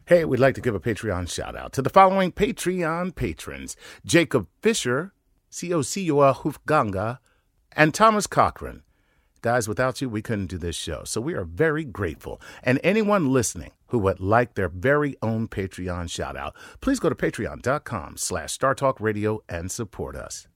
Hey, 0.07 0.23
we'd 0.23 0.39
like 0.39 0.53
to 0.55 0.61
give 0.61 0.75
a 0.75 0.79
Patreon 0.79 1.27
shout 1.31 1.55
out 1.55 1.73
to 1.73 1.81
the 1.81 1.89
following 1.89 2.31
Patreon 2.31 3.15
patrons 3.15 3.75
Jacob 4.05 4.47
Fisher, 4.61 5.13
Siosiua 5.51 6.35
Hufganga, 6.35 7.17
and 7.71 7.91
Thomas 7.91 8.27
Cochran. 8.27 8.83
Guys, 9.45 9.67
without 9.67 10.01
you, 10.01 10.09
we 10.09 10.23
couldn't 10.23 10.47
do 10.47 10.57
this 10.57 10.75
show, 10.75 11.03
so 11.03 11.21
we 11.21 11.35
are 11.35 11.43
very 11.43 11.83
grateful. 11.83 12.41
And 12.63 12.79
anyone 12.83 13.31
listening 13.31 13.73
who 13.89 13.99
would 13.99 14.19
like 14.19 14.55
their 14.55 14.69
very 14.69 15.17
own 15.21 15.47
Patreon 15.47 16.09
shout 16.09 16.35
out, 16.35 16.55
please 16.81 16.99
go 16.99 17.09
to 17.09 17.15
patreon.com 17.15 18.17
slash 18.17 18.57
startalkradio 18.57 19.41
and 19.47 19.71
support 19.71 20.15
us. 20.15 20.47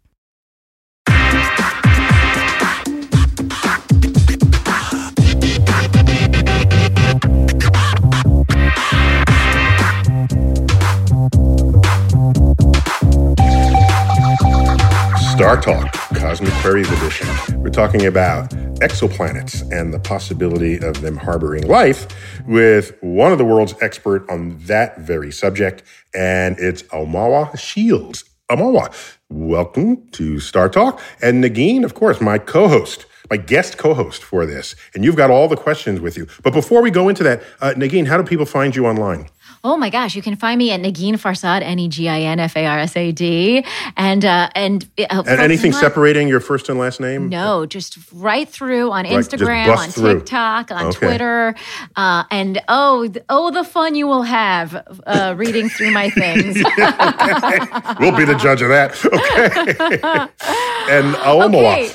Star 15.40 15.56
Talk, 15.62 15.94
Cosmic 16.16 16.52
Queries 16.56 16.92
Edition. 16.92 17.26
We're 17.62 17.70
talking 17.70 18.06
about 18.06 18.50
exoplanets 18.82 19.62
and 19.72 19.94
the 19.94 20.00
possibility 20.00 20.76
of 20.76 21.00
them 21.00 21.16
harboring 21.16 21.66
life 21.66 22.08
with 22.46 22.98
one 23.00 23.32
of 23.32 23.38
the 23.38 23.46
world's 23.46 23.74
expert 23.82 24.30
on 24.30 24.58
that 24.66 25.00
very 25.00 25.32
subject, 25.32 25.82
and 26.14 26.60
it's 26.60 26.84
Aomawa 26.84 27.58
Shields. 27.58 28.26
Aomawa, 28.50 28.94
welcome 29.30 30.10
to 30.10 30.42
Star 30.42 30.68
Talk. 30.68 31.00
And 31.22 31.42
Negin, 31.42 31.86
of 31.86 31.94
course, 31.94 32.20
my 32.20 32.38
co-host 32.38 33.06
my 33.30 33.38
guest 33.38 33.78
co-host 33.78 34.24
for 34.24 34.46
this, 34.46 34.76
and 34.96 35.06
you've 35.06 35.16
got 35.16 35.30
all 35.30 35.48
the 35.48 35.56
questions 35.56 36.00
with 36.00 36.18
you. 36.18 36.28
But 36.44 36.54
before 36.54 36.82
we 36.82 36.90
go 36.90 37.10
into 37.10 37.24
that, 37.24 37.44
uh, 37.62 37.74
Negin, 37.76 38.08
how 38.08 38.18
do 38.18 38.24
people 38.24 38.46
find 38.46 38.76
you 38.76 38.88
online? 38.88 39.30
Oh 39.62 39.76
my 39.76 39.90
gosh, 39.90 40.16
you 40.16 40.22
can 40.22 40.38
find 40.38 40.58
me 40.58 40.72
at 40.72 40.80
Negin 40.80 41.16
Farsad, 41.16 41.62
N 41.64 41.80
E 41.80 41.90
G 41.90 42.08
I 42.08 42.22
N 42.22 42.40
F 42.40 42.56
A 42.56 42.66
R 42.66 42.80
S 42.80 42.96
A 42.96 43.12
D, 43.12 43.66
and 43.98 44.24
uh, 44.24 44.50
and 44.56 44.88
uh, 44.98 45.24
and 45.28 45.42
anything 45.42 45.74
separating 45.74 46.30
your 46.30 46.40
first 46.40 46.70
and 46.70 46.80
last 46.80 47.02
name? 47.02 47.28
No, 47.28 47.66
just 47.66 47.98
right 48.14 48.48
through 48.48 48.92
on 48.92 49.04
Instagram, 49.04 49.68
right, 49.68 49.78
on 49.78 49.90
through. 49.90 50.20
TikTok, 50.20 50.72
on 50.72 50.86
okay. 50.88 50.98
Twitter, 50.98 51.56
uh, 51.98 52.24
and 52.32 52.62
oh, 52.70 53.12
oh, 53.28 53.52
the 53.52 53.66
fun 53.66 53.96
you 53.96 54.08
will 54.08 54.24
have 54.24 54.82
uh, 55.06 55.34
reading 55.36 55.68
through 55.68 55.92
my 55.92 56.10
things. 56.10 56.58
okay. 56.58 57.60
We'll 58.00 58.16
be 58.16 58.24
the 58.24 58.36
judge 58.36 58.62
of 58.62 58.70
that. 58.70 58.98
Okay. 59.10 59.94
and 60.90 61.16
Aomawa, 61.16 61.92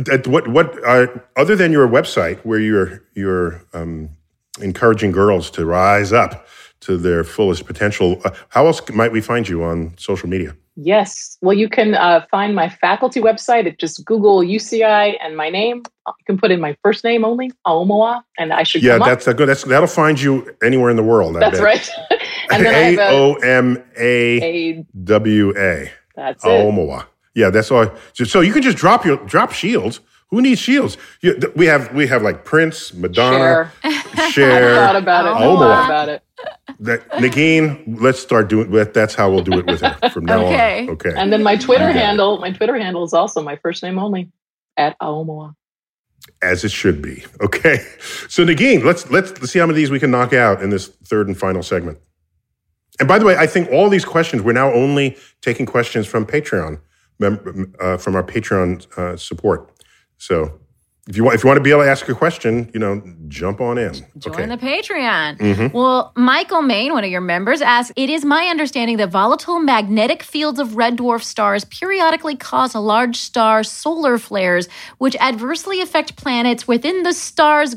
okay. 0.00 0.12
uh, 0.12 0.30
what 0.30 0.48
what 0.48 0.86
uh, 0.86 1.06
other 1.36 1.56
than 1.56 1.72
your 1.72 1.86
website 1.86 2.38
where 2.40 2.58
you're 2.58 3.02
you're 3.14 3.62
um, 3.74 4.10
encouraging 4.60 5.12
girls 5.12 5.50
to 5.50 5.66
rise 5.66 6.12
up 6.12 6.46
to 6.82 6.96
their 6.96 7.24
fullest 7.24 7.66
potential, 7.66 8.20
uh, 8.24 8.30
how 8.48 8.66
else 8.66 8.80
might 8.90 9.12
we 9.12 9.20
find 9.20 9.48
you 9.48 9.64
on 9.64 9.94
social 9.96 10.28
media? 10.28 10.54
Yes. 10.76 11.36
Well, 11.42 11.56
you 11.56 11.68
can 11.68 11.94
uh, 11.94 12.24
find 12.30 12.54
my 12.54 12.68
faculty 12.68 13.20
website 13.20 13.66
at 13.66 13.78
just 13.78 14.04
Google 14.04 14.40
UCI 14.40 15.16
and 15.20 15.36
my 15.36 15.50
name. 15.50 15.82
You 16.06 16.24
can 16.26 16.38
put 16.38 16.50
in 16.50 16.60
my 16.60 16.76
first 16.82 17.04
name 17.04 17.24
only, 17.24 17.50
Aomawa, 17.66 18.22
and 18.38 18.52
I 18.52 18.62
should. 18.62 18.82
Yeah, 18.82 18.98
that's 18.98 19.26
a 19.26 19.34
good. 19.34 19.48
That's 19.48 19.64
that'll 19.64 19.86
find 19.86 20.20
you 20.20 20.54
anywhere 20.62 20.90
in 20.90 20.96
the 20.96 21.02
world. 21.02 21.36
That's 21.36 21.60
right. 21.60 21.88
and 22.50 22.64
then 22.64 22.98
A 22.98 23.10
O 23.10 23.34
M 23.34 23.82
A 23.98 24.84
W 25.04 25.52
A. 25.56 25.92
That's 26.16 26.44
it. 26.44 26.48
Aomawa. 26.48 27.06
Yeah, 27.34 27.50
that's 27.50 27.70
all. 27.70 27.90
So 28.14 28.40
you 28.40 28.52
can 28.52 28.62
just 28.62 28.78
drop 28.78 29.04
your 29.04 29.18
drop 29.18 29.52
shields. 29.52 30.00
Who 30.30 30.40
needs 30.40 30.60
shields? 30.60 30.96
You, 31.20 31.38
we 31.54 31.66
have 31.66 31.92
we 31.94 32.06
have 32.06 32.22
like 32.22 32.44
Prince, 32.46 32.94
Madonna, 32.94 33.70
Cher. 33.82 34.30
Cher. 34.30 34.72
I 34.72 34.86
thought 34.86 34.96
about 34.96 35.26
it. 35.26 35.28
I 35.28 35.38
thought 35.38 35.84
about 35.84 36.08
it. 36.08 36.22
That 36.80 37.08
Negin, 37.12 38.00
let's 38.00 38.18
start 38.20 38.48
doing. 38.48 38.70
that. 38.72 38.94
That's 38.94 39.14
how 39.14 39.30
we'll 39.30 39.44
do 39.44 39.58
it 39.58 39.66
with 39.66 39.80
her 39.82 39.96
from 40.10 40.24
now 40.24 40.44
Okay. 40.46 40.82
on. 40.88 40.90
Okay. 40.90 41.12
And 41.16 41.32
then 41.32 41.42
my 41.42 41.56
Twitter 41.56 41.88
Okay. 41.88 41.98
handle, 41.98 42.38
my 42.38 42.50
Twitter 42.50 42.76
handle 42.78 43.04
is 43.04 43.12
also 43.12 43.42
my 43.42 43.56
first 43.56 43.82
name 43.82 43.98
only 43.98 44.30
at 44.76 44.98
Aomawa. 45.00 45.54
As 46.42 46.64
it 46.64 46.70
should 46.70 47.02
be. 47.02 47.24
Okay. 47.40 47.78
So 48.28 48.44
Negin, 48.44 48.84
let's 48.84 49.10
let's 49.10 49.30
let's 49.40 49.50
see 49.52 49.58
how 49.58 49.66
many 49.66 49.74
of 49.74 49.76
these 49.76 49.90
we 49.90 50.00
can 50.00 50.10
knock 50.10 50.32
out 50.32 50.62
in 50.62 50.70
this 50.70 50.88
third 51.04 51.26
and 51.28 51.36
final 51.38 51.62
segment. 51.62 51.98
And 53.00 53.08
by 53.08 53.18
the 53.18 53.24
way, 53.24 53.36
I 53.36 53.46
think 53.46 53.70
all 53.70 53.88
these 53.88 54.04
questions 54.04 54.42
we're 54.42 54.52
now 54.52 54.72
only 54.72 55.16
taking 55.40 55.66
questions 55.66 56.06
from 56.06 56.26
Patreon, 56.26 56.80
mem- 57.18 57.74
uh, 57.80 57.96
from 57.96 58.14
our 58.16 58.22
Patreon 58.22 58.86
uh, 58.98 59.16
support. 59.16 59.70
So 60.18 60.58
if 61.08 61.16
you 61.16 61.24
want, 61.24 61.34
if 61.34 61.42
you 61.42 61.48
want 61.48 61.56
to 61.56 61.62
be 61.62 61.70
able 61.70 61.82
to 61.82 61.88
ask 61.88 62.08
a 62.08 62.14
question, 62.14 62.70
you 62.72 62.78
know, 62.78 63.02
jump 63.26 63.60
on 63.60 63.76
in. 63.76 63.94
Join 64.18 64.34
okay. 64.34 64.46
the 64.46 64.56
Patreon. 64.56 65.36
Mhm. 65.38 65.72
Well, 65.72 66.12
Michael 66.14 66.62
Main, 66.62 66.92
one 66.92 67.02
of 67.02 67.10
your 67.10 67.20
members, 67.20 67.60
asks 67.60 67.92
It 67.96 68.08
is 68.08 68.24
my 68.24 68.46
understanding 68.46 68.98
that 68.98 69.10
volatile 69.10 69.58
magnetic 69.58 70.22
fields 70.22 70.60
of 70.60 70.76
red 70.76 70.96
dwarf 70.96 71.24
stars 71.24 71.64
periodically 71.64 72.36
cause 72.36 72.72
a 72.74 72.80
large 72.80 73.16
star 73.16 73.64
solar 73.64 74.16
flares, 74.16 74.68
which 74.98 75.16
adversely 75.16 75.80
affect 75.80 76.14
planets 76.14 76.68
within 76.68 77.02
the 77.02 77.12
star's 77.12 77.74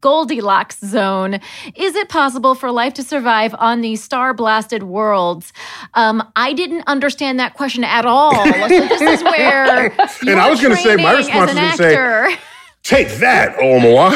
Goldilocks 0.00 0.80
zone. 0.80 1.40
Is 1.74 1.94
it 1.94 2.10
possible 2.10 2.54
for 2.54 2.70
life 2.70 2.92
to 2.94 3.02
survive 3.02 3.54
on 3.58 3.80
these 3.80 4.02
star 4.02 4.34
blasted 4.34 4.82
worlds? 4.82 5.50
Um, 5.94 6.22
I 6.36 6.52
didn't 6.52 6.82
understand 6.86 7.40
that 7.40 7.54
question 7.54 7.84
at 7.84 8.04
all. 8.04 8.34
So 8.34 8.68
this 8.68 9.00
is 9.00 9.22
where. 9.22 9.92
And 10.26 10.38
I 10.38 10.50
was 10.50 10.60
going 10.60 10.76
to 10.76 10.82
say, 10.82 10.96
my 10.96 11.16
response 11.16 11.52
was 11.52 11.58
gonna 11.58 11.76
say, 11.78 12.38
Take 12.84 13.08
that, 13.16 13.56
Aomawa. 13.56 14.10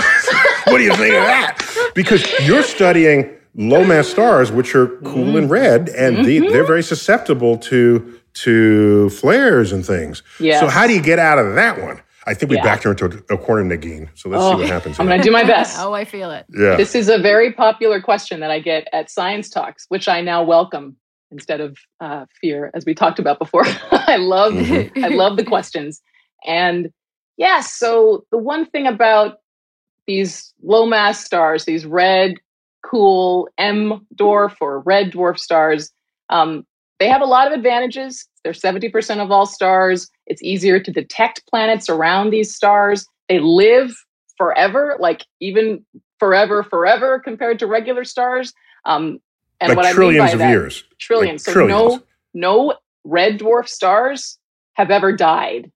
what 0.71 0.79
do 0.79 0.85
you 0.85 0.95
think 0.95 1.15
of 1.15 1.23
that? 1.23 1.91
Because 1.95 2.25
you're 2.47 2.63
studying 2.63 3.35
low 3.55 3.83
mass 3.85 4.09
stars, 4.09 4.53
which 4.53 4.75
are 4.75 4.89
cool 4.99 5.37
and 5.37 5.49
red, 5.51 5.89
and 5.91 6.25
the, 6.25 6.41
they're 6.41 6.67
very 6.67 6.83
susceptible 6.83 7.57
to 7.59 8.15
to 8.35 9.09
flares 9.11 9.73
and 9.73 9.85
things. 9.85 10.23
Yes. 10.39 10.61
So 10.61 10.69
how 10.69 10.87
do 10.87 10.93
you 10.93 11.01
get 11.03 11.19
out 11.19 11.39
of 11.39 11.55
that 11.55 11.81
one? 11.81 12.01
I 12.27 12.35
think 12.35 12.51
we 12.51 12.57
Yeah. 12.57 12.63
backed 12.63 12.85
her 12.85 12.91
into 12.91 13.07
a 13.31 13.39
corner, 13.39 13.65
Negin. 13.65 14.11
So 14.15 14.29
let's 14.29 14.45
see 14.45 14.55
what 14.61 14.69
happens. 14.69 15.01
I'm 15.01 15.07
going 15.07 15.19
to 15.19 15.25
do 15.25 15.33
my 15.33 15.45
best. 15.45 15.79
Oh, 15.81 15.95
I 15.95 16.05
feel 16.05 16.31
it. 16.31 16.45
yeah. 16.55 16.77
This 16.77 16.95
is 16.95 17.09
a 17.09 17.19
very 17.19 17.53
popular 17.55 18.01
question 18.03 18.41
that 18.41 18.51
I 18.51 18.61
get 18.61 18.87
at 18.93 19.11
science 19.11 19.49
talks, 19.49 19.87
which 19.89 20.09
I 20.09 20.21
now 20.21 20.43
welcome 20.45 20.97
instead 21.33 21.61
of 21.63 21.77
uh, 22.01 22.27
fear, 22.41 22.71
as 22.75 22.85
we 22.85 22.95
talked 22.95 23.19
about 23.19 23.39
before. 23.39 23.65
I 23.91 24.17
love, 24.19 24.53
Mhm. 24.53 25.03
I 25.03 25.09
love 25.09 25.37
the 25.39 25.45
questions, 25.45 26.03
and 26.47 26.93
yes. 27.39 27.73
so 27.73 28.27
the 28.31 28.39
one 28.39 28.67
thing 28.67 28.87
about 28.87 29.39
these 30.07 30.53
low 30.63 30.87
mass 30.87 31.25
stars, 31.25 31.65
these 31.65 31.87
red, 31.87 32.35
cool 32.83 33.49
M 33.59 34.07
dwarf 34.15 34.57
or 34.61 34.81
red 34.81 35.13
dwarf 35.13 35.39
stars, 35.39 35.91
um, 36.29 36.67
they 36.99 37.09
have 37.09 37.23
a 37.23 37.27
lot 37.27 37.47
of 37.47 37.53
advantages. 37.53 38.27
They're 38.43 38.53
70% 38.53 39.23
of 39.23 39.31
all 39.31 39.47
stars. 39.47 40.11
It's 40.27 40.43
easier 40.43 40.81
to 40.81 40.91
detect 40.91 41.47
planets 41.49 41.89
around 41.89 42.31
these 42.31 42.55
stars. 42.55 43.07
They 43.29 43.39
live 43.39 43.95
forever, 44.37 44.97
like 44.99 45.25
even 45.41 45.85
forever, 46.19 46.63
forever 46.63 47.19
compared 47.19 47.59
to 47.61 47.67
regular 47.67 48.05
stars. 48.05 48.53
Um, 48.85 49.21
and 49.61 49.71
like 49.71 49.77
what 49.77 49.87
I 49.87 49.91
mean 49.91 49.97
trillions 49.97 50.31
by 50.31 50.33
of 50.33 50.39
that, 50.39 50.51
years. 50.51 50.85
trillions. 50.99 51.47
Like 51.47 51.55
so 51.55 51.67
trillions. 51.67 52.03
no, 52.35 52.69
no 52.69 52.75
red 53.05 53.39
dwarf 53.39 53.69
stars 53.69 54.39
have 54.75 54.91
ever 54.91 55.13
died. 55.13 55.71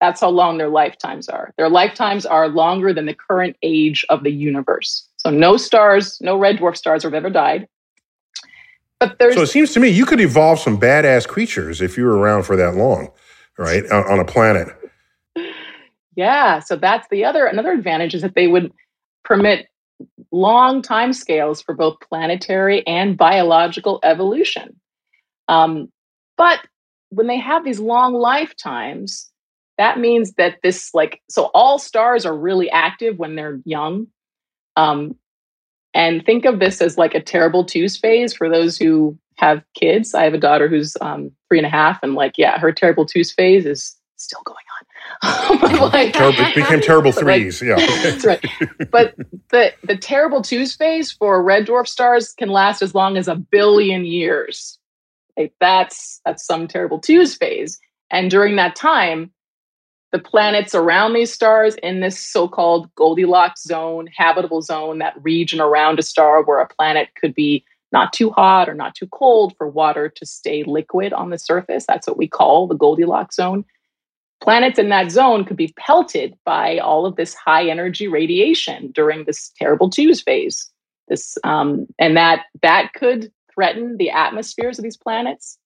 That's 0.00 0.20
how 0.20 0.30
long 0.30 0.56
their 0.58 0.68
lifetimes 0.68 1.28
are. 1.28 1.52
Their 1.58 1.68
lifetimes 1.68 2.24
are 2.24 2.48
longer 2.48 2.94
than 2.94 3.06
the 3.06 3.14
current 3.14 3.56
age 3.62 4.04
of 4.08 4.24
the 4.24 4.30
universe. 4.30 5.06
So 5.18 5.30
no 5.30 5.56
stars, 5.56 6.18
no 6.20 6.38
red 6.38 6.56
dwarf 6.56 6.76
stars 6.76 7.02
have 7.02 7.12
ever 7.12 7.28
died. 7.28 7.68
But 8.98 9.18
there's 9.18 9.34
So 9.34 9.42
it 9.42 9.48
seems 9.48 9.72
to 9.74 9.80
me 9.80 9.88
you 9.88 10.06
could 10.06 10.20
evolve 10.20 10.58
some 10.58 10.80
badass 10.80 11.28
creatures 11.28 11.80
if 11.80 11.96
you 11.96 12.04
were 12.04 12.18
around 12.18 12.44
for 12.44 12.56
that 12.56 12.76
long, 12.76 13.10
right? 13.58 13.84
On, 13.90 14.18
a 14.18 14.24
planet. 14.24 14.68
Yeah, 16.16 16.60
so 16.60 16.76
that's 16.76 17.08
the 17.10 17.24
other 17.24 17.46
another 17.46 17.72
advantage 17.72 18.14
is 18.14 18.22
that 18.22 18.34
they 18.34 18.46
would 18.46 18.72
permit 19.24 19.68
long 20.32 20.82
time 20.82 21.12
scales 21.12 21.62
for 21.62 21.74
both 21.74 21.98
planetary 22.00 22.86
and 22.86 23.16
biological 23.16 24.00
evolution. 24.02 24.78
Um, 25.48 25.90
but 26.36 26.60
when 27.10 27.26
they 27.26 27.38
have 27.38 27.64
these 27.64 27.80
long 27.80 28.14
lifetimes, 28.14 29.29
that 29.80 29.98
means 29.98 30.34
that 30.34 30.58
this 30.62 30.92
like 30.92 31.22
so 31.30 31.44
all 31.54 31.78
stars 31.78 32.26
are 32.26 32.36
really 32.36 32.70
active 32.70 33.18
when 33.18 33.34
they're 33.34 33.60
young. 33.64 34.06
Um, 34.76 35.16
and 35.94 36.24
think 36.24 36.44
of 36.44 36.58
this 36.60 36.82
as 36.82 36.98
like 36.98 37.14
a 37.14 37.22
terrible 37.22 37.64
twos 37.64 37.96
phase 37.96 38.34
for 38.34 38.50
those 38.50 38.76
who 38.76 39.18
have 39.38 39.64
kids. 39.74 40.14
I 40.14 40.24
have 40.24 40.34
a 40.34 40.38
daughter 40.38 40.68
who's 40.68 40.98
um, 41.00 41.32
three 41.48 41.58
and 41.58 41.66
a 41.66 41.70
half, 41.70 41.98
and 42.02 42.14
like, 42.14 42.34
yeah, 42.36 42.58
her 42.58 42.72
terrible 42.72 43.06
twos 43.06 43.32
phase 43.32 43.64
is 43.64 43.96
still 44.16 44.42
going 44.44 44.56
on. 44.58 44.86
But, 45.60 45.92
like, 45.92 46.12
Ter- 46.12 46.28
it 46.30 46.54
became 46.54 46.80
terrible 46.82 47.12
But, 47.12 47.24
like, 47.24 47.40
threes. 47.40 47.62
yeah. 47.62 47.76
that's 48.02 48.24
right. 48.26 48.44
But 48.90 49.14
the 49.50 49.72
the 49.82 49.96
terrible 49.96 50.42
twos 50.42 50.76
phase 50.76 51.10
for 51.10 51.42
red 51.42 51.66
dwarf 51.66 51.88
stars 51.88 52.34
can 52.34 52.50
last 52.50 52.82
as 52.82 52.94
long 52.94 53.16
as 53.16 53.28
a 53.28 53.34
billion 53.34 54.04
years. 54.04 54.78
Like 55.38 55.54
that's 55.58 56.20
that's 56.26 56.44
some 56.44 56.68
terrible 56.68 57.00
twos 57.00 57.34
phase. 57.34 57.80
And 58.10 58.30
during 58.30 58.56
that 58.56 58.76
time, 58.76 59.32
the 60.12 60.18
planets 60.18 60.74
around 60.74 61.12
these 61.12 61.32
stars 61.32 61.76
in 61.82 62.00
this 62.00 62.18
so-called 62.18 62.92
Goldilocks 62.96 63.62
zone, 63.62 64.08
habitable 64.14 64.60
zone, 64.60 64.98
that 64.98 65.14
region 65.22 65.60
around 65.60 65.98
a 65.98 66.02
star 66.02 66.42
where 66.42 66.60
a 66.60 66.68
planet 66.68 67.08
could 67.20 67.34
be 67.34 67.64
not 67.92 68.12
too 68.12 68.30
hot 68.30 68.68
or 68.68 68.74
not 68.74 68.94
too 68.94 69.06
cold 69.08 69.54
for 69.56 69.68
water 69.68 70.08
to 70.08 70.26
stay 70.26 70.64
liquid 70.64 71.12
on 71.12 71.30
the 71.30 71.38
surface. 71.38 71.84
That's 71.86 72.06
what 72.06 72.16
we 72.16 72.28
call 72.28 72.66
the 72.66 72.76
Goldilocks 72.76 73.36
zone. 73.36 73.64
Planets 74.42 74.78
in 74.78 74.88
that 74.88 75.10
zone 75.10 75.44
could 75.44 75.56
be 75.56 75.74
pelted 75.78 76.36
by 76.44 76.78
all 76.78 77.04
of 77.04 77.16
this 77.16 77.34
high 77.34 77.68
energy 77.68 78.08
radiation 78.08 78.90
during 78.92 79.24
this 79.24 79.52
terrible 79.56 79.90
twos 79.90 80.22
phase. 80.22 80.70
This 81.08 81.36
um, 81.44 81.86
and 81.98 82.16
that 82.16 82.46
that 82.62 82.92
could 82.94 83.30
threaten 83.52 83.96
the 83.96 84.10
atmospheres 84.10 84.78
of 84.78 84.84
these 84.84 84.96
planets. 84.96 85.58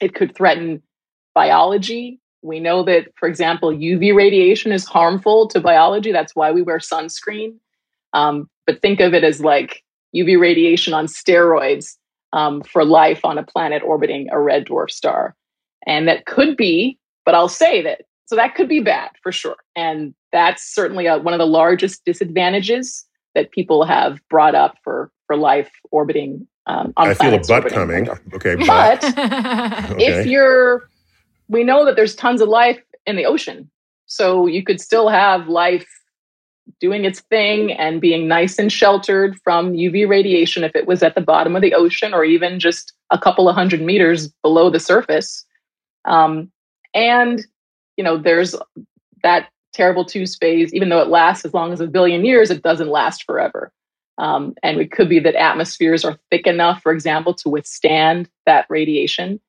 It 0.00 0.14
could 0.14 0.34
threaten 0.34 0.82
biology 1.34 2.20
we 2.42 2.60
know 2.60 2.82
that 2.82 3.08
for 3.16 3.28
example 3.28 3.70
uv 3.70 4.14
radiation 4.14 4.72
is 4.72 4.84
harmful 4.84 5.48
to 5.48 5.60
biology 5.60 6.12
that's 6.12 6.34
why 6.34 6.50
we 6.50 6.62
wear 6.62 6.78
sunscreen 6.78 7.54
um, 8.12 8.48
but 8.66 8.80
think 8.80 9.00
of 9.00 9.14
it 9.14 9.24
as 9.24 9.40
like 9.40 9.82
uv 10.14 10.40
radiation 10.40 10.92
on 10.92 11.06
steroids 11.06 11.96
um, 12.32 12.62
for 12.62 12.84
life 12.84 13.24
on 13.24 13.38
a 13.38 13.42
planet 13.42 13.82
orbiting 13.82 14.28
a 14.30 14.40
red 14.40 14.66
dwarf 14.66 14.90
star 14.90 15.34
and 15.86 16.08
that 16.08 16.26
could 16.26 16.56
be 16.56 16.98
but 17.24 17.34
I'll 17.34 17.48
say 17.48 17.82
that 17.82 18.02
so 18.26 18.34
that 18.36 18.54
could 18.54 18.68
be 18.68 18.80
bad 18.80 19.10
for 19.22 19.30
sure, 19.30 19.56
and 19.76 20.14
that's 20.32 20.62
certainly 20.74 21.06
a, 21.06 21.18
one 21.18 21.32
of 21.32 21.38
the 21.38 21.46
largest 21.46 22.04
disadvantages 22.04 23.04
that 23.34 23.52
people 23.52 23.84
have 23.84 24.20
brought 24.28 24.54
up 24.54 24.76
for 24.82 25.10
for 25.26 25.36
life 25.36 25.70
orbiting. 25.92 26.46
Um, 26.66 26.92
I 26.96 27.14
feel 27.14 27.34
a 27.34 27.38
butt 27.38 27.68
coming. 27.68 28.08
Okay, 28.34 28.56
but 28.56 28.66
But 28.66 29.04
okay. 29.92 30.04
if 30.04 30.26
you're, 30.26 30.88
we 31.48 31.64
know 31.64 31.84
that 31.84 31.96
there's 31.96 32.14
tons 32.14 32.40
of 32.40 32.48
life 32.48 32.80
in 33.06 33.16
the 33.16 33.26
ocean, 33.26 33.70
so 34.06 34.46
you 34.46 34.62
could 34.64 34.80
still 34.80 35.08
have 35.08 35.48
life 35.48 35.86
doing 36.80 37.04
its 37.04 37.20
thing 37.20 37.72
and 37.72 38.00
being 38.00 38.26
nice 38.26 38.58
and 38.58 38.72
sheltered 38.72 39.36
from 39.44 39.72
UV 39.72 40.08
radiation 40.08 40.64
if 40.64 40.74
it 40.74 40.86
was 40.86 41.02
at 41.02 41.14
the 41.14 41.20
bottom 41.20 41.54
of 41.54 41.62
the 41.62 41.74
ocean 41.74 42.12
or 42.12 42.24
even 42.24 42.58
just 42.58 42.92
a 43.10 43.18
couple 43.18 43.48
of 43.48 43.54
hundred 43.54 43.80
meters 43.80 44.28
below 44.42 44.68
the 44.68 44.80
surface. 44.80 45.44
Um, 46.04 46.50
and 46.92 47.44
you 47.96 48.04
know, 48.04 48.18
there's 48.18 48.54
that 49.22 49.48
terrible 49.72 50.04
two 50.04 50.26
phase, 50.26 50.72
even 50.74 50.88
though 50.88 51.00
it 51.00 51.08
lasts 51.08 51.44
as 51.44 51.54
long 51.54 51.72
as 51.72 51.80
a 51.80 51.86
billion 51.86 52.24
years, 52.24 52.50
it 52.50 52.62
doesn't 52.62 52.88
last 52.88 53.24
forever. 53.24 53.72
Um, 54.18 54.54
and 54.62 54.80
it 54.80 54.90
could 54.90 55.08
be 55.08 55.18
that 55.20 55.34
atmospheres 55.34 56.04
are 56.04 56.18
thick 56.30 56.46
enough, 56.46 56.82
for 56.82 56.92
example, 56.92 57.34
to 57.34 57.50
withstand 57.50 58.30
that 58.46 58.66
radiation. 58.70 59.40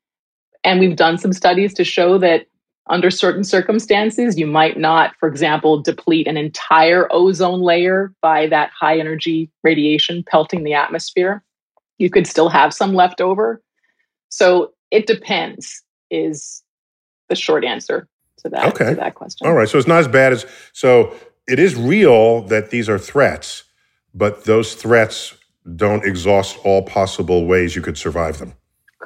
And 0.63 0.79
we've 0.79 0.95
done 0.95 1.17
some 1.17 1.33
studies 1.33 1.73
to 1.75 1.83
show 1.83 2.17
that 2.19 2.47
under 2.89 3.11
certain 3.11 3.43
circumstances, 3.43 4.37
you 4.37 4.47
might 4.47 4.77
not, 4.77 5.15
for 5.19 5.27
example, 5.27 5.81
deplete 5.81 6.27
an 6.27 6.37
entire 6.37 7.07
ozone 7.11 7.61
layer 7.61 8.13
by 8.21 8.47
that 8.47 8.71
high 8.79 8.97
energy 8.99 9.51
radiation 9.63 10.23
pelting 10.29 10.63
the 10.63 10.73
atmosphere. 10.73 11.43
You 11.97 12.09
could 12.09 12.27
still 12.27 12.49
have 12.49 12.73
some 12.73 12.93
left 12.93 13.19
over. 13.19 13.61
So 14.29 14.71
it 14.91 15.05
depends, 15.07 15.83
is 16.09 16.63
the 17.29 17.35
short 17.35 17.65
answer 17.65 18.07
to 18.39 18.49
that, 18.49 18.65
Okay. 18.65 18.91
to 18.91 18.95
that 18.95 19.15
question. 19.15 19.47
All 19.47 19.53
right. 19.53 19.67
So 19.67 19.77
it's 19.77 19.87
not 19.87 19.99
as 19.99 20.07
bad 20.07 20.31
as 20.31 20.45
so 20.73 21.13
it 21.47 21.59
is 21.59 21.75
real 21.75 22.41
that 22.43 22.69
these 22.69 22.87
are 22.89 22.99
threats, 22.99 23.63
but 24.13 24.45
those 24.45 24.75
threats 24.75 25.33
don't 25.75 26.05
exhaust 26.05 26.57
all 26.63 26.81
possible 26.83 27.45
ways 27.45 27.75
you 27.75 27.81
could 27.81 27.97
survive 27.97 28.39
them. 28.39 28.53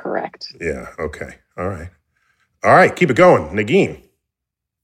Correct. 0.01 0.55
Yeah. 0.59 0.87
Okay. 0.97 1.35
All 1.57 1.69
right. 1.69 1.89
All 2.63 2.73
right. 2.73 2.95
Keep 2.95 3.11
it 3.11 3.15
going. 3.17 3.55
Negin. 3.55 4.01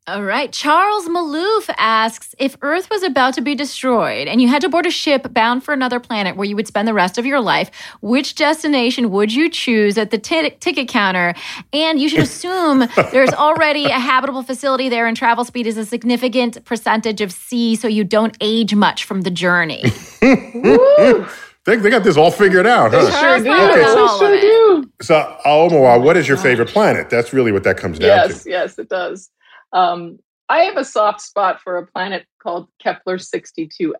All 0.10 0.24
right. 0.24 0.54
Charles 0.54 1.06
Maloof 1.10 1.70
asks 1.78 2.34
if 2.40 2.56
Earth 2.62 2.90
was 2.90 3.04
about 3.04 3.34
to 3.34 3.42
be 3.42 3.56
destroyed 3.56 4.30
and 4.30 4.42
you 4.42 4.48
had 4.48 4.62
to 4.62 4.70
board 4.70 4.86
a 4.86 4.90
ship 4.90 5.34
bound 5.34 5.66
for 5.66 5.74
another 5.74 6.00
planet 6.00 6.38
where 6.38 6.48
you 6.48 6.56
would 6.56 6.66
spend 6.68 6.88
the 6.88 6.94
rest 6.94 7.18
of 7.18 7.26
your 7.26 7.42
life, 7.42 7.70
which 8.00 8.36
destination 8.36 9.12
would 9.12 9.34
you 9.34 9.50
choose 9.50 9.98
at 9.98 10.12
the 10.12 10.18
ti- 10.18 10.52
ticket 10.62 10.88
counter? 10.88 11.34
And 11.74 12.00
you 12.00 12.08
should 12.08 12.20
assume 12.30 12.88
there's 13.12 13.34
already 13.34 13.86
a 13.86 14.00
habitable 14.00 14.44
facility 14.44 14.88
there 14.88 15.08
and 15.08 15.18
travel 15.18 15.44
speed 15.44 15.68
is 15.68 15.76
a 15.76 15.84
significant 15.86 16.64
percentage 16.64 17.20
of 17.20 17.34
C, 17.34 17.76
so 17.76 17.90
you 17.90 18.06
don't 18.06 18.38
age 18.40 18.74
much 18.76 19.04
from 19.04 19.22
the 19.22 19.32
journey. 19.32 19.84
Woo! 21.68 21.76
They, 21.76 21.82
they 21.82 21.90
got 21.90 22.04
this 22.04 22.18
all 22.18 22.32
figured 22.32 22.66
out, 22.66 22.92
They 22.92 23.00
huh? 23.00 23.20
sure 23.20 23.44
do. 23.44 23.52
Okay, 23.52 23.76
They 23.76 23.84
so- 23.86 24.18
sure 24.20 24.42
do. 24.42 24.92
So, 25.02 25.38
Aomawa, 25.46 26.02
what 26.02 26.18
is 26.18 26.28
your 26.28 26.38
favorite 26.38 26.70
planet? 26.70 27.10
That's 27.10 27.34
really 27.34 27.52
what 27.52 27.64
that 27.64 27.78
comes 27.78 28.00
down 28.00 28.08
Yes, 28.08 28.44
to. 28.44 28.50
yes, 28.50 28.76
yes, 28.76 28.80
it 28.80 28.90
does. 28.90 29.30
Um, 29.74 30.18
I 30.50 30.60
have 30.64 30.78
a 30.78 30.86
soft 30.86 31.22
spot 31.22 31.62
for 31.62 31.78
a 31.78 31.86
planet 31.86 32.26
called 32.42 32.68
Kepler 32.82 33.18
62f. 33.18 33.94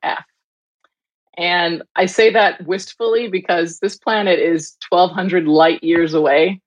And 1.38 1.84
I 1.96 2.08
say 2.08 2.32
that 2.32 2.66
wistfully 2.66 3.28
because 3.28 3.80
this 3.80 3.96
planet 3.96 4.40
is 4.40 4.76
1,200 4.90 5.48
light 5.48 5.84
years 5.84 6.14
away. 6.16 6.62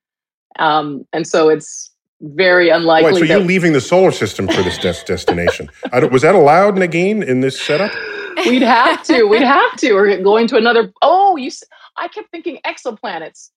Um, 0.60 1.06
and 1.12 1.26
so 1.26 1.48
it's 1.48 1.90
very 2.20 2.68
unlikely 2.68 3.12
Wait, 3.12 3.14
so 3.14 3.20
that 3.20 3.28
you're 3.28 3.40
leaving 3.40 3.72
the 3.72 3.80
solar 3.80 4.12
system 4.12 4.46
for 4.46 4.62
this 4.62 4.78
des- 4.78 5.04
destination? 5.06 5.68
I 5.92 5.98
don't, 6.00 6.12
was 6.12 6.22
that 6.22 6.34
allowed, 6.36 6.76
Negin, 6.76 7.26
in 7.26 7.40
this 7.40 7.60
setup? 7.60 7.90
We'd 8.36 8.62
have 8.62 9.02
to. 9.04 9.24
We'd 9.24 9.42
have 9.42 9.76
to. 9.76 9.92
Or 9.92 10.16
going 10.22 10.46
to 10.48 10.56
another. 10.56 10.92
Oh, 11.02 11.36
you. 11.36 11.50
I 11.96 12.08
kept 12.08 12.30
thinking 12.30 12.58
exoplanets. 12.66 13.50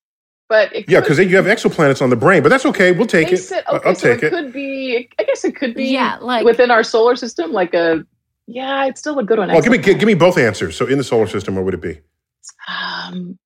But 0.48 0.74
it 0.76 0.84
Yeah, 0.88 1.00
because 1.00 1.18
you 1.18 1.36
have 1.36 1.46
exoplanets 1.46 2.02
on 2.02 2.10
the 2.10 2.16
brain, 2.16 2.42
but 2.42 2.50
that's 2.50 2.66
okay. 2.66 2.92
We'll 2.92 3.06
take 3.06 3.32
it. 3.32 3.38
sit- 3.38 3.64
I- 3.66 3.76
okay, 3.76 3.88
I'll 3.88 3.94
so 3.94 4.08
take 4.14 4.22
it 4.22 4.26
it. 4.26 4.30
could 4.30 4.52
be. 4.52 5.08
I 5.18 5.22
guess 5.22 5.44
it 5.44 5.56
could 5.56 5.74
be. 5.74 5.86
Yeah, 5.86 6.18
like- 6.20 6.44
within 6.44 6.70
our 6.70 6.82
solar 6.82 7.16
system, 7.16 7.52
like 7.52 7.72
a. 7.74 8.04
Yeah, 8.46 8.84
it's 8.84 9.00
still 9.00 9.18
a 9.18 9.24
good 9.24 9.38
one. 9.38 9.48
Well, 9.48 9.62
give 9.62 9.72
me 9.72 9.78
give, 9.78 9.98
give 9.98 10.06
me 10.06 10.12
both 10.14 10.36
answers. 10.36 10.76
So, 10.76 10.86
in 10.86 10.98
the 10.98 11.04
solar 11.04 11.26
system, 11.26 11.56
what 11.56 11.64
would 11.64 11.72
it 11.74 11.80
be? 11.80 12.00
Um, 12.68 13.38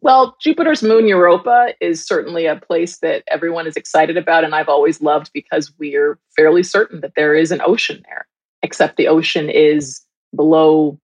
well, 0.00 0.36
Jupiter's 0.40 0.82
moon 0.82 1.06
Europa 1.06 1.74
is 1.80 2.04
certainly 2.04 2.46
a 2.46 2.56
place 2.56 2.98
that 2.98 3.22
everyone 3.28 3.68
is 3.68 3.76
excited 3.76 4.16
about, 4.16 4.42
and 4.42 4.52
I've 4.52 4.68
always 4.68 5.00
loved 5.00 5.30
because 5.32 5.72
we're 5.78 6.18
fairly 6.34 6.64
certain 6.64 7.00
that 7.02 7.12
there 7.14 7.36
is 7.36 7.52
an 7.52 7.60
ocean 7.64 8.02
there. 8.08 8.26
Except 8.64 8.96
the 8.96 9.06
ocean 9.08 9.48
is 9.48 10.00
below 10.34 10.98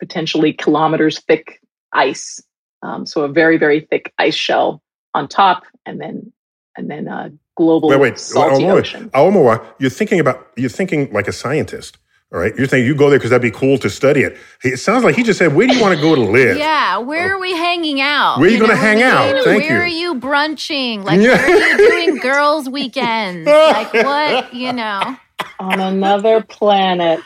potentially 0.00 0.52
kilometers 0.52 1.20
thick 1.20 1.60
ice, 1.92 2.40
um, 2.82 3.06
so 3.06 3.22
a 3.22 3.28
very 3.28 3.56
very 3.58 3.80
thick 3.80 4.12
ice 4.18 4.34
shell 4.34 4.82
on 5.14 5.28
top, 5.28 5.64
and 5.86 6.00
then 6.00 6.32
and 6.76 6.90
then 6.90 7.06
a 7.08 7.30
global 7.56 7.88
Wait, 7.90 8.00
wait, 8.00 8.18
salty 8.18 8.64
Aomawa, 8.64 8.78
ocean. 8.80 9.10
Aomawa, 9.10 9.64
you're 9.78 9.90
thinking 9.90 10.20
about 10.20 10.48
you're 10.56 10.70
thinking 10.70 11.12
like 11.12 11.28
a 11.28 11.32
scientist. 11.32 11.98
All 12.32 12.40
right, 12.40 12.56
you're 12.56 12.66
thinking 12.66 12.86
you 12.86 12.94
go 12.94 13.10
there 13.10 13.18
because 13.18 13.28
that'd 13.28 13.42
be 13.42 13.50
cool 13.50 13.76
to 13.76 13.90
study 13.90 14.22
it. 14.22 14.38
It 14.64 14.78
sounds 14.78 15.04
like 15.04 15.14
he 15.16 15.22
just 15.22 15.38
said, 15.38 15.54
"Where 15.54 15.66
do 15.66 15.74
you 15.76 15.82
want 15.82 15.94
to 15.94 16.00
go 16.00 16.14
to 16.14 16.20
live?" 16.22 16.56
Yeah, 16.56 16.96
where 16.96 17.34
are 17.34 17.38
we 17.38 17.52
hanging 17.52 18.00
out? 18.00 18.38
Where 18.38 18.48
are 18.48 18.50
you 18.50 18.58
gonna 18.58 18.72
know, 18.72 18.80
hang 18.80 18.98
where 19.00 19.12
out? 19.12 19.34
we- 19.34 19.44
Thank 19.44 19.62
where 19.64 19.76
you. 19.76 19.82
are 19.82 19.86
you 20.14 20.14
brunching? 20.18 21.04
Like, 21.04 21.20
Yeah. 21.20 21.36
where 21.36 21.62
are 21.62 21.68
you 21.68 21.76
doing 21.90 22.16
girls' 22.20 22.70
weekends? 22.70 23.46
Like, 23.46 23.92
what, 23.92 24.54
you 24.54 24.72
know? 24.72 25.14
on 25.60 25.78
another 25.78 26.40
planet. 26.42 27.20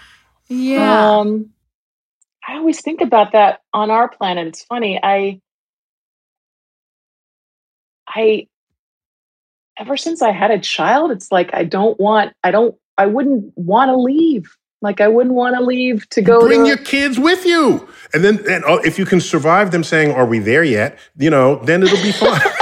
Yeah. 0.49 1.19
Um, 1.19 1.51
I 2.47 2.57
always 2.57 2.81
think 2.81 3.01
about 3.01 3.33
that 3.33 3.61
on 3.73 3.91
our 3.91 4.09
planet. 4.09 4.47
It's 4.47 4.65
funny. 4.65 5.01
I, 5.03 5.41
I, 8.09 8.47
ever 9.79 9.97
since 9.97 10.23
I 10.23 10.31
had 10.31 10.51
a 10.51 10.59
child, 10.59 11.11
it's 11.11 11.33
like 11.33 11.53
I 11.53 11.65
don't 11.65 11.99
want. 11.99 12.33
I 12.45 12.51
don't. 12.51 12.77
I 12.99 13.07
wouldn't 13.07 13.53
want 13.57 13.91
to 13.91 13.97
leave. 13.97 14.57
Like 14.83 15.01
I 15.01 15.09
wouldn't 15.09 15.35
want 15.35 15.57
to 15.57 15.63
leave 15.63 16.09
to 16.11 16.23
go. 16.23 16.41
Bring 16.41 16.63
to, 16.63 16.69
your 16.69 16.77
kids 16.77 17.19
with 17.19 17.45
you, 17.45 17.89
and 18.15 18.23
then 18.23 18.45
and 18.49 18.65
uh, 18.65 18.79
if 18.85 18.99
you 18.99 19.07
can 19.07 19.21
survive 19.21 19.71
them 19.71 19.83
saying, 19.83 20.13
"Are 20.13 20.27
we 20.27 20.39
there 20.39 20.63
yet?" 20.63 20.99
You 21.17 21.31
know, 21.31 21.57
then 21.65 21.83
it'll 21.83 22.03
be 22.03 22.13
fun. 22.13 22.41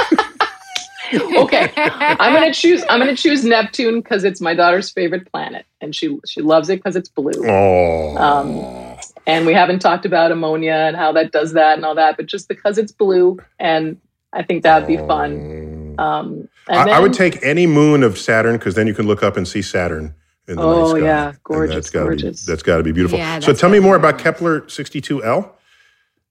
okay, 1.38 1.72
I'm 1.76 2.32
gonna 2.34 2.52
choose. 2.52 2.84
I'm 2.88 2.98
gonna 3.00 3.16
choose 3.16 3.44
Neptune 3.44 4.00
because 4.00 4.24
it's 4.24 4.40
my 4.40 4.54
daughter's 4.54 4.90
favorite 4.90 5.30
planet, 5.30 5.66
and 5.80 5.94
she 5.94 6.18
she 6.26 6.40
loves 6.42 6.68
it 6.70 6.76
because 6.76 6.96
it's 6.96 7.08
blue. 7.08 7.32
oh, 7.46 8.16
Um, 8.16 8.98
and 9.26 9.46
we 9.46 9.54
haven't 9.54 9.78
talked 9.80 10.04
about 10.06 10.30
ammonia 10.32 10.72
and 10.74 10.96
how 10.96 11.12
that 11.12 11.32
does 11.32 11.52
that 11.52 11.76
and 11.76 11.84
all 11.84 11.94
that, 11.94 12.16
but 12.16 12.26
just 12.26 12.48
because 12.48 12.78
it's 12.78 12.92
blue, 12.92 13.38
and 13.58 13.98
I 14.32 14.42
think 14.42 14.62
that 14.64 14.80
would 14.80 14.88
be 14.88 14.96
fun. 14.98 15.94
Um, 15.98 16.48
and 16.68 16.90
I, 16.90 16.96
I 16.96 17.00
would 17.00 17.12
take 17.12 17.42
any 17.44 17.66
moon 17.66 18.02
of 18.02 18.18
Saturn 18.18 18.56
because 18.56 18.74
then 18.74 18.86
you 18.86 18.94
can 18.94 19.06
look 19.06 19.22
up 19.22 19.36
and 19.36 19.46
see 19.46 19.62
Saturn 19.62 20.14
in 20.48 20.56
the 20.56 20.62
night 20.62 20.68
Oh, 20.68 20.96
sky. 20.96 21.04
yeah. 21.04 21.28
And 21.28 21.42
Gorgeous, 21.44 21.74
that's 21.74 21.90
gotta 21.90 22.04
gorgeous. 22.06 22.44
Be, 22.44 22.52
that's 22.52 22.62
got 22.62 22.76
to 22.78 22.82
be 22.82 22.92
beautiful. 22.92 23.18
Yeah, 23.18 23.38
so 23.40 23.52
tell 23.52 23.70
me 23.70 23.78
more 23.80 23.94
about 23.96 24.18
Kepler 24.18 24.62
62L. 24.62 25.50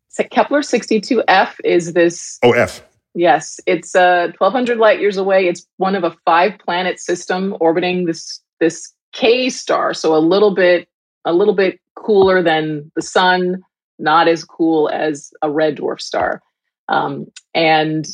so 0.09 0.23
Kepler 0.25 0.59
62f 0.61 1.55
is 1.63 1.93
this. 1.93 2.39
Oh, 2.43 2.51
F. 2.51 2.83
Yes, 3.15 3.59
it's 3.67 3.95
uh, 3.95 4.31
1,200 4.39 4.77
light 4.77 4.99
years 4.99 5.17
away. 5.17 5.47
It's 5.47 5.67
one 5.77 5.95
of 5.95 6.03
a 6.03 6.15
five 6.25 6.53
planet 6.59 6.99
system 6.99 7.55
orbiting 7.59 8.05
this 8.05 8.41
this 8.59 8.91
K 9.13 9.49
star, 9.49 9.93
so 9.93 10.15
a 10.15 10.17
little 10.17 10.55
bit 10.55 10.87
a 11.25 11.33
little 11.33 11.53
bit 11.53 11.79
cooler 11.95 12.41
than 12.41 12.91
the 12.95 13.01
sun, 13.01 13.61
not 13.99 14.27
as 14.27 14.43
cool 14.43 14.89
as 14.89 15.31
a 15.43 15.51
red 15.51 15.77
dwarf 15.77 16.01
star, 16.01 16.41
um, 16.89 17.27
and 17.53 18.07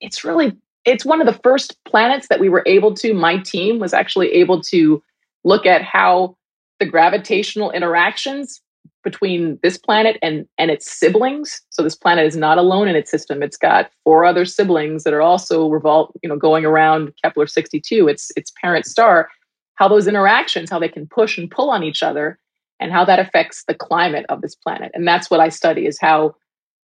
it's 0.00 0.24
really 0.24 0.56
it's 0.84 1.04
one 1.04 1.20
of 1.20 1.26
the 1.26 1.40
first 1.44 1.76
planets 1.84 2.26
that 2.28 2.40
we 2.40 2.48
were 2.48 2.64
able 2.66 2.94
to. 2.94 3.14
My 3.14 3.38
team 3.38 3.78
was 3.78 3.94
actually 3.94 4.32
able 4.32 4.60
to 4.62 5.02
look 5.44 5.66
at 5.66 5.82
how 5.82 6.36
the 6.80 6.86
gravitational 6.86 7.70
interactions 7.70 8.60
between 9.02 9.58
this 9.62 9.78
planet 9.78 10.18
and 10.22 10.46
and 10.58 10.70
its 10.70 10.90
siblings. 10.90 11.60
So 11.70 11.82
this 11.82 11.96
planet 11.96 12.26
is 12.26 12.36
not 12.36 12.58
alone 12.58 12.88
in 12.88 12.96
its 12.96 13.10
system. 13.10 13.42
It's 13.42 13.56
got 13.56 13.90
four 14.04 14.24
other 14.24 14.44
siblings 14.44 15.04
that 15.04 15.14
are 15.14 15.22
also 15.22 15.68
revol- 15.68 16.12
you 16.22 16.28
know, 16.28 16.36
going 16.36 16.64
around 16.64 17.12
Kepler 17.22 17.46
62, 17.46 18.08
its 18.08 18.30
its 18.36 18.52
parent 18.60 18.86
star. 18.86 19.28
How 19.74 19.88
those 19.88 20.06
interactions, 20.06 20.70
how 20.70 20.78
they 20.78 20.88
can 20.88 21.06
push 21.06 21.38
and 21.38 21.50
pull 21.50 21.70
on 21.70 21.82
each 21.82 22.02
other, 22.02 22.38
and 22.78 22.92
how 22.92 23.04
that 23.06 23.18
affects 23.18 23.64
the 23.66 23.74
climate 23.74 24.26
of 24.28 24.42
this 24.42 24.54
planet. 24.54 24.90
And 24.94 25.08
that's 25.08 25.30
what 25.30 25.40
I 25.40 25.48
study: 25.48 25.86
is 25.86 25.98
how 26.00 26.34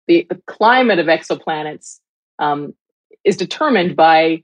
the, 0.07 0.27
the 0.29 0.41
climate 0.47 0.99
of 0.99 1.07
exoplanets 1.07 2.01
um, 2.39 2.75
is 3.25 3.37
determined 3.37 3.95
by 3.97 4.43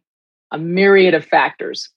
a 0.53 0.59
myriad 0.59 1.15
of 1.15 1.25
factors, 1.25 1.89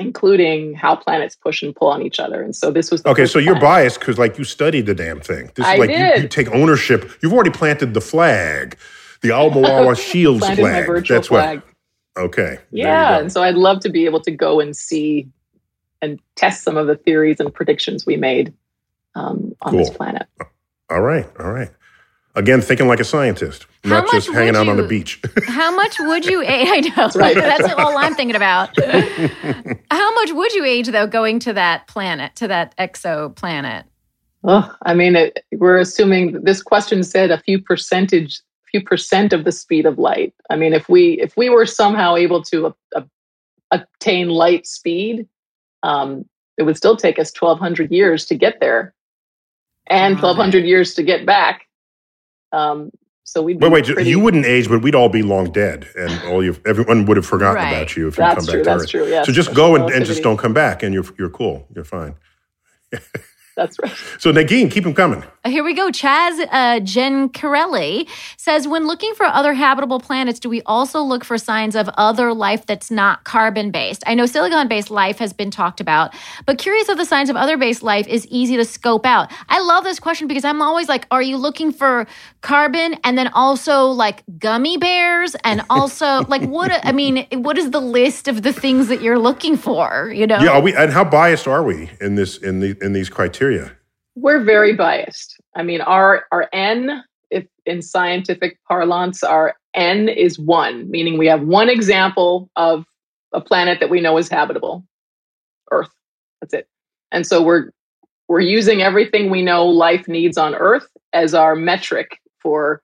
including 0.00 0.74
how 0.74 0.96
planets 0.96 1.36
push 1.36 1.62
and 1.62 1.74
pull 1.76 1.88
on 1.88 2.02
each 2.02 2.18
other. 2.18 2.42
And 2.42 2.54
so 2.56 2.70
this 2.70 2.90
was 2.90 3.02
the 3.02 3.10
Okay, 3.10 3.26
so 3.26 3.38
you're 3.38 3.54
planet. 3.54 3.62
biased 3.62 4.00
because 4.00 4.18
like 4.18 4.38
you 4.38 4.44
studied 4.44 4.86
the 4.86 4.94
damn 4.94 5.20
thing. 5.20 5.50
This 5.54 5.66
I 5.66 5.74
is 5.74 5.78
like 5.80 5.90
you, 5.90 5.96
did. 5.96 6.22
you 6.22 6.28
take 6.28 6.48
ownership. 6.50 7.10
You've 7.22 7.32
already 7.32 7.50
planted 7.50 7.94
the 7.94 8.00
flag, 8.00 8.76
the 9.22 9.28
Aomawa 9.38 9.98
Shields 9.98 10.40
flag. 10.48 11.06
That's 11.06 11.28
flag. 11.28 11.60
what. 11.60 12.24
Okay. 12.24 12.58
Yeah, 12.72 13.18
and 13.20 13.30
so 13.32 13.42
I'd 13.42 13.54
love 13.54 13.80
to 13.80 13.88
be 13.88 14.04
able 14.06 14.20
to 14.22 14.30
go 14.30 14.60
and 14.60 14.76
see 14.76 15.28
and 16.02 16.18
test 16.34 16.64
some 16.64 16.76
of 16.76 16.86
the 16.86 16.96
theories 16.96 17.38
and 17.40 17.52
predictions 17.54 18.06
we 18.06 18.16
made 18.16 18.52
um, 19.14 19.54
on 19.62 19.76
this 19.76 19.90
planet. 19.90 20.26
All 20.88 21.02
right. 21.02 21.26
All 21.38 21.50
right. 21.52 21.70
Again, 22.36 22.60
thinking 22.60 22.86
like 22.86 23.00
a 23.00 23.04
scientist, 23.04 23.66
How 23.82 24.02
not 24.02 24.10
just 24.12 24.28
hanging 24.28 24.54
would 24.54 24.60
out 24.60 24.68
on 24.68 24.76
the 24.76 24.86
beach. 24.86 25.20
How 25.46 25.74
much 25.74 25.96
would 25.98 26.24
you 26.24 26.42
age? 26.42 26.68
I 26.70 26.80
know. 26.80 26.94
That's, 26.94 27.16
right. 27.16 27.36
all 27.78 27.98
I'm 27.98 28.14
thinking 28.14 28.36
about. 28.36 28.70
How 29.90 30.14
much 30.14 30.32
would 30.32 30.52
you 30.52 30.64
age, 30.64 30.88
though, 30.88 31.08
going 31.08 31.40
to 31.40 31.52
that 31.54 31.88
planet, 31.88 32.36
to 32.36 32.46
that 32.46 32.76
exoplanet? 32.76 33.84
Ugh, 34.44 34.76
I 34.86 34.94
mean, 34.94 35.16
it, 35.16 35.44
we're 35.56 35.78
assuming 35.78 36.44
this 36.44 36.62
question 36.62 37.02
said 37.02 37.32
a 37.32 37.38
few 37.38 37.60
percentage, 37.60 38.40
few 38.70 38.82
percent 38.82 39.32
of 39.32 39.44
the 39.44 39.52
speed 39.52 39.84
of 39.84 39.98
light. 39.98 40.32
I 40.50 40.56
mean, 40.56 40.72
if 40.72 40.88
we 40.88 41.20
if 41.20 41.36
we 41.36 41.50
were 41.50 41.66
somehow 41.66 42.14
able 42.14 42.42
to 42.44 42.74
uh, 42.94 43.02
attain 43.72 44.28
light 44.28 44.66
speed, 44.68 45.26
um, 45.82 46.24
it 46.56 46.62
would 46.62 46.76
still 46.76 46.96
take 46.96 47.18
us 47.18 47.32
1,200 47.38 47.90
years 47.90 48.24
to 48.26 48.36
get 48.36 48.60
there, 48.60 48.94
and 49.88 50.14
1,200 50.14 50.64
years 50.64 50.94
to 50.94 51.02
get 51.02 51.26
back. 51.26 51.66
Um, 52.52 52.90
So 53.24 53.42
we'd 53.42 53.60
Wait, 53.60 53.70
wait, 53.70 53.84
pretty, 53.86 54.10
you 54.10 54.18
wouldn't 54.20 54.44
age, 54.46 54.68
but 54.68 54.82
we'd 54.82 54.94
all 54.94 55.08
be 55.08 55.22
long 55.22 55.52
dead, 55.52 55.86
and 55.96 56.12
all 56.28 56.42
you, 56.42 56.56
everyone 56.66 57.04
would 57.06 57.16
have 57.16 57.26
forgotten 57.26 57.56
Right. 57.62 57.72
about 57.72 57.96
you 57.96 58.08
if 58.08 58.18
you 58.18 58.24
come 58.24 58.44
true, 58.44 58.46
back 58.46 58.46
to 58.46 58.64
that's 58.64 58.82
Earth. 58.84 58.90
true, 58.90 59.06
yes. 59.06 59.26
So 59.26 59.32
just 59.32 59.54
go 59.54 59.76
and, 59.76 59.90
and 59.90 60.04
just 60.04 60.22
don't 60.22 60.36
come 60.38 60.52
back, 60.54 60.82
and 60.82 60.92
you're 60.94 61.06
you're 61.18 61.30
cool, 61.30 61.66
you're 61.74 61.84
fine. 61.84 62.14
That's 63.60 63.78
right. 63.78 63.92
So 64.18 64.32
Negin, 64.32 64.70
keep 64.70 64.84
them 64.84 64.94
coming. 64.94 65.22
Here 65.44 65.62
we 65.62 65.74
go. 65.74 65.90
Chaz 65.90 66.40
uh, 66.50 66.80
Gencarelli 66.80 68.08
says 68.38 68.66
When 68.66 68.86
looking 68.86 69.14
for 69.14 69.26
other 69.26 69.52
habitable 69.52 70.00
planets, 70.00 70.40
do 70.40 70.48
we 70.48 70.62
also 70.62 71.02
look 71.02 71.24
for 71.24 71.36
signs 71.36 71.76
of 71.76 71.90
other 71.98 72.32
life 72.32 72.64
that's 72.64 72.90
not 72.90 73.24
carbon 73.24 73.70
based? 73.70 74.02
I 74.06 74.14
know 74.14 74.24
silicon 74.24 74.66
based 74.66 74.90
life 74.90 75.18
has 75.18 75.34
been 75.34 75.50
talked 75.50 75.78
about, 75.78 76.14
but 76.46 76.56
curious 76.56 76.88
if 76.88 76.96
the 76.96 77.04
signs 77.04 77.28
of 77.28 77.36
other 77.36 77.58
based 77.58 77.82
life 77.82 78.06
is 78.08 78.26
easy 78.28 78.56
to 78.56 78.64
scope 78.64 79.04
out. 79.04 79.30
I 79.50 79.60
love 79.60 79.84
this 79.84 80.00
question 80.00 80.26
because 80.26 80.46
I'm 80.46 80.62
always 80.62 80.88
like, 80.88 81.06
are 81.10 81.22
you 81.22 81.36
looking 81.36 81.70
for 81.70 82.06
carbon 82.40 82.94
and 83.04 83.18
then 83.18 83.28
also 83.28 83.88
like 83.88 84.22
gummy 84.38 84.78
bears 84.78 85.36
and 85.44 85.60
also 85.70 86.22
like 86.28 86.42
what? 86.48 86.72
I 86.82 86.92
mean, 86.92 87.26
what 87.32 87.58
is 87.58 87.72
the 87.72 87.80
list 87.80 88.26
of 88.26 88.40
the 88.42 88.54
things 88.54 88.88
that 88.88 89.02
you're 89.02 89.18
looking 89.18 89.58
for? 89.58 90.10
You 90.14 90.26
know? 90.26 90.38
Yeah, 90.38 90.52
are 90.52 90.62
we, 90.62 90.74
and 90.74 90.90
how 90.90 91.04
biased 91.04 91.46
are 91.46 91.62
we 91.62 91.90
in 92.00 92.14
this 92.14 92.38
in 92.38 92.60
the 92.60 92.74
in 92.80 92.94
these 92.94 93.10
criteria? 93.10 93.49
We're 94.14 94.42
very 94.42 94.74
biased. 94.74 95.36
I 95.54 95.62
mean, 95.62 95.80
our 95.80 96.24
our 96.32 96.48
N, 96.52 97.02
if 97.30 97.46
in 97.66 97.82
scientific 97.82 98.58
parlance, 98.66 99.22
our 99.22 99.54
N 99.74 100.08
is 100.08 100.38
one, 100.38 100.90
meaning 100.90 101.18
we 101.18 101.26
have 101.26 101.42
one 101.42 101.68
example 101.68 102.50
of 102.56 102.84
a 103.32 103.40
planet 103.40 103.80
that 103.80 103.90
we 103.90 104.00
know 104.00 104.16
is 104.18 104.28
habitable, 104.28 104.84
Earth. 105.70 105.90
That's 106.40 106.54
it. 106.54 106.68
And 107.12 107.26
so 107.26 107.42
we're 107.42 107.70
we're 108.28 108.40
using 108.40 108.82
everything 108.82 109.30
we 109.30 109.42
know 109.42 109.66
life 109.66 110.06
needs 110.06 110.38
on 110.38 110.54
Earth 110.54 110.86
as 111.12 111.34
our 111.34 111.56
metric 111.56 112.18
for 112.38 112.82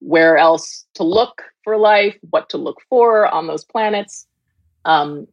where 0.00 0.36
else 0.36 0.86
to 0.94 1.02
look 1.02 1.42
for 1.64 1.76
life, 1.76 2.16
what 2.30 2.48
to 2.50 2.58
look 2.58 2.80
for 2.88 3.26
on 3.26 3.46
those 3.46 3.64
planets. 3.64 4.26
Um, 4.84 5.26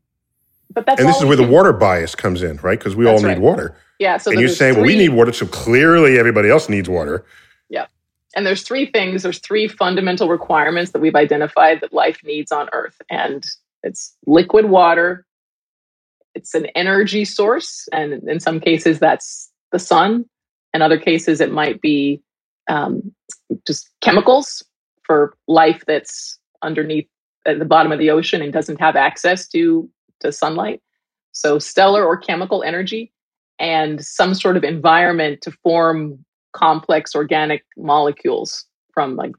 but 0.73 0.85
that's 0.85 0.99
and 0.99 1.09
this 1.09 1.17
is 1.17 1.25
where 1.25 1.35
the 1.35 1.47
water 1.47 1.73
bias 1.73 2.15
comes 2.15 2.41
in, 2.41 2.57
right? 2.57 2.79
Because 2.79 2.95
we 2.95 3.05
all 3.05 3.17
need 3.17 3.25
right. 3.25 3.41
water. 3.41 3.75
Yeah. 4.01 4.17
So 4.17 4.31
and 4.31 4.39
there's 4.39 4.57
saying, 4.57 4.77
well, 4.77 4.85
we 4.85 4.95
need 4.95 5.09
water, 5.09 5.31
so 5.31 5.45
clearly 5.45 6.17
everybody 6.17 6.49
else 6.49 6.67
needs 6.67 6.89
water. 6.89 7.23
Yeah. 7.69 7.85
And 8.35 8.47
there's 8.47 8.63
three 8.63 8.89
things, 8.89 9.21
there's 9.21 9.37
three 9.37 9.67
fundamental 9.67 10.27
requirements 10.27 10.89
that 10.91 11.01
we've 11.01 11.13
identified 11.13 11.81
that 11.81 11.93
life 11.93 12.19
needs 12.23 12.51
on 12.51 12.67
Earth. 12.73 12.99
And 13.11 13.45
it's 13.83 14.17
liquid 14.25 14.71
water, 14.71 15.23
it's 16.33 16.55
an 16.55 16.65
energy 16.73 17.25
source. 17.25 17.87
And 17.93 18.27
in 18.27 18.39
some 18.39 18.59
cases, 18.59 18.97
that's 18.97 19.51
the 19.71 19.77
sun. 19.77 20.25
In 20.73 20.81
other 20.81 20.97
cases, 20.97 21.39
it 21.39 21.51
might 21.51 21.79
be 21.79 22.23
um, 22.67 23.13
just 23.67 23.87
chemicals 24.01 24.63
for 25.03 25.35
life 25.47 25.83
that's 25.85 26.39
underneath 26.63 27.07
at 27.45 27.59
the 27.59 27.65
bottom 27.65 27.91
of 27.91 27.99
the 27.99 28.09
ocean 28.09 28.41
and 28.41 28.51
doesn't 28.51 28.79
have 28.79 28.95
access 28.95 29.47
to, 29.49 29.87
to 30.21 30.31
sunlight. 30.31 30.81
So, 31.33 31.59
stellar 31.59 32.03
or 32.03 32.17
chemical 32.17 32.63
energy 32.63 33.13
and 33.61 34.03
some 34.03 34.33
sort 34.33 34.57
of 34.57 34.63
environment 34.63 35.41
to 35.43 35.51
form 35.63 36.25
complex 36.51 37.15
organic 37.15 37.63
molecules 37.77 38.65
from 38.93 39.15
like 39.15 39.31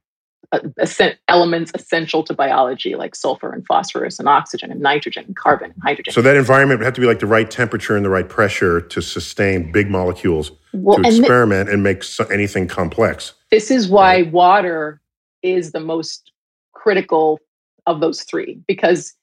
elements 1.28 1.72
essential 1.74 2.22
to 2.22 2.34
biology 2.34 2.94
like 2.94 3.14
sulfur 3.14 3.52
and 3.52 3.66
phosphorus 3.66 4.18
and 4.18 4.28
oxygen 4.28 4.70
and 4.70 4.80
nitrogen 4.80 5.24
and 5.26 5.34
carbon 5.34 5.72
and 5.72 5.82
hydrogen. 5.82 6.12
So 6.12 6.22
that 6.22 6.36
environment 6.36 6.78
would 6.78 6.84
have 6.84 6.94
to 6.94 7.00
be 7.00 7.06
like 7.06 7.20
the 7.20 7.26
right 7.26 7.50
temperature 7.50 7.96
and 7.96 8.04
the 8.04 8.10
right 8.10 8.28
pressure 8.28 8.80
to 8.80 9.00
sustain 9.02 9.72
big 9.72 9.90
molecules 9.90 10.52
Well, 10.72 10.98
to 10.98 11.06
and 11.08 11.18
experiment 11.18 11.68
and 11.70 11.82
make 11.82 12.04
so- 12.04 12.24
anything 12.26 12.68
complex. 12.68 13.32
this 13.50 13.70
is 13.70 13.88
why 13.88 14.22
water 14.22 15.00
is 15.42 15.72
the 15.72 15.80
most 15.80 16.30
critical 16.74 17.40
of 17.86 18.00
those 18.00 18.22
three 18.22 18.60
because 18.68 19.14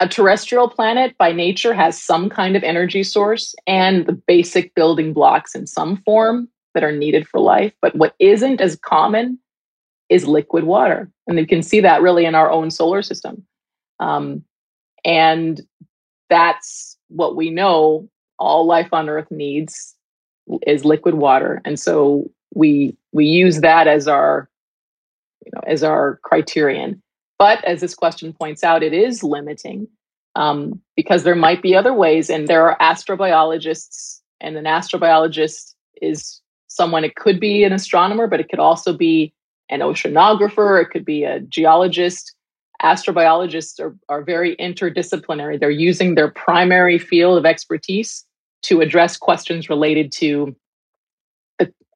a 0.00 0.08
terrestrial 0.08 0.68
planet 0.68 1.16
by 1.18 1.32
nature 1.32 1.74
has 1.74 2.00
some 2.00 2.28
kind 2.28 2.56
of 2.56 2.62
energy 2.62 3.02
source 3.02 3.54
and 3.66 4.06
the 4.06 4.12
basic 4.12 4.74
building 4.74 5.12
blocks 5.12 5.54
in 5.54 5.66
some 5.66 5.96
form 5.98 6.48
that 6.74 6.84
are 6.84 6.92
needed 6.92 7.26
for 7.26 7.40
life. 7.40 7.72
But 7.80 7.96
what 7.96 8.14
isn't 8.18 8.60
as 8.60 8.76
common 8.76 9.38
is 10.08 10.26
liquid 10.26 10.64
water. 10.64 11.10
And 11.26 11.38
you 11.38 11.46
can 11.46 11.62
see 11.62 11.80
that 11.80 12.00
really 12.00 12.24
in 12.24 12.34
our 12.34 12.50
own 12.50 12.70
solar 12.70 13.02
system. 13.02 13.44
Um, 14.00 14.44
and 15.04 15.60
that's 16.30 16.96
what 17.08 17.36
we 17.36 17.50
know 17.50 18.08
all 18.38 18.66
life 18.66 18.88
on 18.92 19.08
Earth 19.08 19.30
needs 19.30 19.94
is 20.66 20.84
liquid 20.84 21.14
water. 21.14 21.60
And 21.64 21.78
so 21.78 22.30
we 22.54 22.96
we 23.12 23.26
use 23.26 23.60
that 23.60 23.86
as 23.86 24.08
our 24.08 24.48
you 25.44 25.52
know 25.54 25.62
as 25.66 25.82
our 25.82 26.20
criterion. 26.22 27.02
But 27.38 27.64
as 27.64 27.80
this 27.80 27.94
question 27.94 28.32
points 28.32 28.64
out, 28.64 28.82
it 28.82 28.92
is 28.92 29.22
limiting 29.22 29.88
um, 30.34 30.80
because 30.96 31.22
there 31.22 31.34
might 31.34 31.62
be 31.62 31.74
other 31.74 31.94
ways, 31.94 32.30
and 32.30 32.48
there 32.48 32.68
are 32.68 32.76
astrobiologists, 32.80 34.20
and 34.40 34.56
an 34.56 34.64
astrobiologist 34.64 35.74
is 36.02 36.40
someone. 36.68 37.04
It 37.04 37.16
could 37.16 37.40
be 37.40 37.64
an 37.64 37.72
astronomer, 37.72 38.26
but 38.26 38.40
it 38.40 38.48
could 38.48 38.58
also 38.58 38.92
be 38.92 39.32
an 39.68 39.80
oceanographer. 39.80 40.80
It 40.82 40.90
could 40.90 41.04
be 41.04 41.24
a 41.24 41.40
geologist. 41.40 42.34
Astrobiologists 42.82 43.80
are, 43.80 43.96
are 44.08 44.22
very 44.22 44.54
interdisciplinary. 44.56 45.58
They're 45.58 45.70
using 45.70 46.14
their 46.14 46.30
primary 46.30 46.98
field 46.98 47.38
of 47.38 47.44
expertise 47.44 48.24
to 48.62 48.80
address 48.80 49.16
questions 49.16 49.68
related 49.68 50.12
to 50.12 50.54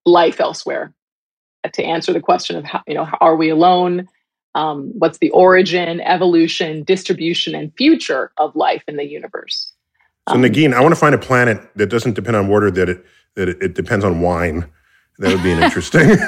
life 0.05 0.41
elsewhere. 0.41 0.93
To 1.73 1.85
answer 1.85 2.13
the 2.13 2.21
question 2.21 2.57
of 2.57 2.65
how, 2.65 2.83
you 2.89 2.95
know, 2.95 3.09
are 3.21 3.37
we 3.37 3.49
alone? 3.49 4.09
Um, 4.55 4.93
what's 4.99 5.19
the 5.19 5.31
origin, 5.31 6.01
evolution, 6.03 6.83
distribution, 6.85 7.55
and 7.55 7.73
future 7.77 8.33
of 8.37 8.55
life 8.55 8.83
in 8.87 8.97
the 8.97 9.05
universe? 9.05 9.73
So 10.29 10.37
Negin, 10.37 10.73
I 10.75 10.81
want 10.81 10.93
to 10.95 11.01
find 11.01 11.15
a 11.15 11.19
planet 11.19 11.59
that 11.77 11.87
doesn't 11.89 12.15
depend 12.15 12.37
on 12.37 12.49
water, 12.49 12.71
that 12.71 12.89
it 12.89 13.05
that 13.35 13.49
it, 13.49 13.63
it 13.63 13.75
depends 13.75 14.05
on 14.05 14.21
wine. 14.21 14.71
That 15.19 15.33
would 15.33 15.43
be 15.43 15.53
an 15.53 15.63
interesting. 15.63 16.17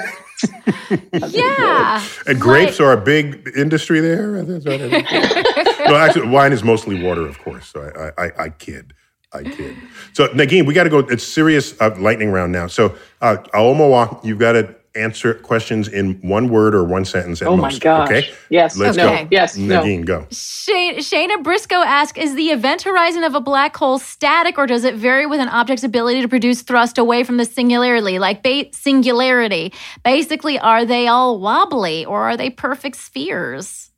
Yeah. 1.30 2.04
and 2.26 2.40
grapes 2.40 2.80
are 2.80 2.92
a 2.92 3.00
big 3.00 3.50
industry 3.56 4.00
there. 4.00 4.42
That's 4.44 4.64
what 4.64 4.80
I- 4.80 5.88
no, 5.88 5.96
actually, 5.96 6.28
wine 6.28 6.52
is 6.52 6.64
mostly 6.64 7.02
water, 7.02 7.26
of 7.26 7.38
course. 7.38 7.68
So 7.68 8.12
I, 8.18 8.24
I, 8.26 8.30
I 8.44 8.48
kid. 8.50 8.94
I 9.32 9.42
kid. 9.44 9.76
So 10.12 10.28
Negin, 10.28 10.66
we 10.66 10.74
got 10.74 10.84
to 10.84 10.90
go. 10.90 10.98
It's 11.00 11.24
serious 11.24 11.80
uh, 11.80 11.94
lightning 11.98 12.30
round 12.30 12.52
now. 12.52 12.66
So 12.66 12.94
uh, 13.20 13.36
Aomawa, 13.54 14.22
you've 14.24 14.38
got 14.38 14.52
to 14.52 14.74
answer 14.96 15.34
questions 15.34 15.88
in 15.88 16.14
one 16.20 16.48
word 16.48 16.74
or 16.74 16.84
one 16.84 17.04
sentence 17.04 17.42
at 17.42 17.48
Oh 17.48 17.56
my 17.56 17.76
gosh. 17.78 18.08
Okay. 18.08 18.30
Yes. 18.50 18.76
Let's 18.76 18.96
Okay. 18.98 19.24
go. 19.24 19.28
Yes. 19.30 19.56
No. 19.56 19.82
Negin, 19.82 20.04
go. 20.04 20.26
Shane, 20.30 20.96
Shayna 20.98 21.42
Briscoe 21.42 21.82
asks 21.82 22.18
Is 22.18 22.34
the 22.34 22.50
event 22.50 22.82
horizon 22.82 23.24
of 23.24 23.34
a 23.34 23.40
black 23.40 23.76
hole 23.76 23.98
static 23.98 24.58
or 24.58 24.66
does 24.66 24.84
it 24.84 24.94
vary 24.94 25.26
with 25.26 25.40
an 25.40 25.48
object's 25.48 25.84
ability 25.84 26.22
to 26.22 26.28
produce 26.28 26.62
thrust 26.62 26.98
away 26.98 27.24
from 27.24 27.36
the 27.36 27.44
singularity? 27.44 28.18
Like 28.18 28.42
ba- 28.42 28.72
singularity. 28.72 29.72
Basically, 30.04 30.58
are 30.58 30.84
they 30.84 31.08
all 31.08 31.38
wobbly 31.40 32.04
or 32.04 32.22
are 32.22 32.36
they 32.36 32.50
perfect 32.50 32.96
spheres? 32.96 33.90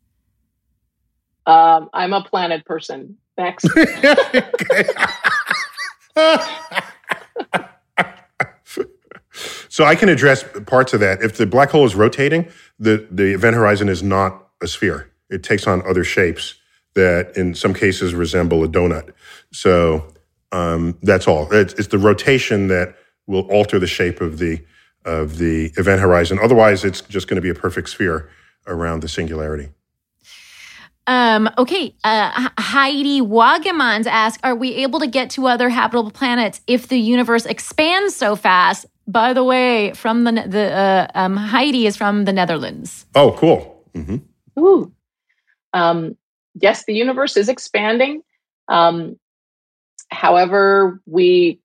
Um, 1.47 1.91
I'm 1.93 2.13
a 2.13 2.23
planet 2.23 2.65
person. 2.65 3.19
Next. 3.39 3.69
So 9.77 9.85
I 9.85 9.95
can 9.95 10.09
address 10.09 10.43
parts 10.65 10.95
of 10.95 11.01
that. 11.01 11.21
If 11.21 11.37
the 11.37 11.45
black 11.45 11.69
hole 11.69 11.85
is 11.85 11.95
rotating, 11.95 12.49
the, 12.79 13.07
the 13.11 13.35
event 13.35 13.57
horizon 13.57 13.91
is 13.91 14.03
not 14.03 14.49
a 14.63 14.67
sphere. 14.67 15.13
It 15.29 15.43
takes 15.43 15.67
on 15.67 15.87
other 15.87 16.03
shapes 16.03 16.55
that 16.95 17.37
in 17.37 17.55
some 17.55 17.75
cases 17.75 18.15
resemble 18.15 18.65
a 18.65 18.69
donut. 18.69 19.13
So 19.53 20.15
um, 20.51 20.97
that's 21.03 21.29
all. 21.29 21.53
It's, 21.53 21.75
it's 21.75 21.89
the 21.89 21.99
rotation 21.99 22.69
that 22.69 22.97
will 23.27 23.43
alter 23.53 23.79
the 23.79 23.87
shape 23.87 24.23
of 24.23 24.39
the 24.39 24.65
of 25.05 25.37
the 25.37 25.67
event 25.77 26.01
horizon. 26.01 26.39
Otherwise, 26.43 26.83
it's 26.83 27.03
just 27.03 27.29
going 27.29 27.37
to 27.37 27.43
be 27.43 27.51
a 27.51 27.55
perfect 27.55 27.91
sphere 27.91 28.31
around 28.67 29.03
the 29.03 29.09
singularity. 29.09 29.69
Um, 31.07 31.51
okay, 31.59 31.95
uh, 32.03 32.49
Heidi 32.59 33.21
Wagemans 33.21 34.07
asks 34.07 34.41
Are 34.43 34.55
we 34.55 34.73
able 34.77 35.01
to 35.01 35.07
get 35.07 35.29
to 35.33 35.47
other 35.49 35.69
habitable 35.69 36.11
planets 36.11 36.63
if 36.67 36.89
the 36.89 36.99
universe 36.99 37.45
expands 37.45 38.17
so 38.17 38.37
fast? 38.37 38.87
By 39.09 39.33
the 39.33 39.45
way, 39.45 39.93
from 39.95 40.25
the, 40.25 40.33
the 40.47 40.73
uh, 40.73 41.07
um, 41.15 41.37
Heidi 41.37 41.87
is 41.87 41.97
from 41.97 42.25
the 42.25 42.33
Netherlands. 42.33 43.07
Oh, 43.15 43.33
cool. 43.39 43.85
hmm 43.95 44.17
Ooh. 44.59 44.93
Um, 45.73 46.17
yes, 46.55 46.85
the 46.87 46.95
universe 46.95 47.37
is 47.37 47.49
expanding. 47.49 48.23
Um, 48.69 49.17
however, 50.11 51.01
we, 51.07 51.61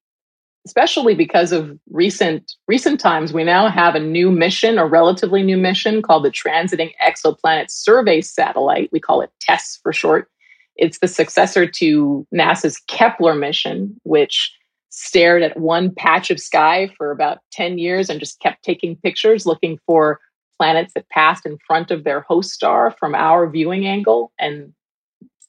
especially 0.66 1.16
because 1.16 1.52
of 1.52 1.80
recent 1.90 2.54
recent 2.68 3.00
times, 3.00 3.34
we 3.34 3.44
now 3.44 3.70
have 3.70 3.96
a 3.96 4.00
new 4.00 4.30
mission, 4.30 4.78
a 4.78 4.86
relatively 4.86 5.42
new 5.42 5.58
mission 5.58 6.02
called 6.02 6.26
the 6.26 6.30
Transiting 6.32 6.92
Exoplanet 7.02 7.72
Survey 7.72 8.22
Satellite. 8.22 8.90
We 8.92 9.00
call 9.00 9.22
it 9.22 9.32
TESS 9.40 9.80
for 9.82 9.94
short. 9.94 10.30
It's 10.76 11.00
the 11.00 11.08
successor 11.08 11.66
to 11.68 12.28
NASA's 12.34 12.80
Kepler 12.88 13.36
mission, 13.36 14.00
which 14.04 14.54
stared 14.92 15.42
at 15.42 15.58
one 15.58 15.94
patch 15.96 16.30
of 16.30 16.40
sky 16.40 16.92
for 16.98 17.12
about 17.12 17.40
10 17.52 17.80
years 17.80 18.10
and 18.10 18.20
just 18.20 18.40
kept 18.42 18.64
taking 18.64 18.96
pictures 18.98 19.46
looking 19.46 19.80
for 19.86 20.20
planets 20.58 20.94
that 20.94 21.10
passed 21.10 21.46
in 21.46 21.58
front 21.66 21.90
of 21.92 22.04
their 22.04 22.22
host 22.22 22.52
star 22.52 22.92
from 23.00 23.16
our 23.16 23.50
viewing 23.50 23.88
angle. 23.88 24.32
And 24.38 24.74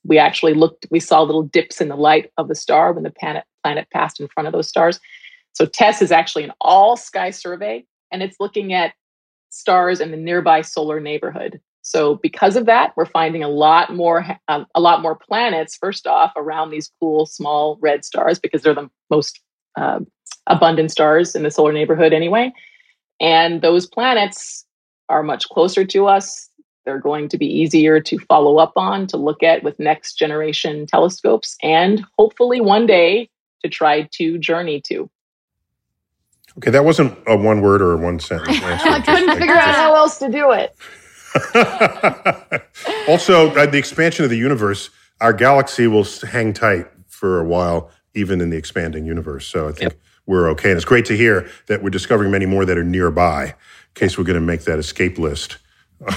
we 0.04 0.16
actually 0.16 0.54
looked, 0.54 0.86
we 0.90 1.00
saw 1.00 1.22
little 1.22 1.42
dips 1.42 1.80
in 1.80 1.88
the 1.88 1.96
light 1.96 2.30
of 2.38 2.48
the 2.48 2.54
star 2.54 2.92
when 2.92 3.02
the 3.02 3.10
planet, 3.10 3.44
planet 3.62 3.88
passed 3.92 4.20
in 4.20 4.28
front 4.28 4.46
of 4.46 4.52
those 4.52 4.68
stars. 4.68 5.00
So 5.52 5.66
TESS 5.66 6.02
is 6.02 6.12
actually 6.12 6.44
an 6.44 6.52
all 6.60 6.96
sky 6.96 7.30
survey 7.30 7.84
and 8.12 8.22
it's 8.22 8.38
looking 8.38 8.72
at 8.72 8.94
stars 9.50 10.00
in 10.00 10.12
the 10.12 10.16
nearby 10.16 10.62
solar 10.62 11.00
neighborhood. 11.00 11.60
So 11.82 12.14
because 12.16 12.56
of 12.56 12.66
that, 12.66 12.92
we're 12.96 13.06
finding 13.06 13.42
a 13.42 13.48
lot 13.48 13.94
more 13.94 14.24
um, 14.48 14.66
a 14.74 14.80
lot 14.80 15.02
more 15.02 15.16
planets. 15.16 15.76
First 15.76 16.06
off, 16.06 16.32
around 16.36 16.70
these 16.70 16.90
cool 17.00 17.26
small 17.26 17.78
red 17.80 18.04
stars 18.04 18.38
because 18.38 18.62
they're 18.62 18.74
the 18.74 18.88
most 19.10 19.40
uh, 19.76 20.00
abundant 20.46 20.90
stars 20.90 21.34
in 21.34 21.42
the 21.42 21.50
solar 21.50 21.72
neighborhood 21.72 22.12
anyway. 22.12 22.52
And 23.20 23.62
those 23.62 23.86
planets 23.86 24.64
are 25.08 25.22
much 25.22 25.48
closer 25.48 25.84
to 25.84 26.06
us. 26.06 26.48
They're 26.84 27.00
going 27.00 27.28
to 27.28 27.38
be 27.38 27.46
easier 27.46 28.00
to 28.00 28.18
follow 28.18 28.58
up 28.58 28.72
on, 28.76 29.06
to 29.08 29.16
look 29.16 29.42
at 29.42 29.62
with 29.62 29.78
next 29.78 30.14
generation 30.14 30.86
telescopes, 30.86 31.56
and 31.62 32.04
hopefully 32.18 32.60
one 32.60 32.86
day 32.86 33.28
to 33.62 33.68
try 33.68 34.08
to 34.14 34.38
journey 34.38 34.80
to. 34.86 35.08
Okay, 36.58 36.70
that 36.70 36.84
wasn't 36.84 37.16
a 37.26 37.36
one 37.36 37.60
word 37.60 37.80
or 37.80 37.92
a 37.92 37.96
one 37.96 38.18
sentence 38.18 38.60
answer. 38.62 38.88
I 38.88 39.00
couldn't 39.00 39.38
figure 39.38 39.54
out 39.54 39.74
how 39.74 39.94
else 39.94 40.18
to 40.18 40.28
do 40.28 40.50
it. 40.50 40.76
also, 43.08 43.50
uh, 43.50 43.66
the 43.66 43.78
expansion 43.78 44.24
of 44.24 44.30
the 44.30 44.36
universe, 44.36 44.90
our 45.20 45.32
galaxy 45.32 45.86
will 45.86 46.06
hang 46.28 46.52
tight 46.52 46.86
for 47.06 47.40
a 47.40 47.44
while, 47.44 47.90
even 48.14 48.40
in 48.40 48.50
the 48.50 48.56
expanding 48.56 49.06
universe. 49.06 49.46
So 49.46 49.68
I 49.68 49.72
think 49.72 49.92
yep. 49.92 50.00
we're 50.26 50.48
okay. 50.50 50.70
And 50.70 50.76
it's 50.76 50.84
great 50.84 51.06
to 51.06 51.16
hear 51.16 51.48
that 51.68 51.82
we're 51.82 51.90
discovering 51.90 52.30
many 52.30 52.46
more 52.46 52.64
that 52.64 52.76
are 52.76 52.84
nearby, 52.84 53.44
in 53.44 53.54
case 53.94 54.18
we're 54.18 54.24
going 54.24 54.40
to 54.40 54.40
make 54.40 54.62
that 54.64 54.78
escape 54.78 55.18
list. 55.18 55.58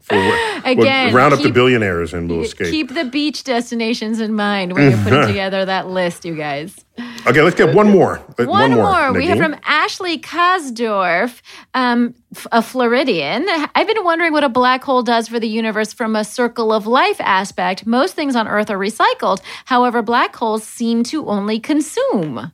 for, 0.00 0.16
Again, 0.64 1.06
we'll 1.06 1.14
round 1.14 1.32
keep, 1.32 1.40
up 1.40 1.42
the 1.42 1.50
billionaires 1.52 2.14
and 2.14 2.30
we'll 2.30 2.42
escape. 2.42 2.70
Keep 2.70 2.94
the 2.94 3.04
beach 3.04 3.44
destinations 3.44 4.20
in 4.20 4.34
mind 4.34 4.72
when 4.72 4.90
you're 4.90 5.02
putting 5.02 5.26
together 5.26 5.64
that 5.64 5.88
list, 5.88 6.24
you 6.24 6.34
guys. 6.34 6.84
Okay, 7.26 7.42
let's 7.42 7.56
get 7.56 7.74
one 7.74 7.90
more. 7.90 8.16
One, 8.36 8.48
one 8.48 8.70
more. 8.72 9.10
more. 9.10 9.12
We 9.12 9.26
have 9.26 9.38
from 9.38 9.56
Ashley 9.64 10.18
Kasdorf, 10.18 11.42
um, 11.74 12.14
a 12.52 12.62
Floridian. 12.62 13.46
I've 13.74 13.86
been 13.86 14.04
wondering 14.04 14.32
what 14.32 14.44
a 14.44 14.48
black 14.48 14.84
hole 14.84 15.02
does 15.02 15.28
for 15.28 15.38
the 15.38 15.48
universe 15.48 15.92
from 15.92 16.16
a 16.16 16.24
circle 16.24 16.72
of 16.72 16.86
life 16.86 17.20
aspect. 17.20 17.86
Most 17.86 18.14
things 18.14 18.34
on 18.36 18.48
Earth 18.48 18.70
are 18.70 18.78
recycled. 18.78 19.40
However, 19.66 20.00
black 20.02 20.34
holes 20.36 20.64
seem 20.64 21.02
to 21.04 21.26
only 21.26 21.58
consume. 21.58 22.52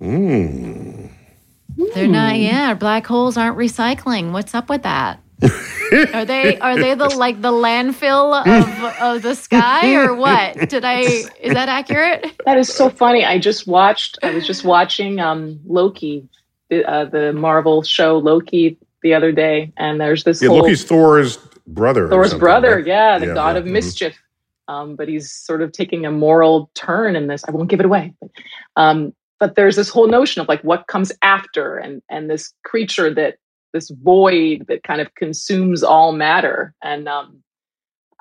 Hmm. 0.00 1.06
They're 1.94 2.08
not. 2.08 2.38
Yeah, 2.38 2.74
black 2.74 3.06
holes 3.06 3.36
aren't 3.36 3.58
recycling. 3.58 4.32
What's 4.32 4.54
up 4.54 4.68
with 4.68 4.82
that? 4.82 5.20
Are 5.42 6.24
they 6.24 6.58
are 6.58 6.76
they 6.76 6.94
the 6.94 7.14
like 7.16 7.42
the 7.42 7.52
landfill 7.52 8.40
of 8.46 9.00
of 9.00 9.22
the 9.22 9.34
sky 9.34 9.94
or 9.94 10.14
what? 10.14 10.68
Did 10.68 10.84
I 10.84 11.00
is 11.00 11.52
that 11.52 11.68
accurate? 11.68 12.32
That 12.46 12.58
is 12.58 12.72
so 12.72 12.88
funny. 12.88 13.24
I 13.24 13.38
just 13.38 13.66
watched. 13.66 14.18
I 14.22 14.30
was 14.30 14.46
just 14.46 14.64
watching 14.64 15.20
um 15.20 15.60
Loki, 15.66 16.26
the, 16.70 16.84
uh, 16.90 17.04
the 17.04 17.32
Marvel 17.32 17.82
show 17.82 18.18
Loki 18.18 18.78
the 19.02 19.14
other 19.14 19.30
day, 19.30 19.72
and 19.76 20.00
there's 20.00 20.24
this. 20.24 20.40
Yeah, 20.40 20.48
whole, 20.48 20.62
Loki's 20.62 20.84
Thor's 20.84 21.36
brother. 21.66 22.08
Thor's 22.08 22.34
brother, 22.34 22.76
right? 22.76 22.86
yeah, 22.86 23.18
the 23.18 23.26
yeah, 23.26 23.34
god 23.34 23.50
yeah. 23.50 23.58
of 23.58 23.64
mm-hmm. 23.64 23.74
mischief. 23.74 24.18
Um, 24.68 24.96
but 24.96 25.06
he's 25.06 25.30
sort 25.30 25.62
of 25.62 25.70
taking 25.70 26.06
a 26.06 26.10
moral 26.10 26.70
turn 26.74 27.14
in 27.14 27.28
this. 27.28 27.44
I 27.46 27.52
won't 27.52 27.68
give 27.68 27.78
it 27.78 27.86
away. 27.86 28.14
But, 28.20 28.30
um, 28.74 29.14
but 29.38 29.54
there's 29.54 29.76
this 29.76 29.88
whole 29.88 30.08
notion 30.08 30.42
of 30.42 30.48
like 30.48 30.62
what 30.62 30.86
comes 30.86 31.12
after 31.22 31.76
and 31.76 32.02
and 32.08 32.30
this 32.30 32.52
creature 32.64 33.12
that 33.14 33.36
this 33.76 33.90
void 33.90 34.64
that 34.68 34.82
kind 34.82 35.00
of 35.00 35.14
consumes 35.14 35.82
all 35.82 36.12
matter. 36.12 36.74
And 36.82 37.08
um 37.08 37.42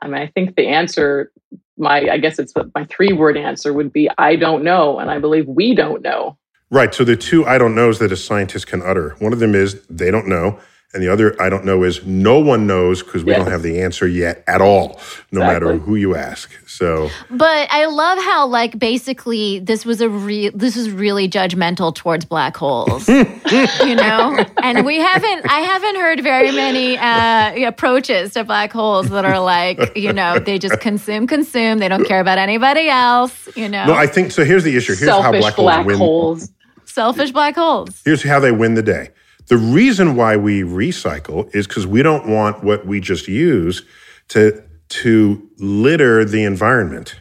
i 0.01 0.07
mean 0.07 0.21
i 0.21 0.27
think 0.27 0.55
the 0.55 0.67
answer 0.67 1.31
my 1.77 2.09
i 2.09 2.17
guess 2.17 2.37
it's 2.37 2.53
my 2.75 2.83
three 2.85 3.13
word 3.13 3.37
answer 3.37 3.71
would 3.71 3.93
be 3.93 4.09
i 4.17 4.35
don't 4.35 4.61
know 4.61 4.99
and 4.99 5.09
i 5.09 5.17
believe 5.19 5.47
we 5.47 5.73
don't 5.73 6.01
know. 6.01 6.37
Right 6.69 6.93
so 6.93 7.03
the 7.03 7.15
two 7.15 7.45
i 7.45 7.57
don't 7.57 7.75
knows 7.75 7.99
that 7.99 8.11
a 8.11 8.17
scientist 8.17 8.67
can 8.67 8.81
utter. 8.81 9.15
One 9.19 9.33
of 9.33 9.39
them 9.39 9.55
is 9.55 9.81
they 9.87 10.11
don't 10.11 10.27
know 10.27 10.59
and 10.95 11.03
the 11.03 11.11
other 11.11 11.39
I 11.41 11.49
don't 11.49 11.65
know 11.65 11.83
is 11.83 12.03
no 12.05 12.39
one 12.39 12.65
knows 12.65 13.03
because 13.03 13.25
we 13.25 13.31
yes. 13.31 13.39
don't 13.39 13.51
have 13.51 13.61
the 13.61 13.81
answer 13.81 14.07
yet 14.07 14.43
at 14.47 14.61
all, 14.61 14.99
no 15.31 15.41
exactly. 15.41 15.43
matter 15.43 15.77
who 15.77 15.95
you 15.95 16.15
ask. 16.15 16.49
So, 16.67 17.09
but 17.29 17.67
I 17.69 17.85
love 17.85 18.17
how 18.17 18.47
like 18.47 18.79
basically 18.79 19.59
this 19.59 19.85
was 19.85 19.99
a 19.99 20.07
real 20.07 20.51
this 20.55 20.77
is 20.77 20.89
really 20.89 21.27
judgmental 21.27 21.93
towards 21.93 22.23
black 22.23 22.55
holes, 22.55 23.07
you 23.09 23.95
know. 23.95 24.45
And 24.63 24.85
we 24.85 24.97
haven't 24.97 25.51
I 25.51 25.59
haven't 25.59 25.95
heard 25.97 26.23
very 26.23 26.51
many 26.51 26.97
uh, 26.97 27.67
approaches 27.67 28.33
to 28.33 28.45
black 28.45 28.71
holes 28.71 29.09
that 29.09 29.25
are 29.25 29.41
like 29.41 29.97
you 29.97 30.13
know 30.13 30.39
they 30.39 30.57
just 30.57 30.79
consume 30.79 31.27
consume 31.27 31.79
they 31.79 31.89
don't 31.89 32.05
care 32.05 32.21
about 32.21 32.37
anybody 32.37 32.87
else, 32.87 33.49
you 33.57 33.67
know. 33.67 33.87
No, 33.87 33.93
I 33.93 34.07
think 34.07 34.31
so. 34.31 34.45
Here's 34.45 34.63
the 34.63 34.77
issue. 34.77 34.95
Here's 34.95 35.09
Selfish 35.09 35.43
how 35.43 35.51
black, 35.51 35.55
black 35.57 35.75
holes 35.75 35.85
win. 35.85 35.97
Holes. 35.97 36.51
Selfish 36.85 37.31
black 37.31 37.55
holes. 37.55 38.01
Here's 38.05 38.23
how 38.23 38.39
they 38.39 38.53
win 38.53 38.75
the 38.75 38.81
day 38.81 39.09
the 39.47 39.57
reason 39.57 40.15
why 40.15 40.37
we 40.37 40.61
recycle 40.61 41.53
is 41.53 41.67
because 41.67 41.85
we 41.85 42.01
don't 42.01 42.27
want 42.27 42.63
what 42.63 42.85
we 42.85 42.99
just 42.99 43.27
use 43.27 43.83
to, 44.29 44.63
to 44.89 45.49
litter 45.57 46.25
the 46.25 46.43
environment. 46.43 47.15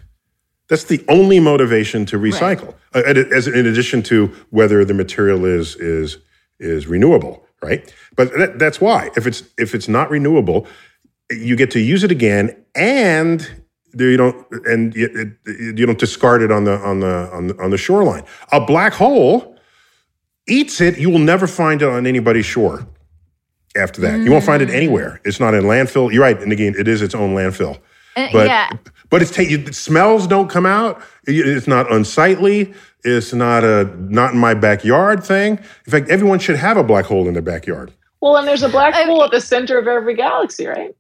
That's 0.68 0.84
the 0.84 1.04
only 1.08 1.40
motivation 1.40 2.06
to 2.06 2.18
recycle, 2.18 2.74
right. 2.94 3.16
uh, 3.16 3.36
as 3.36 3.46
in 3.46 3.66
addition 3.66 4.02
to 4.04 4.28
whether 4.50 4.84
the 4.84 4.94
material 4.94 5.44
is 5.44 5.76
is 5.76 6.18
is 6.58 6.86
renewable, 6.86 7.44
right? 7.62 7.92
But 8.16 8.32
that, 8.38 8.58
that's 8.58 8.80
why 8.80 9.10
if 9.14 9.26
it's 9.26 9.42
if 9.58 9.74
it's 9.74 9.88
not 9.88 10.10
renewable, 10.10 10.66
you 11.30 11.54
get 11.54 11.70
to 11.72 11.80
use 11.80 12.02
it 12.02 12.10
again, 12.10 12.56
and 12.74 13.46
you 13.92 14.16
don't 14.16 14.46
and 14.66 14.94
you, 14.94 15.36
you 15.46 15.86
don't 15.86 15.98
discard 15.98 16.40
it 16.40 16.50
on 16.50 16.64
the 16.64 16.78
on 16.78 17.00
the 17.00 17.30
on 17.30 17.48
the, 17.48 17.62
on 17.62 17.70
the 17.70 17.78
shoreline. 17.78 18.24
A 18.50 18.64
black 18.64 18.94
hole 18.94 19.53
eats 20.46 20.80
it, 20.80 20.98
you 20.98 21.10
will 21.10 21.18
never 21.18 21.46
find 21.46 21.82
it 21.82 21.88
on 21.88 22.06
anybody's 22.06 22.46
shore 22.46 22.86
after 23.76 24.00
that. 24.02 24.14
Mm. 24.14 24.24
You 24.24 24.30
won't 24.32 24.44
find 24.44 24.62
it 24.62 24.70
anywhere. 24.70 25.20
It's 25.24 25.40
not 25.40 25.54
in 25.54 25.64
landfill. 25.64 26.12
You're 26.12 26.22
right. 26.22 26.40
And 26.40 26.52
again, 26.52 26.74
it 26.78 26.88
is 26.88 27.02
its 27.02 27.14
own 27.14 27.34
landfill. 27.34 27.78
Uh, 28.16 28.28
but, 28.32 28.46
yeah. 28.46 28.70
But 29.10 29.22
it's 29.22 29.30
ta- 29.30 29.72
smells 29.72 30.26
don't 30.26 30.48
come 30.48 30.66
out. 30.66 31.02
It's 31.26 31.66
not 31.66 31.90
unsightly. 31.90 32.74
It's 33.04 33.32
not 33.32 33.64
a 33.64 33.84
not 33.98 34.32
in 34.32 34.38
my 34.38 34.54
backyard 34.54 35.22
thing. 35.22 35.58
In 35.86 35.90
fact, 35.90 36.08
everyone 36.08 36.38
should 36.38 36.56
have 36.56 36.76
a 36.76 36.82
black 36.82 37.04
hole 37.04 37.28
in 37.28 37.34
their 37.34 37.42
backyard. 37.42 37.92
Well, 38.20 38.36
and 38.36 38.48
there's 38.48 38.62
a 38.62 38.68
black 38.68 38.94
hole 38.94 39.22
at 39.22 39.30
the 39.30 39.40
center 39.40 39.78
of 39.78 39.86
every 39.86 40.14
galaxy, 40.14 40.66
right? 40.66 40.94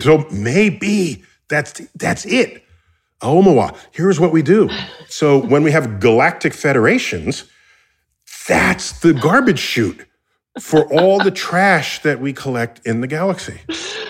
so 0.00 0.26
maybe 0.30 1.22
that's 1.48 1.80
that's 1.96 2.24
it. 2.24 2.64
Aomawa. 3.20 3.76
Here's 3.92 4.18
what 4.18 4.32
we 4.32 4.42
do. 4.42 4.68
So 5.08 5.38
when 5.38 5.62
we 5.62 5.70
have 5.70 6.00
galactic 6.00 6.54
federations, 6.54 7.44
that's 8.46 9.00
the 9.00 9.12
garbage 9.12 9.58
chute 9.58 10.06
for 10.60 10.84
all 10.92 11.18
the 11.22 11.30
trash 11.30 12.02
that 12.02 12.20
we 12.20 12.32
collect 12.32 12.86
in 12.86 13.00
the 13.00 13.06
galaxy. 13.06 13.58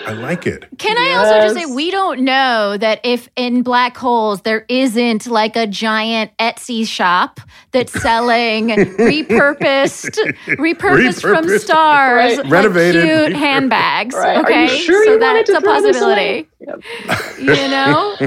I 0.05 0.11
like 0.11 0.45
it. 0.45 0.67
Can 0.77 0.97
I 0.97 1.05
yes. 1.05 1.25
also 1.25 1.41
just 1.41 1.55
say 1.55 1.73
we 1.73 1.89
don't 1.89 2.21
know 2.21 2.75
that 2.77 2.99
if 3.05 3.29
in 3.37 3.63
black 3.63 3.95
holes 3.95 4.41
there 4.41 4.65
isn't 4.67 5.27
like 5.27 5.55
a 5.55 5.65
giant 5.65 6.35
Etsy 6.37 6.85
shop 6.85 7.39
that's 7.71 7.93
selling 8.01 8.67
repurposed, 8.67 10.17
repurposed, 10.57 10.57
repurposed 10.57 11.21
from 11.21 11.47
stars, 11.59 12.37
right. 12.37 12.49
renovated, 12.49 13.03
cute 13.03 13.15
repurposed. 13.15 13.35
handbags. 13.35 14.15
Right. 14.15 14.37
Okay, 14.39 14.67
sure 14.79 15.05
so 15.05 15.17
that's 15.17 15.49
a 15.49 15.61
possibility. 15.61 16.49
Yep. 16.59 16.83
you 17.39 17.67
know. 17.69 18.17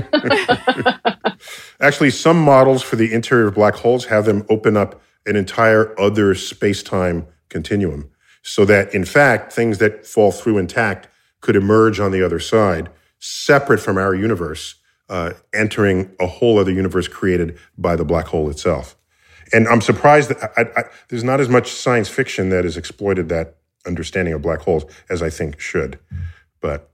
Actually, 1.81 2.11
some 2.11 2.41
models 2.41 2.83
for 2.83 2.97
the 2.97 3.13
interior 3.13 3.49
of 3.49 3.55
black 3.55 3.75
holes 3.75 4.07
have 4.07 4.25
them 4.25 4.47
open 4.49 4.79
up 4.79 5.03
an 5.27 5.37
entire 5.37 5.99
other 6.01 6.35
space 6.35 6.83
time 6.83 7.27
continuum. 7.49 8.11
So 8.43 8.65
that, 8.65 8.95
in 8.95 9.05
fact, 9.05 9.53
things 9.53 9.79
that 9.79 10.07
fall 10.07 10.31
through 10.31 10.59
intact 10.59 11.09
could 11.41 11.57
emerge 11.57 11.99
on 11.99 12.13
the 12.13 12.23
other 12.23 12.39
side, 12.39 12.89
separate 13.19 13.81
from 13.81 13.99
our 13.99 14.15
universe, 14.15 14.77
uh, 15.09 15.33
entering 15.53 16.15
a 16.21 16.27
whole 16.27 16.59
other 16.59 16.73
universe 16.73 17.09
created 17.09 17.59
by 17.77 17.97
the 17.97 18.05
black 18.05 18.27
hole 18.27 18.49
itself. 18.49 18.97
And 19.53 19.69
I'm 19.69 19.81
surprised 19.81 20.31
that 20.31 20.53
I, 20.57 20.81
I, 20.81 20.85
there's 21.09 21.25
not 21.25 21.41
as 21.41 21.49
much 21.49 21.71
science 21.73 22.09
fiction 22.09 22.51
that 22.51 22.65
has 22.65 22.77
exploited 22.77 23.29
that 23.29 23.57
understanding 23.87 24.35
of 24.35 24.43
black 24.43 24.61
holes 24.61 24.85
as 25.09 25.23
I 25.23 25.31
think 25.31 25.61
should. 25.61 25.99
But 26.61 26.91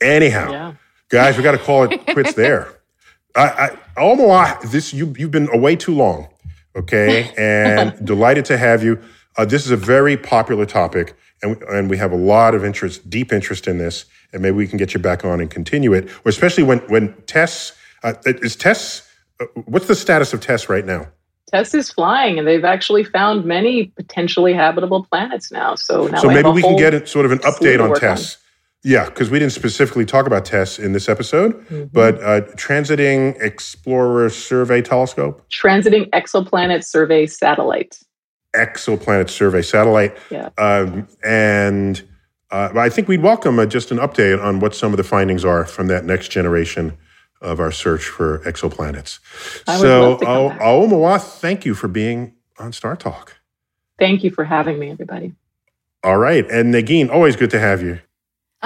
anyhow, 0.00 0.50
yeah. 0.50 0.74
guys, 1.08 1.36
we 1.36 1.42
got 1.42 1.52
to 1.52 1.58
call 1.58 1.84
it 1.84 2.06
quits 2.06 2.34
there. 2.34 2.72
I, 3.36 3.76
I, 3.98 4.56
this 4.70 4.94
you 4.94 5.14
you've 5.18 5.30
been 5.30 5.50
away 5.52 5.76
too 5.76 5.94
long 5.94 6.28
okay? 6.76 7.32
And 7.38 8.04
delighted 8.06 8.44
to 8.46 8.56
have 8.56 8.82
you. 8.82 9.02
Uh, 9.36 9.44
this 9.44 9.64
is 9.64 9.70
a 9.70 9.76
very 9.76 10.16
popular 10.16 10.64
topic, 10.66 11.14
and, 11.42 11.62
and 11.64 11.90
we 11.90 11.96
have 11.98 12.12
a 12.12 12.16
lot 12.16 12.54
of 12.54 12.64
interest, 12.64 13.08
deep 13.10 13.32
interest 13.32 13.66
in 13.66 13.78
this, 13.78 14.06
and 14.32 14.42
maybe 14.42 14.56
we 14.56 14.66
can 14.66 14.78
get 14.78 14.94
you 14.94 15.00
back 15.00 15.24
on 15.24 15.40
and 15.40 15.50
continue 15.50 15.92
it, 15.92 16.08
or 16.24 16.30
especially 16.30 16.62
when, 16.62 16.78
when 16.88 17.14
TESS, 17.26 17.72
uh, 18.02 18.14
is 18.24 18.56
TESS, 18.56 19.08
uh, 19.40 19.44
what's 19.66 19.86
the 19.86 19.94
status 19.94 20.32
of 20.32 20.40
TESS 20.40 20.68
right 20.68 20.86
now? 20.86 21.08
Tess 21.48 21.74
is 21.74 21.90
flying, 21.90 22.38
and 22.38 22.48
they've 22.48 22.64
actually 22.64 23.04
found 23.04 23.44
many 23.44 23.86
potentially 23.96 24.52
habitable 24.52 25.04
planets 25.04 25.52
now. 25.52 25.76
So 25.76 26.08
now 26.08 26.20
so 26.20 26.28
maybe 26.28 26.50
we 26.50 26.62
can 26.62 26.76
get 26.76 27.08
sort 27.08 27.24
of 27.24 27.32
an 27.32 27.38
update 27.38 27.82
on 27.82 27.94
Tess. 27.98 28.38
Yeah, 28.86 29.06
because 29.06 29.30
we 29.30 29.40
didn't 29.40 29.52
specifically 29.52 30.04
talk 30.06 30.28
about 30.28 30.44
Tess 30.44 30.78
in 30.78 30.92
this 30.92 31.08
episode, 31.08 31.54
Mm-hmm. 31.66 31.86
but 31.92 32.22
uh, 32.22 32.42
Transiting 32.54 33.36
Explorer 33.42 34.30
Survey 34.30 34.80
Telescope, 34.80 35.44
Transiting 35.50 36.08
exoplanet 36.10 36.84
survey 36.84 37.26
satellite. 37.26 37.98
Exoplanet 38.54 39.28
Survey 39.28 39.62
Satellite, 39.62 40.16
Yeah. 40.30 40.50
um, 40.56 41.08
and 41.24 42.00
uh, 42.52 42.70
I 42.76 42.88
think 42.88 43.08
we'd 43.08 43.24
welcome 43.24 43.58
uh, 43.58 43.66
just 43.66 43.90
an 43.90 43.98
update 43.98 44.40
on 44.40 44.60
what 44.60 44.72
some 44.72 44.92
of 44.92 44.98
the 44.98 45.04
findings 45.04 45.44
are 45.44 45.64
from 45.66 45.88
that 45.88 46.04
next 46.04 46.28
generation 46.28 46.96
of 47.40 47.58
our 47.58 47.72
search 47.72 48.04
for 48.04 48.38
exoplanets. 48.44 49.18
I 49.66 49.78
would 49.78 49.80
so, 49.82 50.10
love 50.10 50.20
to 50.20 50.24
come 50.26 50.58
Aomawa, 50.60 51.20
thank 51.20 51.66
you 51.66 51.74
for 51.74 51.88
being 51.88 52.34
on 52.60 52.72
Star 52.72 52.94
Talk. 52.94 53.34
Thank 53.98 54.22
you 54.22 54.30
for 54.30 54.44
having 54.44 54.78
me, 54.78 54.92
everybody. 54.92 55.34
All 56.04 56.18
right, 56.18 56.48
and 56.48 56.72
Negin, 56.72 57.10
always 57.10 57.34
good 57.34 57.50
to 57.50 57.58
have 57.58 57.82
you. 57.82 57.98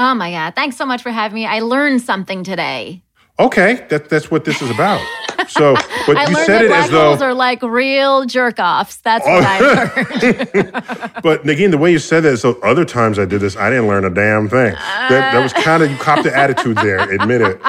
Oh 0.03 0.15
my 0.15 0.31
God. 0.31 0.55
Thanks 0.55 0.79
so 0.79 0.87
much 0.87 1.03
for 1.03 1.11
having 1.11 1.35
me. 1.35 1.45
I 1.45 1.61
learned 1.61 2.01
something 2.01 2.43
today. 2.43 3.03
Okay, 3.39 3.87
that, 3.91 4.09
that's 4.09 4.31
what 4.31 4.47
this 4.47 4.63
is 4.63 4.71
about. 4.71 5.07
So, 5.49 5.75
but 6.07 6.17
I 6.17 6.27
you 6.27 6.35
learned 6.35 6.47
said 6.47 6.49
that 6.49 6.65
it 6.65 6.69
black 6.69 6.85
as 6.85 6.91
though. 6.91 7.09
holes 7.09 7.21
are 7.21 7.35
like 7.35 7.63
real 7.63 8.25
jerk 8.25 8.59
offs. 8.59 8.97
That's 8.97 9.27
what 9.27 9.45
I 9.45 9.59
oh. 9.59 9.63
learned. 10.63 10.73
But 11.23 11.45
Negin, 11.45 11.71
the 11.71 11.77
way 11.77 11.93
you 11.93 11.99
said 11.99 12.23
that, 12.23 12.39
so 12.39 12.59
other 12.63 12.87
times 12.87 13.19
I 13.19 13.27
did 13.27 13.43
this, 13.43 13.57
I 13.57 13.69
didn't 13.69 13.89
learn 13.89 14.07
a 14.07 14.11
damn 14.11 14.49
thing. 14.49 14.73
that, 14.73 15.33
that 15.33 15.43
was 15.43 15.53
kind 15.53 15.83
of 15.83 15.91
you 15.91 15.99
copped 15.99 16.23
the 16.23 16.35
attitude 16.35 16.79
there. 16.79 17.01
Admit 17.01 17.43
it. 17.43 17.61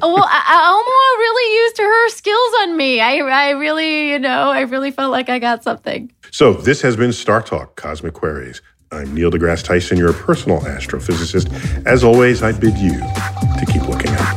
well, 0.00 0.30
Alma 0.48 1.16
really 1.18 1.56
used 1.64 1.78
her 1.78 2.08
skills 2.10 2.54
on 2.62 2.76
me. 2.76 3.00
I, 3.00 3.16
I 3.16 3.50
really, 3.50 4.10
you 4.10 4.20
know, 4.20 4.50
I 4.52 4.60
really 4.60 4.92
felt 4.92 5.10
like 5.10 5.28
I 5.28 5.40
got 5.40 5.64
something. 5.64 6.12
So 6.30 6.52
this 6.52 6.80
has 6.82 6.96
been 6.96 7.12
Star 7.12 7.42
Talk 7.42 7.74
Cosmic 7.74 8.14
Queries. 8.14 8.62
I'm 8.92 9.12
Neil 9.14 9.32
deGrasse 9.32 9.64
Tyson, 9.64 9.98
your 9.98 10.12
personal 10.12 10.60
astrophysicist. 10.60 11.84
As 11.86 12.04
always, 12.04 12.44
I 12.44 12.52
bid 12.52 12.78
you 12.78 12.92
to 12.92 13.66
keep 13.66 13.82
looking 13.88 14.12
up. 14.12 14.36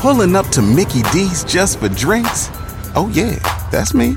Pulling 0.00 0.34
up 0.34 0.46
to 0.48 0.62
Mickey 0.62 1.02
D's 1.12 1.44
just 1.44 1.78
for 1.78 1.88
drinks? 1.88 2.50
Oh, 2.96 3.08
yeah, 3.14 3.38
that's 3.70 3.94
me. 3.94 4.16